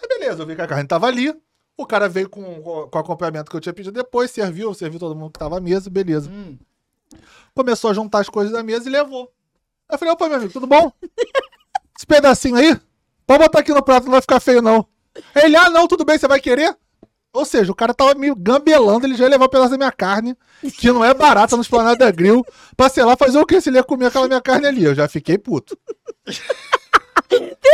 [0.00, 1.34] Aí, beleza, eu vi que a carne tava ali.
[1.76, 5.14] O cara veio com, com o acompanhamento que eu tinha pedido depois, serviu, serviu todo
[5.14, 6.30] mundo que tava à mesa, beleza.
[6.30, 6.56] Hum,
[7.54, 9.32] Começou a juntar as coisas da mesa e levou.
[9.90, 10.92] Eu falei, opa, meu amigo, tudo bom?
[11.96, 12.78] Esse pedacinho aí,
[13.26, 14.86] pode botar aqui no prato, não vai ficar feio, não.
[15.34, 16.76] Ele, ah, não, tudo bem, você vai querer?
[17.32, 19.92] Ou seja, o cara tava me gambelando, ele já ia levar um pedaço da minha
[19.92, 20.36] carne,
[20.78, 22.44] que não é barata no Esplanada Grill,
[22.76, 24.84] pra, sei lá, fazer o que se ele ia comer aquela minha carne ali.
[24.84, 25.78] Eu já fiquei puto.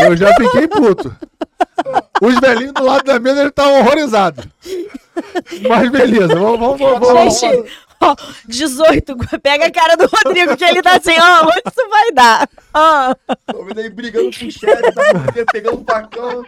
[0.00, 1.16] Eu já fiquei puto.
[2.20, 4.44] Os velhinhos do lado da mesa, eles estavam horrorizados.
[5.68, 7.08] Mas beleza, vamos, vamos, vamos.
[7.08, 7.40] vamos.
[7.40, 8.14] Gente, ó,
[8.46, 12.48] 18, pega a cara do Rodrigo, que ele tá assim, ó, onde isso vai dar?
[12.74, 13.14] Ó.
[13.52, 16.44] Tô vendo aí brigando com o chefe, tá pegando facão.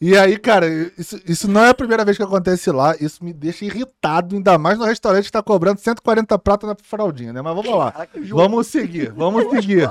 [0.00, 2.96] E aí, cara, isso, isso não é a primeira vez que acontece lá.
[2.98, 7.34] Isso me deixa irritado, ainda mais no restaurante que tá cobrando 140 prata na fraldinha,
[7.34, 7.42] né?
[7.42, 7.92] Mas vamos lá.
[7.92, 8.18] Caraca.
[8.30, 9.90] Vamos seguir, vamos seguir.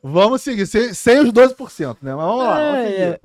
[0.00, 2.14] Vamos seguir, sem, sem os 12%, né?
[2.14, 3.20] Mas vamos lá, vamos seguir.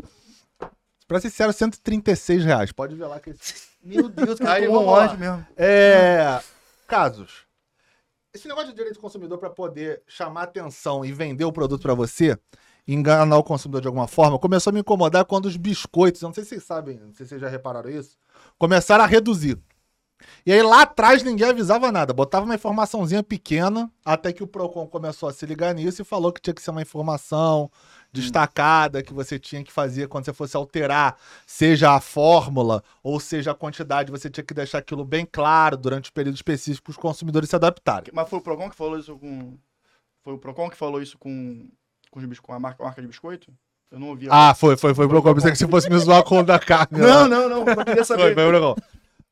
[1.08, 2.72] Pra ser sincero, 136 reais.
[2.72, 3.34] Pode ver lá que.
[3.84, 4.80] Meu Deus, cara, lá.
[4.80, 5.46] ódio mesmo.
[5.56, 6.40] É.
[6.88, 7.46] Casos.
[8.34, 11.94] esse negócio de direito do consumidor para poder chamar atenção e vender o produto para
[11.94, 12.36] você,
[12.94, 16.44] enganar o consumidor de alguma forma, começou a me incomodar quando os biscoitos, não sei
[16.44, 18.18] se vocês sabem, não sei se vocês já repararam isso,
[18.58, 19.58] começaram a reduzir.
[20.46, 24.86] E aí lá atrás ninguém avisava nada, botava uma informaçãozinha pequena, até que o Procon
[24.88, 27.72] começou a se ligar nisso e falou que tinha que ser uma informação
[28.12, 31.16] destacada que você tinha que fazer quando você fosse alterar,
[31.46, 36.10] seja a fórmula ou seja a quantidade, você tinha que deixar aquilo bem claro durante
[36.10, 38.12] o período específico para os consumidores se adaptarem.
[38.14, 39.58] Mas foi o Procon que falou isso com.
[40.24, 41.70] Foi o Procon que falou isso com,
[42.12, 43.52] com, os com a, marca, a marca de biscoito?
[43.92, 44.28] Eu não ouvi.
[44.30, 45.34] Ah, foi, foi, foi o Procon.
[45.34, 47.00] Pensei que se fosse me zoar com o da carne.
[47.00, 47.66] não, não, não.
[47.66, 48.34] Só queria Foi, saber.
[48.36, 48.76] foi o Procon.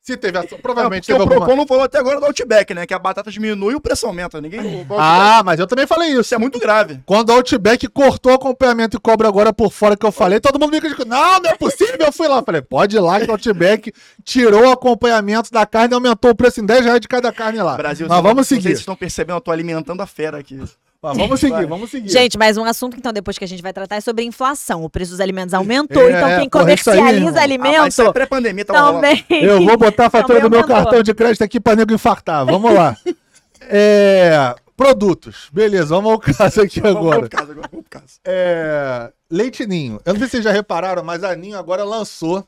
[0.00, 1.36] Se teve ação, Não, provavelmente porque teve o.
[1.38, 2.86] Procon não falou até agora do Outback, né?
[2.86, 4.40] Que a batata diminui e o preço aumenta.
[4.40, 4.86] Ninguém.
[4.98, 6.20] Ah, mas eu também falei isso.
[6.22, 7.00] Isso é muito grave.
[7.04, 10.58] Quando o Outback cortou o acompanhamento e cobra agora por fora que eu falei, todo
[10.58, 11.04] mundo me criticou.
[11.04, 11.96] Não, não é possível.
[12.00, 12.42] Eu fui lá.
[12.42, 13.92] Falei, pode ir lá que o Outback
[14.24, 17.60] tirou o acompanhamento da carne e aumentou o preço em 10 reais de cada carne
[17.60, 17.76] lá.
[17.76, 18.68] Brasil, não- vamos Não sei se seguir.
[18.68, 20.58] vocês estão percebendo, eu tô alimentando a fera aqui.
[21.00, 21.66] Mas vamos seguir, Vai.
[21.66, 22.08] vamos seguir.
[22.08, 24.82] Gente, mas um assunto então depois que a gente vai tratar é sobre inflação.
[24.82, 27.38] O preço dos alimentos aumentou, É, então quem aí, comercializa.
[27.38, 29.24] Ah, é alimento pré-pandemia, tá também.
[29.30, 32.44] Eu vou botar a fatura do meu cartão de crédito aqui pra nego infartar.
[32.44, 32.96] Vamos lá.
[33.70, 35.50] É, produtos.
[35.52, 37.20] Beleza, vamos ao caso aqui Vamos agora.
[37.20, 38.20] pro caso, agora, vamos pro caso.
[38.24, 40.00] É, leite Ninho.
[40.06, 42.46] Eu não sei se vocês já repararam, mas a Ninho agora lançou,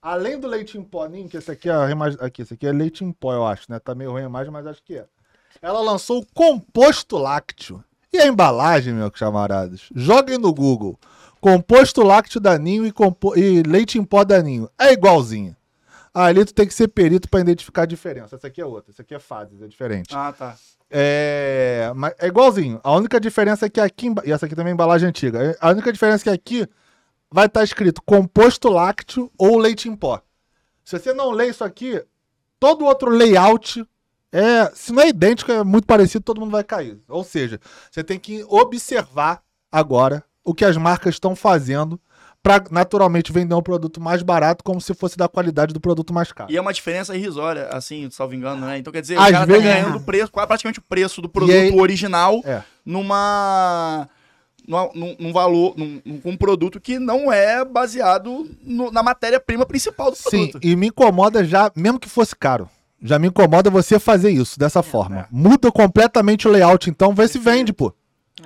[0.00, 1.74] além do leite em pó Ninho, que esse aqui é
[2.20, 3.78] aqui, esse aqui é leite em pó, eu acho, né?
[3.78, 5.04] Tá meio ruim a imagem, mas acho que é.
[5.62, 7.82] Ela lançou o composto lácteo.
[8.12, 9.88] E a embalagem, meus camaradas?
[9.94, 10.98] Joguem no Google.
[11.40, 14.68] Composto lácteo da Ninho e, compo- e leite em pó da Ninho.
[14.78, 15.54] É igualzinho.
[16.14, 18.36] Ali tu tem que ser perito pra identificar a diferença.
[18.36, 20.14] Essa aqui é outra, essa aqui é fases, é diferente.
[20.16, 20.56] Ah, tá.
[20.90, 22.80] É, mas é igualzinho.
[22.82, 25.54] A única diferença é que aqui, e essa aqui também é embalagem antiga.
[25.60, 26.68] A única diferença é que aqui
[27.30, 30.22] vai estar escrito composto lácteo ou leite em pó.
[30.84, 32.02] Se você não lê isso aqui,
[32.58, 33.84] todo outro layout
[34.32, 36.98] é, se não é idêntico, é muito parecido, todo mundo vai cair.
[37.08, 37.60] Ou seja,
[37.90, 42.00] você tem que observar agora o que as marcas estão fazendo
[42.42, 46.30] para naturalmente vender um produto mais barato como se fosse da qualidade do produto mais
[46.30, 46.52] caro.
[46.52, 48.78] E é uma diferença irrisória, assim, salvo engano, né?
[48.78, 51.20] Então quer dizer, Às o cara vezes- tá ganhando o preço, quase praticamente o preço
[51.20, 52.62] do produto aí- original É.
[52.84, 54.08] numa.
[54.68, 60.16] Num, num valor, num, um produto que não é baseado no- na matéria-prima principal do
[60.16, 60.58] Sim, produto.
[60.60, 62.68] e me incomoda já, mesmo que fosse caro.
[63.02, 65.20] Já me incomoda você fazer isso dessa forma.
[65.20, 65.26] é.
[65.30, 67.92] Muda completamente o layout, então vê se vende, pô.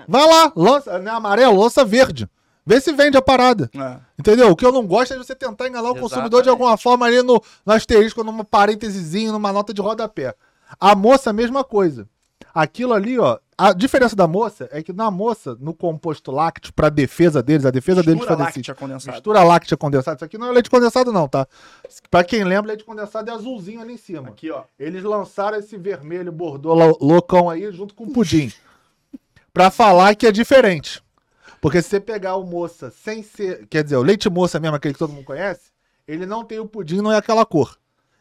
[0.09, 2.29] Vai lá, lança, né, amarelo, lança verde.
[2.65, 3.71] Vê se vende a parada.
[3.75, 3.99] É.
[4.19, 4.51] Entendeu?
[4.51, 6.51] O que eu não gosto é de você tentar enganar o consumidor de Exatamente.
[6.51, 10.35] alguma forma ali no, no asterisco, numa parênteses, numa nota de rodapé.
[10.79, 12.07] A moça, a mesma coisa.
[12.55, 13.39] Aquilo ali, ó.
[13.57, 17.71] A diferença da moça é que na moça, no composto lácteo, pra defesa deles, a
[17.71, 19.13] defesa deles Mistura fazer esse- láctea condensada.
[19.13, 20.17] Mistura láctea condensada.
[20.17, 21.47] Isso aqui não é leite condensado, não, tá?
[22.11, 24.29] Pra quem lembra, leite condensado é azulzinho ali em cima.
[24.29, 24.63] Aqui, ó.
[24.79, 28.51] Eles lançaram esse vermelho bordô lou- loucão aí junto com o pudim.
[29.53, 31.03] pra falar que é diferente.
[31.61, 33.67] Porque se você pegar o moça sem ser.
[33.69, 35.71] Quer dizer, o leite moça mesmo, aquele que todo mundo conhece,
[36.09, 37.77] ele não tem o pudim, não é aquela cor.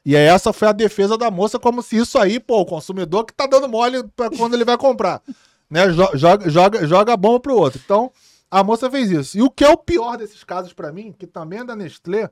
[0.09, 3.25] E aí essa foi a defesa da moça, como se isso aí, pô, o consumidor
[3.25, 5.21] que tá dando mole pra quando ele vai comprar.
[5.69, 5.87] Né?
[5.91, 7.79] Jo- Joga, joga, joga a bomba pro outro.
[7.83, 8.11] Então,
[8.49, 9.37] a moça fez isso.
[9.37, 12.29] E o que é o pior desses casos pra mim, que também é da Nestlé,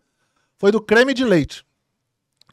[0.58, 1.64] foi do creme de leite.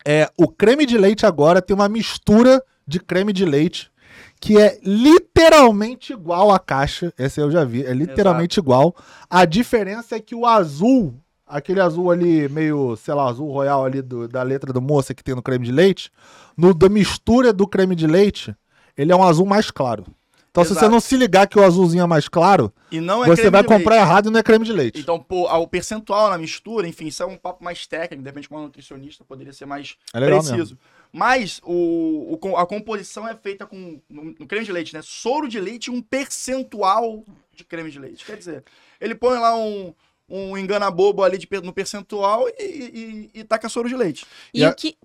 [0.05, 3.91] É, o creme de leite agora tem uma mistura de creme de leite
[4.39, 7.15] que é literalmente igual à caixa.
[7.19, 8.95] Esse eu já vi, é literalmente igual.
[9.31, 11.15] A diferença é que o azul,
[11.47, 15.23] aquele azul ali meio, sei lá, azul royal ali do- da letra do moça que
[15.25, 16.11] tem no creme de leite,
[16.57, 18.55] no da mistura do creme de leite,
[18.97, 20.05] ele é um azul mais claro.
[20.51, 20.93] Então, se você Exato.
[20.93, 23.97] não se ligar que o azulzinho é mais claro, E não é você vai comprar
[23.97, 24.07] leite.
[24.09, 25.01] errado e não é creme de leite.
[25.01, 28.49] Então, pô, o percentual na mistura, enfim, isso é um papo mais técnico, de repente
[28.49, 30.79] com nutricionista poderia ser mais É preciso.
[31.13, 35.01] Mas o, o a composição é feita com, no, no creme de leite, né?
[35.03, 38.25] Soro de leite e um percentual de creme de leite.
[38.25, 38.65] Quer dizer,
[39.01, 39.93] ele põe lá um,
[40.29, 44.27] um engana bobo ali de no percentual e, e, e taca soro de leite.
[44.53, 44.97] E E a- o que.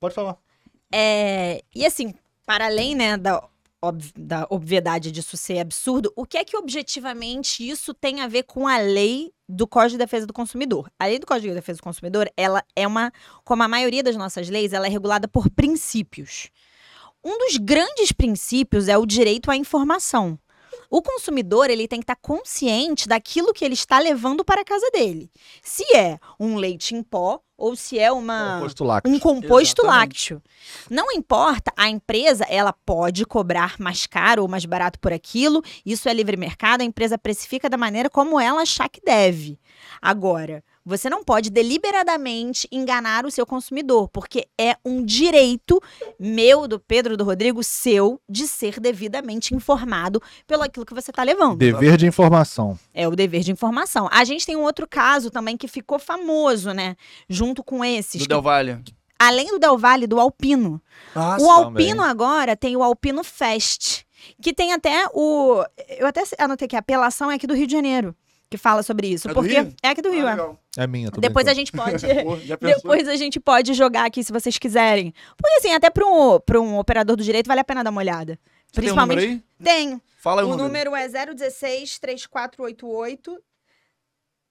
[0.00, 0.36] Pode falar.
[0.92, 2.14] É, e assim,
[2.44, 3.42] para além né, da,
[3.80, 8.42] ob- da obviedade disso ser absurdo, o que é que objetivamente isso tem a ver
[8.42, 10.90] com a lei do Código de Defesa do Consumidor?
[10.98, 13.12] A lei do Código de Defesa do Consumidor, ela é uma,
[13.44, 16.50] como a maioria das nossas leis, ela é regulada por princípios.
[17.24, 20.36] Um dos grandes princípios é o direito à informação.
[20.92, 24.90] O consumidor ele tem que estar consciente daquilo que ele está levando para a casa
[24.92, 25.30] dele.
[25.62, 30.34] Se é um leite em pó ou se é uma Composto um composto Exatamente.
[30.34, 30.42] lácteo.
[30.90, 35.62] Não importa, a empresa ela pode cobrar mais caro ou mais barato por aquilo.
[35.86, 39.58] Isso é livre mercado, a empresa precifica da maneira como ela achar que deve.
[39.98, 45.80] Agora, Você não pode deliberadamente enganar o seu consumidor, porque é um direito
[46.18, 51.22] meu, do Pedro, do Rodrigo, seu, de ser devidamente informado pelo aquilo que você está
[51.22, 51.58] levando.
[51.58, 52.78] Dever de informação.
[52.92, 54.08] É o dever de informação.
[54.10, 56.96] A gente tem um outro caso também que ficou famoso, né?
[57.28, 58.20] Junto com esses.
[58.20, 58.82] Do que- Del Valle.
[59.18, 60.82] além do Del Valle, do Alpino.
[61.14, 64.02] Ah, o Alpino agora tem o Alpino Fest,
[64.40, 65.62] que tem até o.
[65.96, 68.16] Eu até anotei que a apelação é aqui do Rio de Janeiro,
[68.52, 69.26] que fala sobre isso.
[69.26, 69.74] É do porque Rio?
[69.82, 70.36] é aqui do Rio, é.
[70.76, 71.98] É minha, tô Depois a brincando.
[71.98, 72.46] gente pode.
[72.60, 75.12] Depois a gente pode jogar aqui se vocês quiserem.
[75.36, 78.00] Porque, assim, até para um, pra um operador do direito vale a pena dar uma
[78.00, 78.38] olhada.
[78.70, 79.44] Você tem um número Principalmente.
[79.60, 79.64] aí?
[79.64, 80.00] Tenho.
[80.20, 80.90] Fala aí O o número.
[80.90, 83.38] número é 016 3488.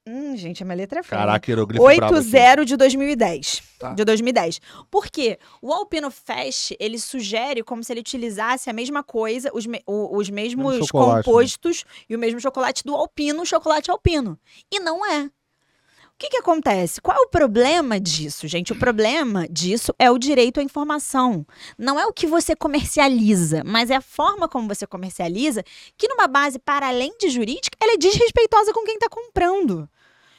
[0.07, 1.19] Hum, gente, a minha letra é feia.
[1.19, 2.25] Caraca, hieroglifo brabo aqui.
[2.27, 3.61] 80 de 2010.
[3.77, 3.93] Tá.
[3.93, 4.59] De 2010.
[4.89, 5.37] Por quê?
[5.61, 10.17] O Alpino Fest, ele sugere como se ele utilizasse a mesma coisa, os, me- o-
[10.17, 10.85] os mesmos né?
[10.91, 14.39] compostos e o mesmo chocolate do Alpino, chocolate Alpino.
[14.71, 15.29] E não é.
[16.21, 17.01] O que, que acontece?
[17.01, 18.71] Qual é o problema disso, gente?
[18.71, 21.43] O problema disso é o direito à informação.
[21.79, 25.63] Não é o que você comercializa, mas é a forma como você comercializa,
[25.97, 29.89] que numa base para além de jurídica, ela é desrespeitosa com quem está comprando.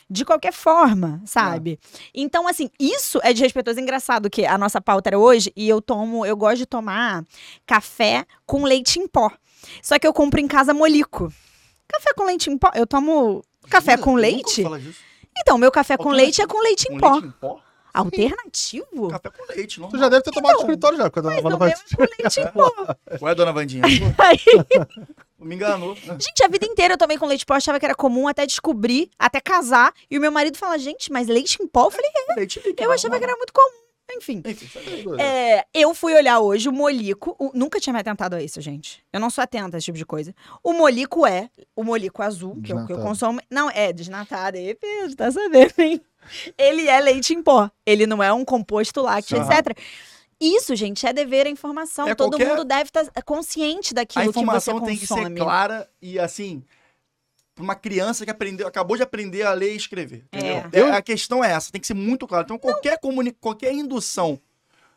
[0.08, 1.80] De qualquer forma, sabe?
[2.14, 3.80] Então, assim, isso é desrespeitoso.
[3.80, 7.24] Engraçado que a nossa pauta era hoje e eu tomo, eu gosto de tomar
[7.66, 9.32] café com leite em pó.
[9.82, 11.32] Só que eu compro em casa molico.
[11.88, 14.02] Café com leite em pó, eu tomo café Jura?
[14.04, 14.60] com nunca leite.
[14.60, 15.11] ouvi falar disso.
[15.38, 17.10] Então, meu café com leite é com leite em Com pó.
[17.12, 17.60] leite em pó?
[17.94, 19.08] Alternativo?
[19.10, 19.88] Café com leite, não?
[19.88, 21.70] Tu já deve ter tomado no Então, escritório já, quando a Ana o meu vai...
[21.70, 22.70] é com leite em pó.
[23.20, 23.82] Ué, dona Vandinha?
[24.18, 24.38] Aí,
[25.38, 25.94] Me enganou.
[25.96, 28.46] gente, a vida inteira eu tomei com leite em pó, achava que era comum até
[28.46, 29.92] descobrir, até casar.
[30.10, 31.86] E o meu marido fala, gente, mas leite em pó?
[31.86, 32.82] Eu falei, Leite líquido.
[32.82, 33.82] eu achava que era muito comum.
[34.16, 34.42] Enfim.
[35.18, 37.34] É, eu fui olhar hoje o molico.
[37.38, 39.02] o- nunca tinha me atentado a isso, gente.
[39.12, 40.34] Eu não sou atenta a esse tipo de coisa.
[40.62, 43.40] O molico é o molico azul, que é o que eu consumo.
[43.50, 44.56] Não, é desnatado.
[44.56, 46.00] Aí, Pedro, tá sabendo, hein?
[46.56, 47.70] Ele é leite em pó.
[47.84, 49.50] Ele não é um composto lácteo, Aham.
[49.52, 49.76] etc.
[50.40, 52.08] Isso, gente, é dever à informação.
[52.08, 54.90] É Todo qualquer- mundo deve estar consciente A daquilo que você informação consome.
[54.90, 56.62] tem que ser clara e assim.
[57.54, 60.24] Pra uma criança que aprendeu, acabou de aprender a ler e escrever.
[60.32, 60.86] Entendeu?
[60.86, 60.90] É.
[60.90, 62.44] É, A questão é essa, tem que ser muito claro.
[62.44, 63.32] Então, qualquer, comuni...
[63.32, 64.40] qualquer indução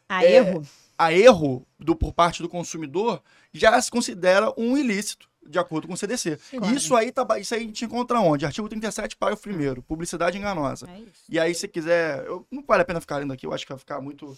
[0.08, 0.66] A É, erro.
[0.97, 3.22] a erro do, por parte do consumidor
[3.53, 6.39] já se considera um ilícito, de acordo com o CDC.
[6.49, 6.76] Claro.
[6.76, 8.45] Isso aí tá, isso aí a gente encontra onde?
[8.45, 10.88] Artigo 37, parágrafo 1 publicidade enganosa.
[10.89, 11.01] É.
[11.30, 12.26] E aí, se quiser.
[12.26, 14.36] Eu, não vale a pena ficar lendo aqui, eu acho que vai ficar muito,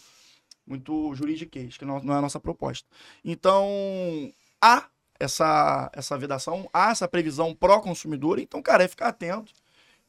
[0.65, 2.87] muito juridiquês, que não, não é a nossa proposta.
[3.23, 4.85] Então, há
[5.19, 9.51] essa, essa vedação, há essa previsão pró-consumidor, então, cara, é ficar atento.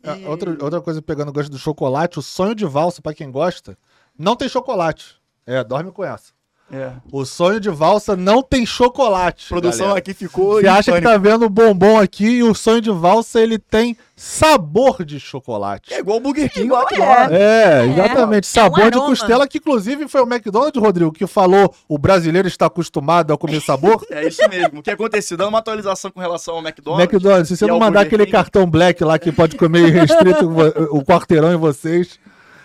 [0.03, 3.15] Ah, E- Outra, outra coisa, pegando o gancho do chocolate, o sonho de valsa, pra
[3.15, 3.77] quem gosta,
[4.17, 5.17] não tem chocolate.
[5.47, 6.33] É, dorme com essa.
[6.73, 6.93] É.
[7.11, 9.47] O sonho de valsa não tem chocolate.
[9.47, 9.99] A produção galera.
[9.99, 10.61] aqui ficou.
[10.61, 13.97] Você acha que tá vendo o bombom aqui e o sonho de valsa ele tem
[14.15, 15.95] sabor de chocolate.
[15.95, 17.39] É igual o Burger King Igual ou McDonald's.
[17.39, 18.47] É, exatamente.
[18.47, 19.07] Sabor de aroma.
[19.07, 23.61] costela, que inclusive foi o McDonald's, Rodrigo, que falou o brasileiro está acostumado a comer
[23.63, 24.05] sabor.
[24.11, 24.81] É isso mesmo.
[24.81, 25.37] O que aconteceu?
[25.37, 27.05] Dando uma atualização com relação ao McDonald's.
[27.05, 28.33] McDonald's, se você não mandar Burger aquele King.
[28.33, 30.49] cartão black lá que pode comer restrito
[30.91, 32.19] o quarteirão em vocês,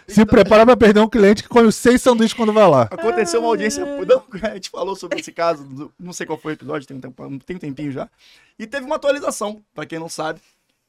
[0.07, 2.83] se prepara pra perder um cliente que come os seis sanduíches quando vai lá.
[2.83, 3.85] Aconteceu uma audiência.
[3.85, 6.97] Não, a gente falou sobre esse caso, do- não sei qual foi o episódio, tem
[6.97, 8.09] um, tempo, tem um tempinho já.
[8.59, 10.39] E teve uma atualização, pra quem não sabe.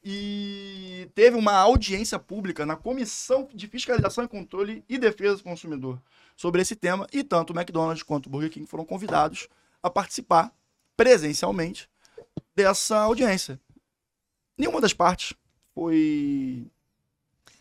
[0.07, 5.99] E teve uma audiência pública na Comissão de Fiscalização e Controle e Defesa do Consumidor
[6.37, 7.07] sobre esse tema.
[7.11, 9.47] E tanto o McDonald's quanto o Burger King foram convidados
[9.81, 10.51] a participar
[10.95, 11.89] presencialmente
[12.55, 13.59] dessa audiência.
[14.57, 15.33] Nenhuma das partes
[15.73, 16.67] foi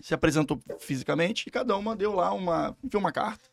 [0.04, 3.48] se apresentou fisicamente e cada uma deu lá uma, enviou uma carta.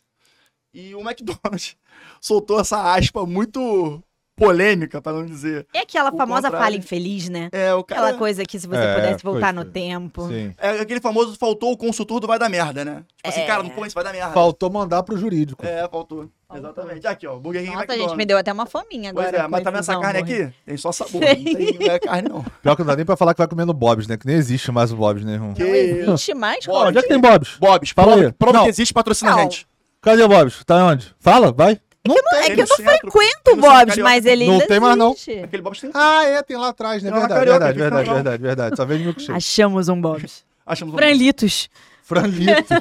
[0.74, 1.78] E o McDonald's
[2.20, 4.04] soltou essa aspa muito
[4.46, 5.68] polêmica, para não dizer.
[5.74, 6.58] É aquela famosa contrário.
[6.66, 7.50] fala infeliz, né?
[7.52, 10.28] É, o cara Aquela coisa que se você É, pudesse voltar no tempo.
[10.28, 10.54] Sim.
[10.58, 13.04] é aquele famoso faltou o consultor do vai dar merda, né?
[13.18, 13.46] Tipo assim, É.
[13.46, 14.34] cara, não põe isso vai dar merda.
[14.34, 15.64] Faltou mandar pro jurídico.
[15.66, 16.28] É, faltou.
[16.54, 17.08] Exatamente.
[17.08, 19.30] Aqui, ó, Burger King Nossa, gente, me deu até uma fominha agora.
[19.30, 20.54] Pois é, mas tá vendo essa carne aqui?
[20.66, 21.36] Tem só sabor, Sei.
[21.46, 22.46] não, tem, não é carne não.
[22.62, 24.18] Pior que não dá nem pra falar que vai comer no Bob's, né?
[24.18, 25.54] Que nem existe mais o Bob's, né, irmão?
[25.54, 26.90] Que- Não existe mais, Rod?
[26.90, 27.56] Onde é que tem Bob's?
[27.58, 28.34] Bob's, Fala prova, aí.
[28.34, 28.64] prova Não.
[28.66, 29.38] que existe, patrocina Não.
[29.40, 29.66] a gente.
[30.02, 30.62] Cadê o Bob's?
[30.66, 31.14] Tá onde?
[31.20, 31.80] Fala, vai.
[32.04, 34.80] É Tem que eu não centro, frequento tem o Bob's, mas ele Não ainda tem
[34.80, 35.12] mais, não.
[35.12, 35.92] Aquele Bob's tem.
[35.94, 37.12] Ah, é, tem lá atrás, né?
[37.12, 38.16] Tem Verdade, Carioca, verdade, verdade, legal.
[38.16, 38.76] verdade, verdade.
[38.76, 39.38] Só vende milkshake.
[39.38, 40.44] Achamos um Bob's.
[40.66, 41.70] Achamos um Franlitos.
[42.04, 42.74] Franlito.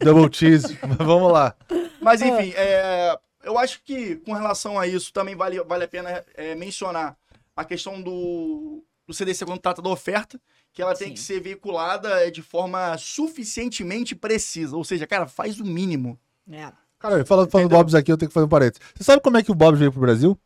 [0.00, 0.76] Double cheese.
[0.82, 1.54] Mas vamos lá.
[2.00, 6.24] Mas enfim, é, eu acho que com relação a isso também vale, vale a pena
[6.34, 7.16] é, mencionar
[7.56, 10.40] a questão do, do CDC quando trata da oferta,
[10.72, 11.14] que ela tem Sim.
[11.14, 14.76] que ser veiculada é, de forma suficientemente precisa.
[14.76, 16.18] Ou seja, cara, faz o mínimo.
[16.50, 16.72] É.
[16.98, 17.76] Cara, falando, falando do?
[17.76, 18.80] Bob's aqui, eu tenho que fazer um parênteses.
[18.94, 20.36] Você sabe como é que o Bob's veio pro Brasil?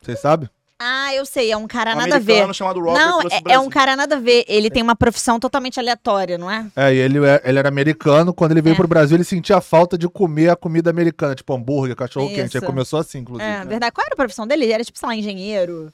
[0.00, 0.48] Vocês sabem?
[0.82, 2.32] Ah, eu sei, é um cara Um nada a ver.
[2.32, 4.46] americano chamado Robert Não, é, é um cara nada a ver.
[4.48, 6.66] Ele tem uma profissão totalmente aleatória, não é?
[6.74, 8.32] É, e ele, é- ele era americano.
[8.32, 8.76] Quando ele veio É.
[8.76, 12.56] pro Brasil, ele sentia falta de comer a comida americana, tipo hambúrguer, cachorro-quente.
[12.56, 12.66] Aí Isso.
[12.66, 13.46] começou assim, inclusive.
[13.46, 13.92] É, verdade.
[13.92, 14.64] Qual era a profissão dele?
[14.64, 15.92] Ele era tipo, sei lá, engenheiro.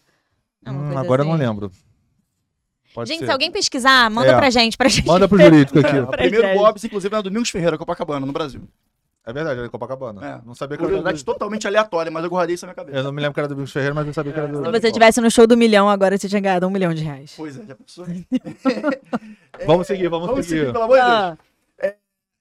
[0.65, 1.43] É Hum, agora eu não assim.
[1.43, 1.73] lembro.
[2.95, 3.27] Pode Gente, ser.
[3.27, 4.37] se alguém pesquisar, manda É.
[4.37, 5.05] pra gente, pra gente.
[5.07, 5.97] Manda pro jurídico aqui.
[5.97, 6.59] É, primeiro.
[6.61, 8.63] Bob's, inclusive, na Domingos Ferreira, Copacabana, no Brasil.
[9.29, 10.25] É verdade, era em Copacabana.
[10.25, 10.47] É.
[10.47, 11.25] Não sabia que era Curiosidade do...
[11.25, 12.97] totalmente aleatória, mas eu guardei isso na minha cabeça.
[12.99, 14.65] Eu não me lembro que era do Bigos Ferreira, mas eu sabia que era do.
[14.65, 17.35] Se você estivesse no show do milhão agora, você tinha ganhado um milhão de reais.
[17.37, 18.07] Pois é, já pensou?
[19.67, 20.61] Vamos seguir, vamos, Vamos seguir.
[20.61, 21.13] seguir, pelo amor de Deus.
[21.83, 21.95] Ah,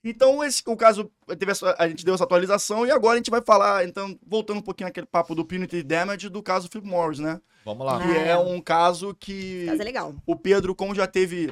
[0.04, 1.10] Então, esse, o caso,
[1.40, 4.58] teve essa- a gente deu essa atualização e agora a gente vai falar, então, voltando
[4.58, 7.42] um pouquinho naquele papo do Punitive Damage do caso Philip Morris, né?
[7.66, 7.98] Vamos lá.
[7.98, 8.28] Ah, que é.
[8.28, 8.38] é.
[8.38, 10.14] um caso que mas é legal.
[10.28, 11.52] o Pedro, como já teve...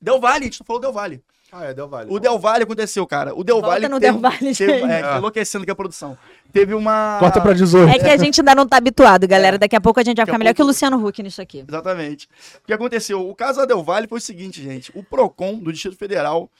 [0.00, 1.22] Del Valle, a gente não falou Del Valle.
[1.54, 2.10] Ah, é, deu vale.
[2.10, 3.34] O Del Valle aconteceu, cara.
[3.34, 4.90] O Del Volta Valle no teve, Del Valle, teve- gente.
[4.90, 6.16] é, tá enlouquecendo que a produção.
[6.50, 7.18] Teve uma...
[7.20, 7.90] Corta pra 18.
[7.90, 9.58] É que a gente ainda não tá habituado, galera.
[9.58, 11.62] Daqui a pouco a gente vai ficar melhor que o pouco- Luciano Huck nisso aqui.
[11.68, 12.26] Exatamente.
[12.62, 13.28] O que aconteceu?
[13.28, 14.90] O caso da Del Valle foi o seguinte, gente.
[14.94, 16.50] O PROCON do Distrito Federal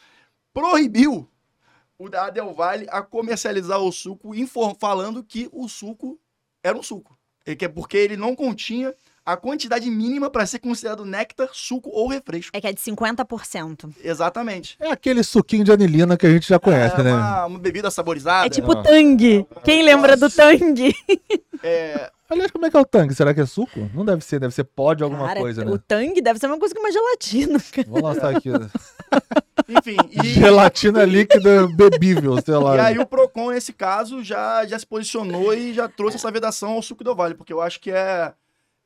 [0.53, 1.26] proibiu
[1.99, 4.32] o da Del Valle a comercializar o suco,
[4.78, 6.18] falando que o suco
[6.62, 7.16] era um suco.
[7.47, 8.95] E que é porque ele não continha
[9.25, 12.51] a quantidade mínima para ser considerado néctar, suco ou refresco.
[12.57, 13.95] É que é de 50%.
[14.03, 14.77] Exatamente.
[14.81, 17.12] É aquele suquinho de anilina que a gente já conhece, é né?
[17.12, 18.47] uma, uma bebida saborizada.
[18.47, 18.83] É tipo Ah.
[18.83, 19.47] Tang.
[19.64, 20.95] Quem lembra do Tang?
[21.64, 23.14] É, Aliás, como é que é o tangue?
[23.14, 23.89] Será que é suco?
[23.95, 25.79] Não deve ser, deve ser pó de alguma Cara, coisa, o né?
[25.87, 27.61] Tang deve ser uma coisa que uma gelatina.
[27.70, 27.87] cara.
[27.89, 28.49] Vou lançar aqui.
[28.51, 28.68] né?
[29.68, 32.77] enfim, e, Gelatina líquida bebível, sei lá.
[32.77, 36.70] E aí o Procon, nesse caso, já, já se posicionou e já trouxe essa vedação
[36.73, 38.33] ao suco do Vale, porque eu acho que é,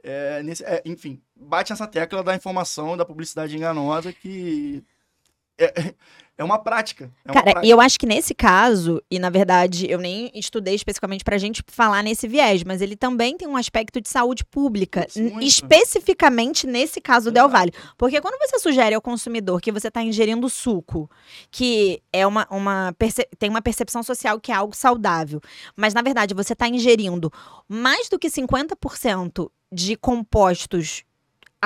[0.07, 4.85] é, nesse- é, enfim, bate nessa tecla da informação, da publicidade enganosa, que
[5.59, 5.95] é,
[6.39, 7.11] é uma prática.
[7.25, 7.67] É uma Cara, prática.
[7.67, 11.63] e eu acho que nesse caso, e na verdade eu nem estudei especificamente pra gente
[11.67, 15.07] falar nesse viés, mas ele também tem um aspecto de saúde pública,
[15.41, 17.59] especificamente nesse caso do Del Exato.
[17.59, 17.73] Valle.
[17.97, 21.11] Porque quando você sugere ao consumidor que você está ingerindo suco,
[21.51, 22.95] que é uma, uma
[23.39, 25.41] tem uma percepção social que é algo saudável,
[25.75, 27.33] mas na verdade você está ingerindo
[27.67, 31.06] mais do que 50% de compostos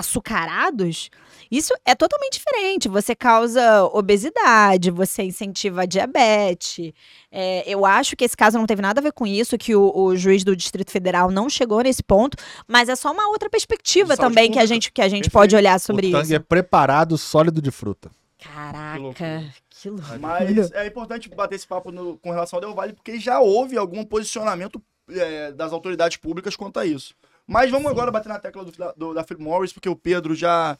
[0.00, 1.10] açucarados,
[1.50, 2.88] isso é totalmente diferente.
[2.88, 6.92] Você causa obesidade, você incentiva a diabetes.
[7.30, 9.92] É, eu acho que esse caso não teve nada a ver com isso, que o,
[9.96, 12.36] o juiz do Distrito Federal não chegou nesse ponto,
[12.68, 14.66] mas é só uma outra perspectiva também que a pública.
[14.66, 15.32] gente, que a gente Perfeito.
[15.32, 16.34] pode olhar O sobre tangue isso.
[16.34, 18.10] é preparado sólido de fruta.
[18.42, 20.18] Caraca, que loucura.
[20.18, 23.76] Mas é importante bater esse papo no- com relação ao Del Valle, porque já houve
[23.76, 24.80] algum posicionamento
[25.10, 27.14] é, das autoridades públicas quanto a isso.
[27.52, 30.36] Mas vamos agora bater na tecla do, da- do, da Philip Morris, porque o Pedro
[30.36, 30.78] já,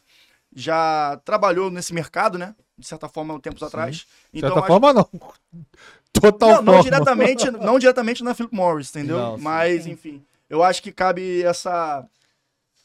[0.55, 2.55] já trabalhou nesse mercado, né?
[2.77, 3.97] De certa forma, tempos atrás.
[4.31, 5.09] De Então, certa acho- forma, não.
[6.13, 6.83] Total não, não forma.
[6.83, 9.17] diretamente, não diretamente na Philip Morris, entendeu?
[9.17, 9.43] Não, sim.
[9.43, 12.07] Mas, enfim, eu acho que cabe essa,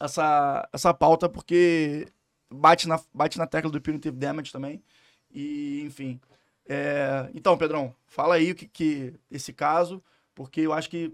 [0.00, 2.08] essa, essa pauta, porque
[2.50, 4.82] bate na, bate na tecla do Punitive Damage também.
[5.32, 6.20] E, enfim.
[6.68, 10.02] É, então, Pedrão, fala aí o que, que esse caso,
[10.34, 11.12] porque eu acho que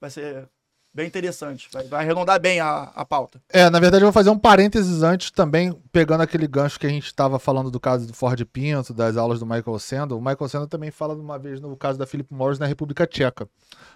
[0.00, 0.48] vai ser
[0.96, 1.68] bem interessante.
[1.70, 3.40] Vai, vai arredondar bem a, a pauta.
[3.50, 6.90] É, na verdade eu vou fazer um parênteses antes também, pegando aquele gancho que a
[6.90, 10.16] gente estava falando do caso do Ford Pinto, das aulas do Michael Sandel.
[10.16, 13.46] O Michael Sandel também fala uma vez no caso da Philip Morris na República Tcheca,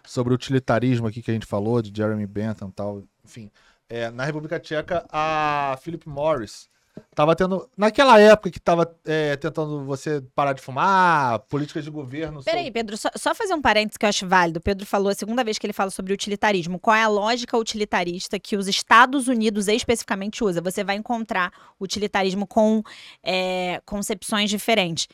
[0.07, 3.51] sobre o utilitarismo aqui que a gente falou, de Jeremy Bentham e tal, enfim.
[3.89, 6.70] É, na República Tcheca, a Philip Morris
[7.15, 12.43] tava tendo, naquela época que tava é, tentando você parar de fumar, políticas de governo...
[12.43, 14.59] Peraí, Pedro, só, só fazer um parênteses que eu acho válido.
[14.59, 16.79] O Pedro falou, a segunda vez que ele fala sobre utilitarismo.
[16.79, 20.61] Qual é a lógica utilitarista que os Estados Unidos especificamente usa?
[20.61, 22.83] Você vai encontrar utilitarismo com
[23.23, 25.09] é, concepções diferentes.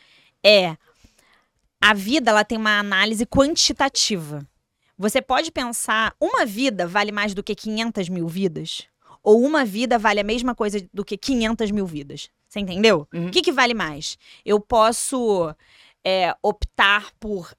[0.44, 0.76] É,
[1.80, 4.46] a vida ela tem uma análise quantitativa.
[4.98, 8.88] Você pode pensar, uma vida vale mais do que 500 mil vidas?
[9.28, 12.30] Ou uma vida vale a mesma coisa do que 500 mil vidas?
[12.48, 13.08] Você entendeu?
[13.12, 13.26] Uhum.
[13.26, 14.16] O que, que vale mais?
[14.44, 15.52] Eu posso
[16.04, 17.52] é, optar por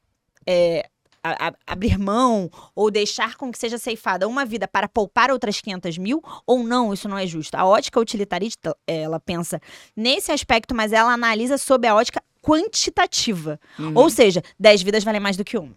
[0.46, 0.88] é,
[1.22, 5.60] a- a- abrir mão ou deixar com que seja ceifada uma vida para poupar outras
[5.60, 7.56] 500 mil ou não, isso não é justo.
[7.56, 9.60] A ótica utilitarista, ela pensa
[9.94, 13.60] nesse aspecto, mas ela analisa sob a ótica quantitativa.
[13.78, 13.92] Uhum.
[13.94, 15.76] Ou seja, 10 vidas valem mais do que uma.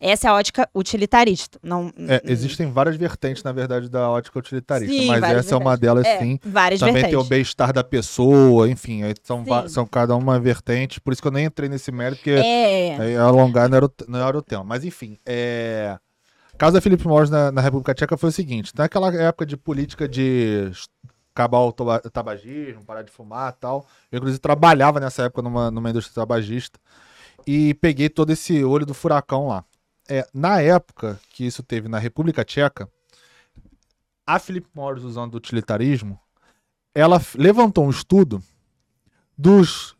[0.00, 1.58] Essa é a ótica utilitarista.
[1.62, 5.76] Não, É, existem várias vertentes, na verdade, da ótica utilitarista, Sim, mas essa é uma
[5.76, 6.38] delas, é, sim.
[6.44, 7.28] várias Também tem o vertentes.
[7.28, 11.68] bem-estar da pessoa, enfim, são, são cada uma vertente, por isso que eu nem entrei
[11.68, 14.64] nesse mérito, porque É, alongar não era, o, não era o tema.
[14.64, 15.98] Mas enfim, é...
[16.58, 20.08] caso da Philip Morris na, na República Tcheca foi o seguinte, naquela época de política
[20.08, 20.70] de
[21.34, 21.72] acabar o
[22.10, 26.78] tabagismo, parar de fumar e tal, eu inclusive trabalhava nessa época numa, numa indústria tabagista,
[27.46, 29.64] e peguei todo esse olho do furacão lá.
[30.08, 32.88] É, na época que isso teve na República Tcheca,
[34.26, 36.18] a Philip Morris, usando o utilitarismo,
[36.94, 38.42] ela levantou um estudo
[39.36, 39.94] dos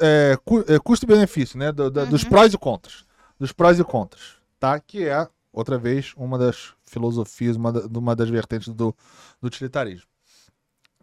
[0.00, 0.36] é,
[0.68, 1.72] é, custo e benefício, né?
[1.72, 2.28] do- Dos Uhum.
[2.28, 3.04] prós e contras.
[3.38, 4.78] Dos prós e contras, tá?
[4.78, 8.94] Que é, outra vez, uma das filosofias, uma, da- uma das vertentes do,
[9.40, 10.06] do utilitarismo.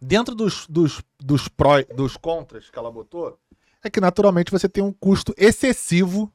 [0.00, 3.38] Dentro dos, dos, dos, pró, dos contras que ela botou,
[3.84, 6.32] é que naturalmente você tem um custo excessivo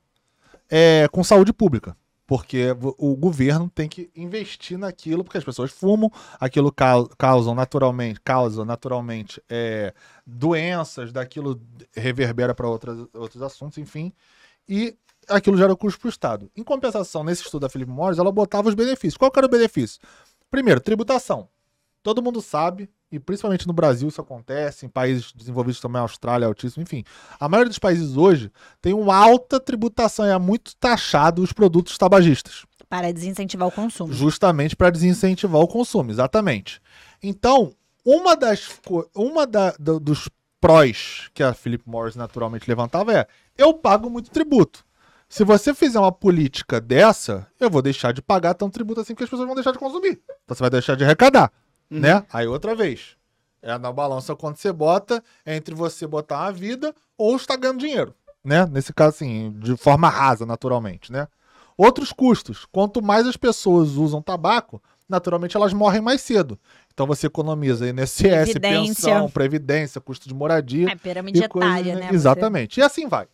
[0.69, 1.95] é, com saúde pública.
[2.25, 8.19] Porque o governo tem que investir naquilo, porque as pessoas fumam, aquilo cau- causa naturalmente,
[8.19, 9.93] causa naturalmente é,
[10.25, 11.61] doenças, daquilo
[11.95, 14.11] reverbera para outros assuntos, enfim.
[14.67, 14.97] E
[15.29, 16.51] aquilo gera custo para o Estado.
[16.53, 19.15] Em compensação, nesse estudo da Philip Morris, ela botava os benefícios.
[19.15, 20.01] Qual era o benefício?
[20.51, 21.47] Primeiro, tributação.
[22.03, 26.83] Todo mundo sabe, e principalmente no Brasil isso acontece, em países desenvolvidos também, Austrália, altíssimo,
[26.83, 27.03] enfim.
[27.39, 28.51] A maioria dos países hoje
[28.81, 34.11] tem uma alta tributação, é muito taxado os produtos tabagistas Para desincentivar o consumo.
[34.13, 36.81] justamente para desincentivar o consumo, exatamente.
[37.23, 37.73] Então,
[38.05, 38.69] uma das
[39.15, 40.29] uma da- do- dos
[40.59, 43.27] prós que a Philip Morris naturalmente levantava é:
[43.57, 44.85] eu pago muito tributo.
[45.29, 49.23] Se você fizer uma política dessa, eu vou deixar de pagar tanto tributo assim que
[49.23, 50.21] as pessoas vão deixar de consumir.
[50.45, 51.51] Então você vai deixar de arrecadar,
[51.89, 51.99] Uhum.
[51.99, 52.23] né?
[52.31, 53.15] Aí outra vez.
[53.61, 58.13] É na balança quando você bota entre você botar uma vida ou estar ganhando dinheiro,
[58.43, 58.65] né?
[58.67, 61.27] Nesse caso assim, de forma rasa, naturalmente, né?
[61.75, 62.65] Outros custos.
[62.71, 66.57] Quanto mais as pessoas usam tabaco, naturalmente elas morrem mais cedo.
[66.93, 68.59] Então você economiza INSS, Previdência.
[68.61, 70.89] pensão, previdência, custo de moradia.
[70.91, 72.01] É pirâmide coisas, etária, né?
[72.01, 72.07] né?
[72.09, 72.79] Você- Exatamente.
[72.79, 73.27] E assim vai.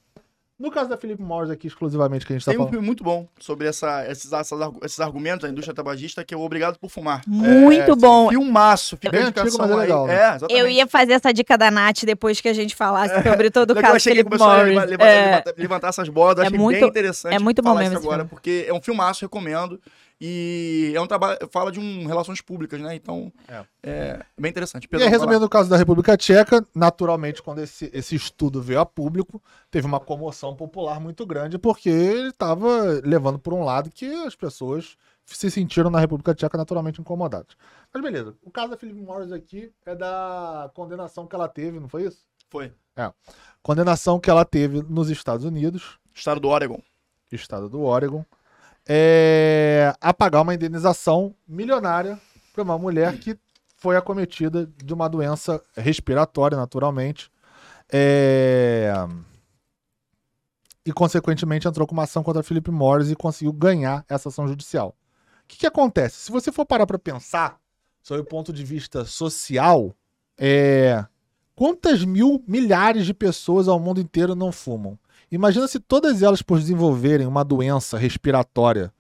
[0.64, 2.72] No caso da Philip Morris aqui, exclusivamente, que a gente tá Tem um falando.
[2.72, 6.40] filme muito bom sobre essa, esses, essas esses argumentos da indústria tabagista, que é o
[6.40, 7.22] Obrigado por Fumar.
[7.28, 8.30] Muito É, bom.
[8.30, 9.80] Filmaço, fica Bem a antigo, mas é aí.
[9.82, 10.14] legal, né?
[10.14, 10.54] É, exatamente.
[10.62, 13.76] Eu ia fazer essa dica da Nath depois que a gente falasse sobre todo o
[13.76, 14.68] caso achei que Philip a Morris.
[14.74, 17.82] leva- levantar, É, levantar- essas bolas, É achei muito- bem interessante é muito bom falar
[17.82, 18.30] mesmo agora, filme.
[18.30, 19.82] porque é um filmaço, recomendo.
[20.26, 22.96] E é um trabalho, fala de um relações públicas, né?
[22.96, 23.66] Então, É.
[23.84, 24.86] é, bem interessante.
[24.86, 25.26] E Pedro, aí, vai lá.
[25.26, 29.86] resumindo o caso da República Tcheca, naturalmente, quando esse, esse estudo veio a público, teve
[29.86, 34.96] uma comoção popular muito grande, porque ele estava levando por um lado que as pessoas
[35.26, 37.58] se sentiram na República Tcheca naturalmente incomodadas.
[37.94, 41.90] Mas beleza, o caso da Philip Morris aqui é da condenação que ela teve, não
[41.90, 42.20] foi isso?
[42.50, 42.72] Foi.
[43.62, 46.82] Condenação que ela teve nos Estados Unidos, Estado do Oregon.
[47.30, 48.24] estado do Oregon,
[48.88, 52.20] é, a pagar uma indenização milionária
[52.54, 53.38] para uma mulher que
[53.78, 57.32] foi acometida de uma doença respiratória, naturalmente,
[57.92, 58.94] é,
[60.86, 64.96] e consequentemente entrou com uma ação contra Philip Morris e conseguiu ganhar essa ação judicial.
[65.44, 66.18] O que, que acontece?
[66.18, 67.60] Se você for parar para pensar,
[68.02, 69.96] sob o ponto de vista social,
[70.38, 71.06] é,
[71.56, 74.98] quantas mil, milhares de pessoas ao mundo inteiro não fumam?
[75.36, 78.94] Imagina se todas elas, por desenvolverem uma doença respiratória,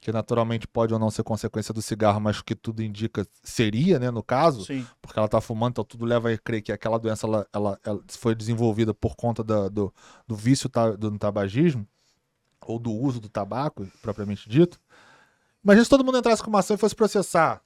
[0.00, 4.10] que naturalmente pode ou não ser consequência do cigarro, mas que tudo indica seria, né,
[4.10, 4.84] no caso, Sim.
[5.00, 8.00] porque ela tá fumando, então tudo leva a crer que aquela doença ela, ela- ela
[8.08, 9.94] foi desenvolvida por conta da- do,
[10.26, 11.86] do vício ta- do tabagismo,
[12.66, 14.80] ou do uso do tabaco, propriamente dito.
[15.62, 17.62] Imagina se todo mundo entrasse com uma ação e fosse processar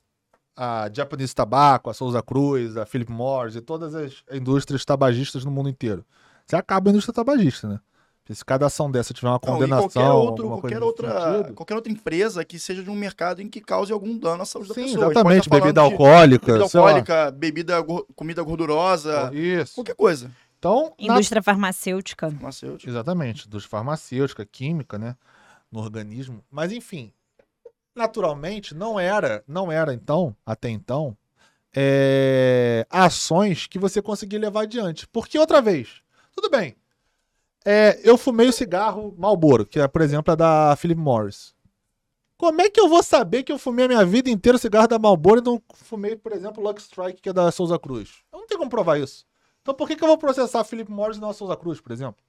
[0.54, 5.50] a Japanese Tobacco, a Souza Cruz, a Philip Morris e todas as indústrias tabagistas no
[5.50, 6.04] mundo inteiro.
[6.46, 7.80] Você acaba a indústria tabagista, né?
[8.32, 12.42] Se cada ação dessa tiver uma Não, condenação, qualquer, outro, qualquer, outra, qualquer outra empresa
[12.42, 15.04] que seja de um mercado em que cause algum dano à saúde da Sim, pessoa.
[15.04, 15.50] A gente pode exatamente.
[15.50, 16.86] Bebida alcoólica, Bebida sei lá.
[16.86, 17.84] alcoólica, bebida,
[18.16, 19.74] comida gordurosa, Isso.
[19.74, 20.30] qualquer coisa.
[20.58, 22.30] Então, na- Indústria farmacêutica.
[22.30, 22.90] Farmacêutico.
[22.90, 25.14] Exatamente, dos farmacêutica, química, né,
[25.70, 26.42] no organismo.
[26.50, 27.12] Mas enfim,
[27.94, 31.14] naturalmente não era, não era então, até então,
[31.76, 35.06] é, ações que você conseguia levar adiante.
[35.08, 36.00] Porque outra vez,
[36.34, 36.74] tudo bem,
[37.64, 41.54] é, eu fumei o cigarro Marlboro, que é, por exemplo, é da Philip Morris.
[42.36, 44.88] Como é que eu vou saber que eu fumei a minha vida inteira o cigarro
[44.88, 48.10] da Marlboro e não fumei, por exemplo, o Lux Strike, que é da Souza Cruz?
[48.32, 49.24] Eu não tenho como provar isso.
[49.62, 51.80] Então por que, que eu vou processar a Philip Morris e não a Souza Cruz,
[51.80, 52.22] por exemplo?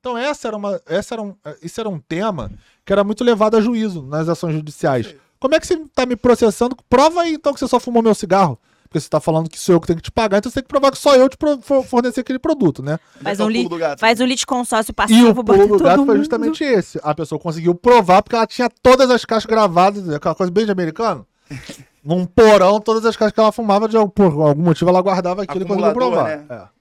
[0.00, 2.50] Então essa era uma, essa era um, isso era um tema
[2.84, 5.14] que era muito levado a juízo nas ações judiciais.
[5.38, 6.76] Como é que você tá me processando?
[6.88, 8.58] Prova aí então que você só fumou meu cigarro.
[8.88, 10.62] Porque você tá falando que sou eu que tenho que te pagar, então você tem
[10.62, 11.36] que provar que só eu te
[11.88, 12.98] fornecer aquele produto, né?
[13.22, 13.98] Faz Onde é um é o?
[13.98, 17.00] Faz um litisconsórcio E passivo, o bota pulo do gato foi justamente esse.
[17.02, 20.70] A pessoa conseguiu provar porque ela tinha todas as caixas gravadas, aquela coisa bem de
[20.70, 21.26] americano.
[22.04, 25.64] Num porão, todas as caixas que ela fumava, de, por algum motivo ela guardava aquilo
[25.64, 26.24] e conseguiu provar.
[26.24, 26.44] né?
[26.48, 26.76] É.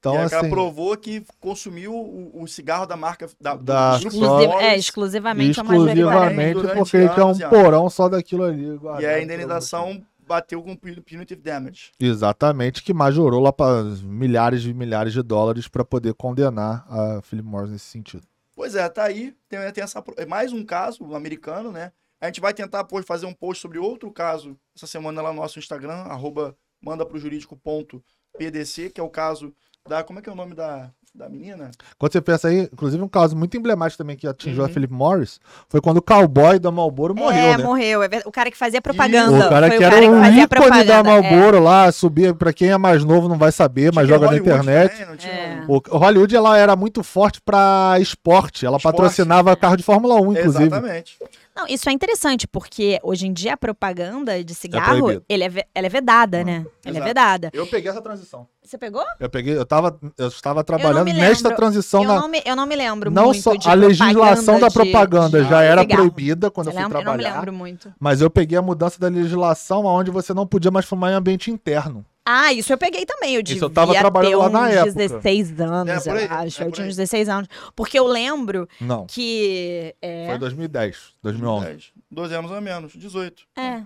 [0.00, 0.34] Então, e assim.
[0.34, 5.64] ela provou que consumiu o, o cigarro da marca da, Da Exclusiv- é, exclusivamente a
[5.64, 5.92] majoria.
[5.94, 7.58] exclusivamente porque tinha um anos e anos.
[7.58, 8.78] porão só daquilo ali.
[9.00, 11.92] E a indenização bateu com pun- punitive damage.
[11.98, 17.46] Exatamente, que majorou lá para milhares e milhares de dólares para poder condenar a Philip
[17.46, 18.26] Morris nesse sentido.
[18.56, 19.34] Pois é, tá aí.
[19.48, 21.92] Tem, tem essa, é mais um caso americano, né?
[22.20, 25.58] A gente vai tentar fazer um post sobre outro caso essa semana lá no nosso
[25.58, 29.54] Instagram, arroba manda pro jurídico.pdc, que é o caso
[29.86, 30.02] da.
[30.02, 31.70] Como é que é o nome da, da menina?
[31.96, 34.66] Quando você pensa aí, inclusive um caso muito emblemático também que atingiu Uhum.
[34.66, 37.62] a Philip Morris, foi quando o cowboy da Marlboro morreu, é, né?
[37.64, 38.02] morreu.
[38.02, 39.46] é o cara que fazia propaganda.
[39.46, 41.02] O cara foi que o era cara que um ícone da é.
[41.04, 44.32] Marlboro lá, subia, pra quem é mais novo não vai saber, mas Tinha joga na
[44.32, 44.90] Hollywood internet.
[44.92, 45.64] também, não tinha É.
[45.68, 48.96] O Hollywood ela era muito forte pra esporte, ela Esporte.
[48.96, 50.64] patrocinava carro de Fórmula 1, inclusive.
[50.64, 51.16] Exatamente.
[51.56, 55.24] Não, isso é interessante, porque hoje em dia a propaganda de cigarro, proibido.
[55.28, 56.66] ele é, ela é vedada, né?
[56.84, 57.04] Ela é Exato.
[57.04, 57.50] vedada.
[57.52, 58.48] Eu peguei essa transição.
[58.62, 59.04] Você pegou?
[59.20, 62.56] Eu peguei, eu tava, eu estava trabalhando me nesta transição Eu na não, me, eu
[62.56, 65.82] não me lembro não muito só de a legislação da propaganda de- de já era
[65.82, 66.00] cigarro.
[66.10, 66.98] proibida quando Você eu fui lembra?
[66.98, 67.94] Eu não me trabalhar, lembro muito.
[68.00, 71.50] mas eu peguei a mudança da legislação onde você não podia mais fumar em ambiente
[71.52, 72.04] interno.
[72.24, 73.34] Ah, isso eu peguei também.
[73.34, 74.92] Eu Isso devia eu tava trabalhando lá na época.
[74.94, 76.62] 16 anos, É, aí, eu acho.
[76.62, 77.48] é eu tinha uns 16 anos.
[77.76, 79.94] Porque eu lembro Não, que...
[80.00, 81.66] É, foi 2010, 2011.
[81.66, 83.46] 10, 12 anos a menos, 18.
[83.56, 83.82] é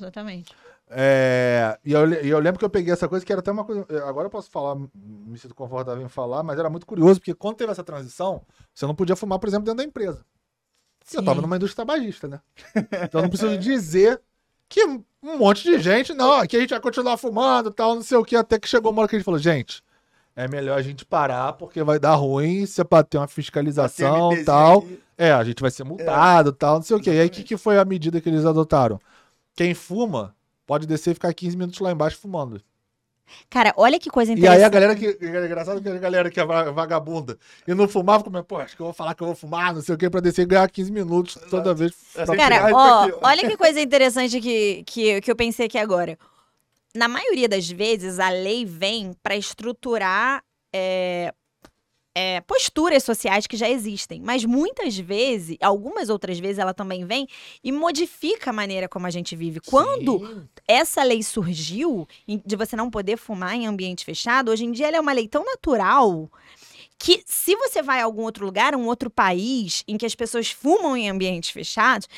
[0.00, 0.54] exatamente.
[0.88, 3.64] É, e, eu, e eu lembro que eu peguei essa coisa que era até uma
[3.64, 3.86] coisa.
[4.06, 7.56] Agora eu posso falar, me sinto confortável em falar, mas era muito curioso, porque quando
[7.56, 8.42] teve essa transição,
[8.72, 10.24] você não podia fumar, por exemplo, dentro da empresa.
[11.12, 11.24] Eu Sim.
[11.24, 12.40] tava numa indústria tabagista, né?
[13.02, 14.20] Então eu não preciso dizer
[14.74, 18.18] que um monte de gente, não, aqui a gente vai continuar fumando tal, não sei
[18.18, 19.84] o que, até que chegou uma hora que a gente falou, gente,
[20.34, 24.78] é melhor a gente parar, porque vai dar ruim se bater uma fiscalização TMTzinho tal.
[24.78, 25.00] aqui.
[25.16, 27.08] É, a gente vai ser multado tal, não sei o que.
[27.08, 29.00] E aí, o que, que foi a medida que eles adotaram?
[29.54, 30.34] Quem fuma
[30.66, 32.60] pode descer e ficar 15 minutos lá embaixo fumando.
[33.48, 34.58] Cara, olha que coisa E interessante.
[34.58, 35.06] aí a galera que.
[35.06, 38.58] É engraçado que a galera que é va- vagabunda e não fumava, como é, pô,
[38.58, 40.42] acho que eu vou falar que eu vou fumar, não sei o que, pra descer
[40.42, 41.92] e ganhar 15 minutos toda vez.
[42.16, 43.28] Aí Cara, ó, aqui, ó.
[43.28, 46.18] olha que coisa interessante que, que, que eu pensei aqui agora.
[46.94, 50.42] Na maioria das vezes, a lei vem para estruturar
[50.72, 51.32] é,
[52.14, 54.20] é, posturas sociais que já existem.
[54.20, 57.26] Mas muitas vezes, algumas outras vezes, ela também vem
[57.62, 59.60] e modifica a maneira como a gente vive.
[59.60, 60.48] Quando Sim.
[60.68, 64.98] essa lei surgiu, de você não poder fumar em ambiente fechado, hoje em dia ela
[64.98, 66.30] é uma lei tão natural
[66.96, 70.50] que se você vai a algum outro lugar, um outro país, em que as pessoas
[70.50, 72.08] fumam em ambientes fechados,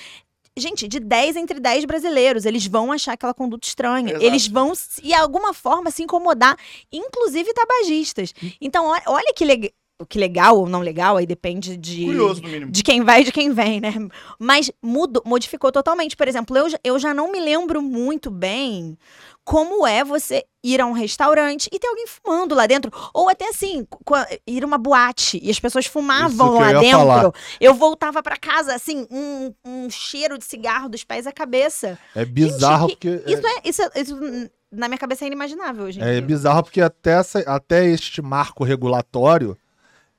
[0.56, 4.10] gente, de 10 entre 10 brasileiros, eles vão achar aquela conduta estranha.
[4.10, 4.24] Exato.
[4.24, 6.56] Eles vão, de alguma forma, se incomodar,
[6.92, 8.32] inclusive tabagistas.
[8.60, 12.70] Então, olha, que, leg- que legal ou não legal, aí depende de Curioso, no mínimo.
[12.70, 13.94] de quem vai e de quem vem, né?
[14.38, 16.16] Mas mudou, modificou totalmente.
[16.16, 18.98] Por exemplo, eu, já- eu já não me lembro muito bem
[19.44, 22.90] como é você ir a um restaurante e ter alguém fumando lá dentro.
[23.14, 23.86] Ou até assim,
[24.46, 26.98] ir a uma boate e as pessoas fumavam eu lá ia dentro.
[26.98, 27.32] falar.
[27.60, 31.96] Eu voltava pra casa, assim, um, um cheiro de cigarro dos pés à cabeça.
[32.14, 33.32] É bizarro que- porque.
[33.32, 36.22] Isso é, isso, é- isso, na minha cabeça é inimaginável hoje em É dia.
[36.22, 39.56] bizarro porque até, essa- até este marco regulatório,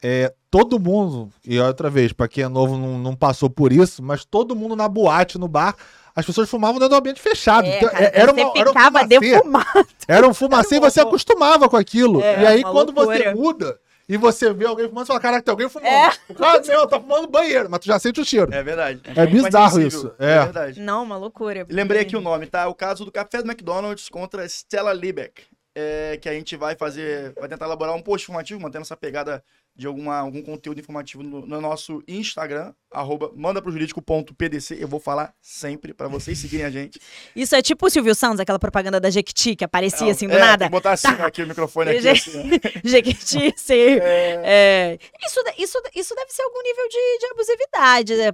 [0.09, 4.01] é, todo mundo, e outra vez, pra quem é novo não, não passou por isso,
[4.01, 5.75] mas todo mundo na boate, no bar,
[6.15, 7.67] as pessoas fumavam dentro do ambiente fechado.
[7.67, 9.87] É, Então, cara, é- era, você uma, era um ficava fumacê, defumado.
[10.07, 12.21] era um fumacê e você acostumava com aquilo.
[12.21, 13.35] É, e aí, uma quando você loucura.
[13.35, 15.91] muda e você vê alguém fumando, você fala, caraca, tem alguém fumando.
[15.91, 16.09] É.
[16.29, 18.53] O cara, meu, tá fumando banheiro, mas tu já sente o cheiro.
[18.53, 19.01] É verdade.
[19.05, 20.39] É mais bizarro isso, é.
[20.45, 20.79] verdade.
[20.79, 21.67] Não, uma loucura.
[21.69, 22.67] Lembrei aqui o nome, tá?
[22.69, 25.43] O caso do café do McDonald's contra Stella Liebeck.
[25.79, 29.43] É, que a gente vai fazer, vai tentar elaborar um post informativo, mantendo essa pegada
[29.75, 34.75] de alguma, algum conteúdo informativo no, no nosso Instagram, arroba manda pro jurídico.pdc.
[34.81, 36.99] Eu vou falar sempre pra vocês seguirem a gente.
[37.35, 40.39] Isso é tipo o Silvio Santos, aquela propaganda da Jequiti que aparecia assim do É,
[40.39, 40.65] nada.
[40.65, 41.27] que botar assim Tá.
[41.27, 42.01] aqui o microfone aqui.
[42.01, 42.57] Je- assim, né?
[42.83, 43.73] Jequiti, sim.
[44.01, 48.15] É, É, isso, isso, isso deve ser algum nível de, de abusividade.
[48.15, 48.31] né?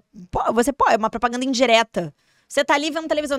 [0.54, 2.14] Você pode, é uma propaganda indireta.
[2.48, 3.38] Você tá ali vendo televisão.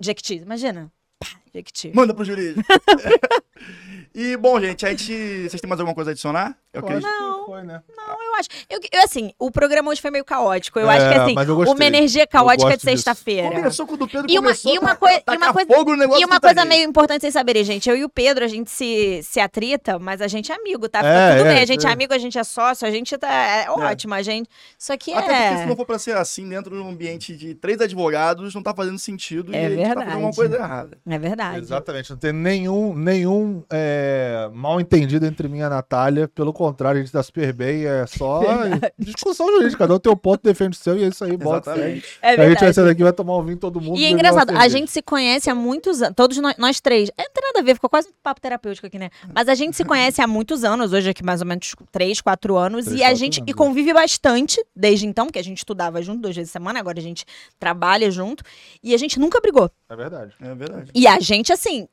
[0.00, 0.90] Jequiti, imagina.
[1.20, 1.92] Pá, Jequiti.
[1.94, 2.60] manda pro jurídico.
[4.14, 5.48] e, bom, gente, a gente.
[5.48, 6.56] Vocês têm mais alguma coisa a adicionar?
[6.72, 7.06] Eu Eu acredito.
[7.08, 7.46] Não.
[7.46, 7.80] foi, né?
[7.96, 8.48] Não, eu acho.
[8.68, 10.78] Eu, eu, assim, o programa hoje foi meio caótico.
[10.80, 11.74] Eu acho que É, assim, gostei.
[11.74, 13.50] uma energia caótica de sexta-feira.
[13.50, 15.90] Começou com o do Pedro E uma- começou e uma coi- e uma coisa- fogo
[15.92, 17.88] no negócio E uma tá coisa meio importante vocês saberem, gente.
[17.88, 20.98] Eu e o Pedro, a gente se, se atrita, mas a gente é amigo, tá?
[20.98, 21.62] Fica É, tudo é, bem.
[21.62, 21.92] A gente é é.
[21.92, 23.30] amigo, a gente é sócio, a gente tá.
[23.32, 24.48] É ótimo, a gente.
[24.76, 25.66] Isso aqui Até porque se é.
[25.66, 28.98] não for pra ser assim, dentro de um ambiente de três advogados, não tá fazendo
[28.98, 29.94] sentido É e a gente tá verdade.
[30.06, 30.98] fazendo alguma coisa errada.
[31.06, 31.43] É verdade.
[31.56, 36.28] Exatamente, não tem nenhum, nenhum é, mal entendido entre mim e a Natália.
[36.28, 37.84] Pelo contrário, a gente tá super bem.
[37.86, 38.42] É só
[38.98, 39.78] discussão jurídica.
[39.78, 41.36] Cada um tem um ponto, defende o seu e é isso aí.
[41.36, 41.72] Bota.
[41.72, 42.18] Exatamente.
[42.22, 42.74] É A gente vai verdade.
[42.74, 43.98] sair daqui, vai tomar um vinho todo mundo.
[43.98, 47.10] E é uma engraçado, a gente se conhece há muitos anos, todos nós, nós três.
[47.16, 49.10] É, não tem nada a ver, ficou quase um papo terapêutico aqui, né?
[49.34, 52.56] Mas a gente se conhece há muitos anos, hoje aqui mais ou menos três, quatro
[52.56, 56.00] anos, Três, e a gente anos, e convive bastante desde então, porque a gente estudava
[56.02, 57.24] junto duas vezes por semana, agora a gente
[57.58, 58.42] trabalha junto,
[58.82, 59.70] e a gente nunca brigou.
[59.88, 60.32] É verdade.
[60.40, 60.90] É verdade.
[60.94, 61.88] E a gente, assim,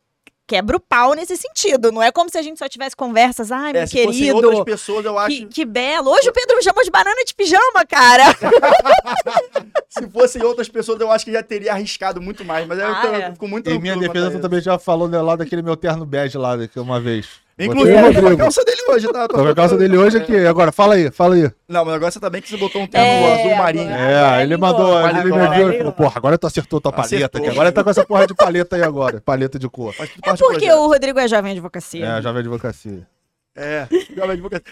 [0.48, 1.92] quebra o pau nesse sentido.
[1.92, 4.36] Não é como se a gente só tivesse conversas, ai, meu É, se fossem querido.
[4.48, 5.36] outras pessoas, eu acho.
[5.38, 6.10] Que, que belo.
[6.12, 8.24] Hoje o Pedro me chamou de banana de pijama, cara.
[9.90, 12.66] Se fossem outras pessoas, eu acho que já teria arriscado muito mais.
[12.66, 13.28] Mas aí eu, Ah, tô- é.
[13.28, 16.06] eu fico muito Em minha defesa, tu também já falou né, lá daquele meu terno
[16.06, 17.28] bege lá, que uma vez.
[17.66, 19.28] Inclusive, eu tô com a calça dele hoje, tá?
[19.28, 20.38] Tô com a calça dele hoje aqui.
[20.46, 21.52] Agora, fala aí, fala aí.
[21.68, 23.92] Não, mas agora você também que você botou um terno É, azul marinho.
[23.92, 27.16] É, ele mandou, agora ele me ligou, e falou, porra, agora tu acertou tua paleta
[27.16, 27.42] Acertou.
[27.42, 27.50] aqui.
[27.50, 29.94] Agora ele tá com essa porra de paleta aí agora, paleta de cor.
[30.00, 32.06] É porque o Rodrigo é jovem advocacia.
[32.06, 33.08] É, jovem advocacia.
[33.56, 33.86] É.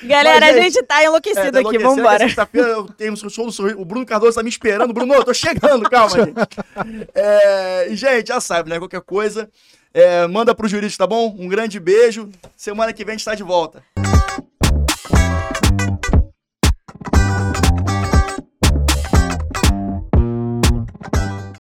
[0.03, 2.20] Galera, Mas, a gente tá enlouquecido É, tá aqui, enlouquecendo, vambora.
[2.20, 3.80] Sexta-feira eu tenho um show do sorriso.
[3.80, 4.94] O Bruno Cardoso tá me esperando.
[4.94, 6.34] Bruno, eu tô chegando, calma, gente.
[7.14, 8.80] É, e, gente, já sabe, né?
[8.80, 9.49] Qualquer coisa,
[9.94, 11.36] é, manda pro jurídico, tá bom?
[11.38, 12.30] Um grande beijo.
[12.56, 13.84] Semana que vem a gente tá de volta.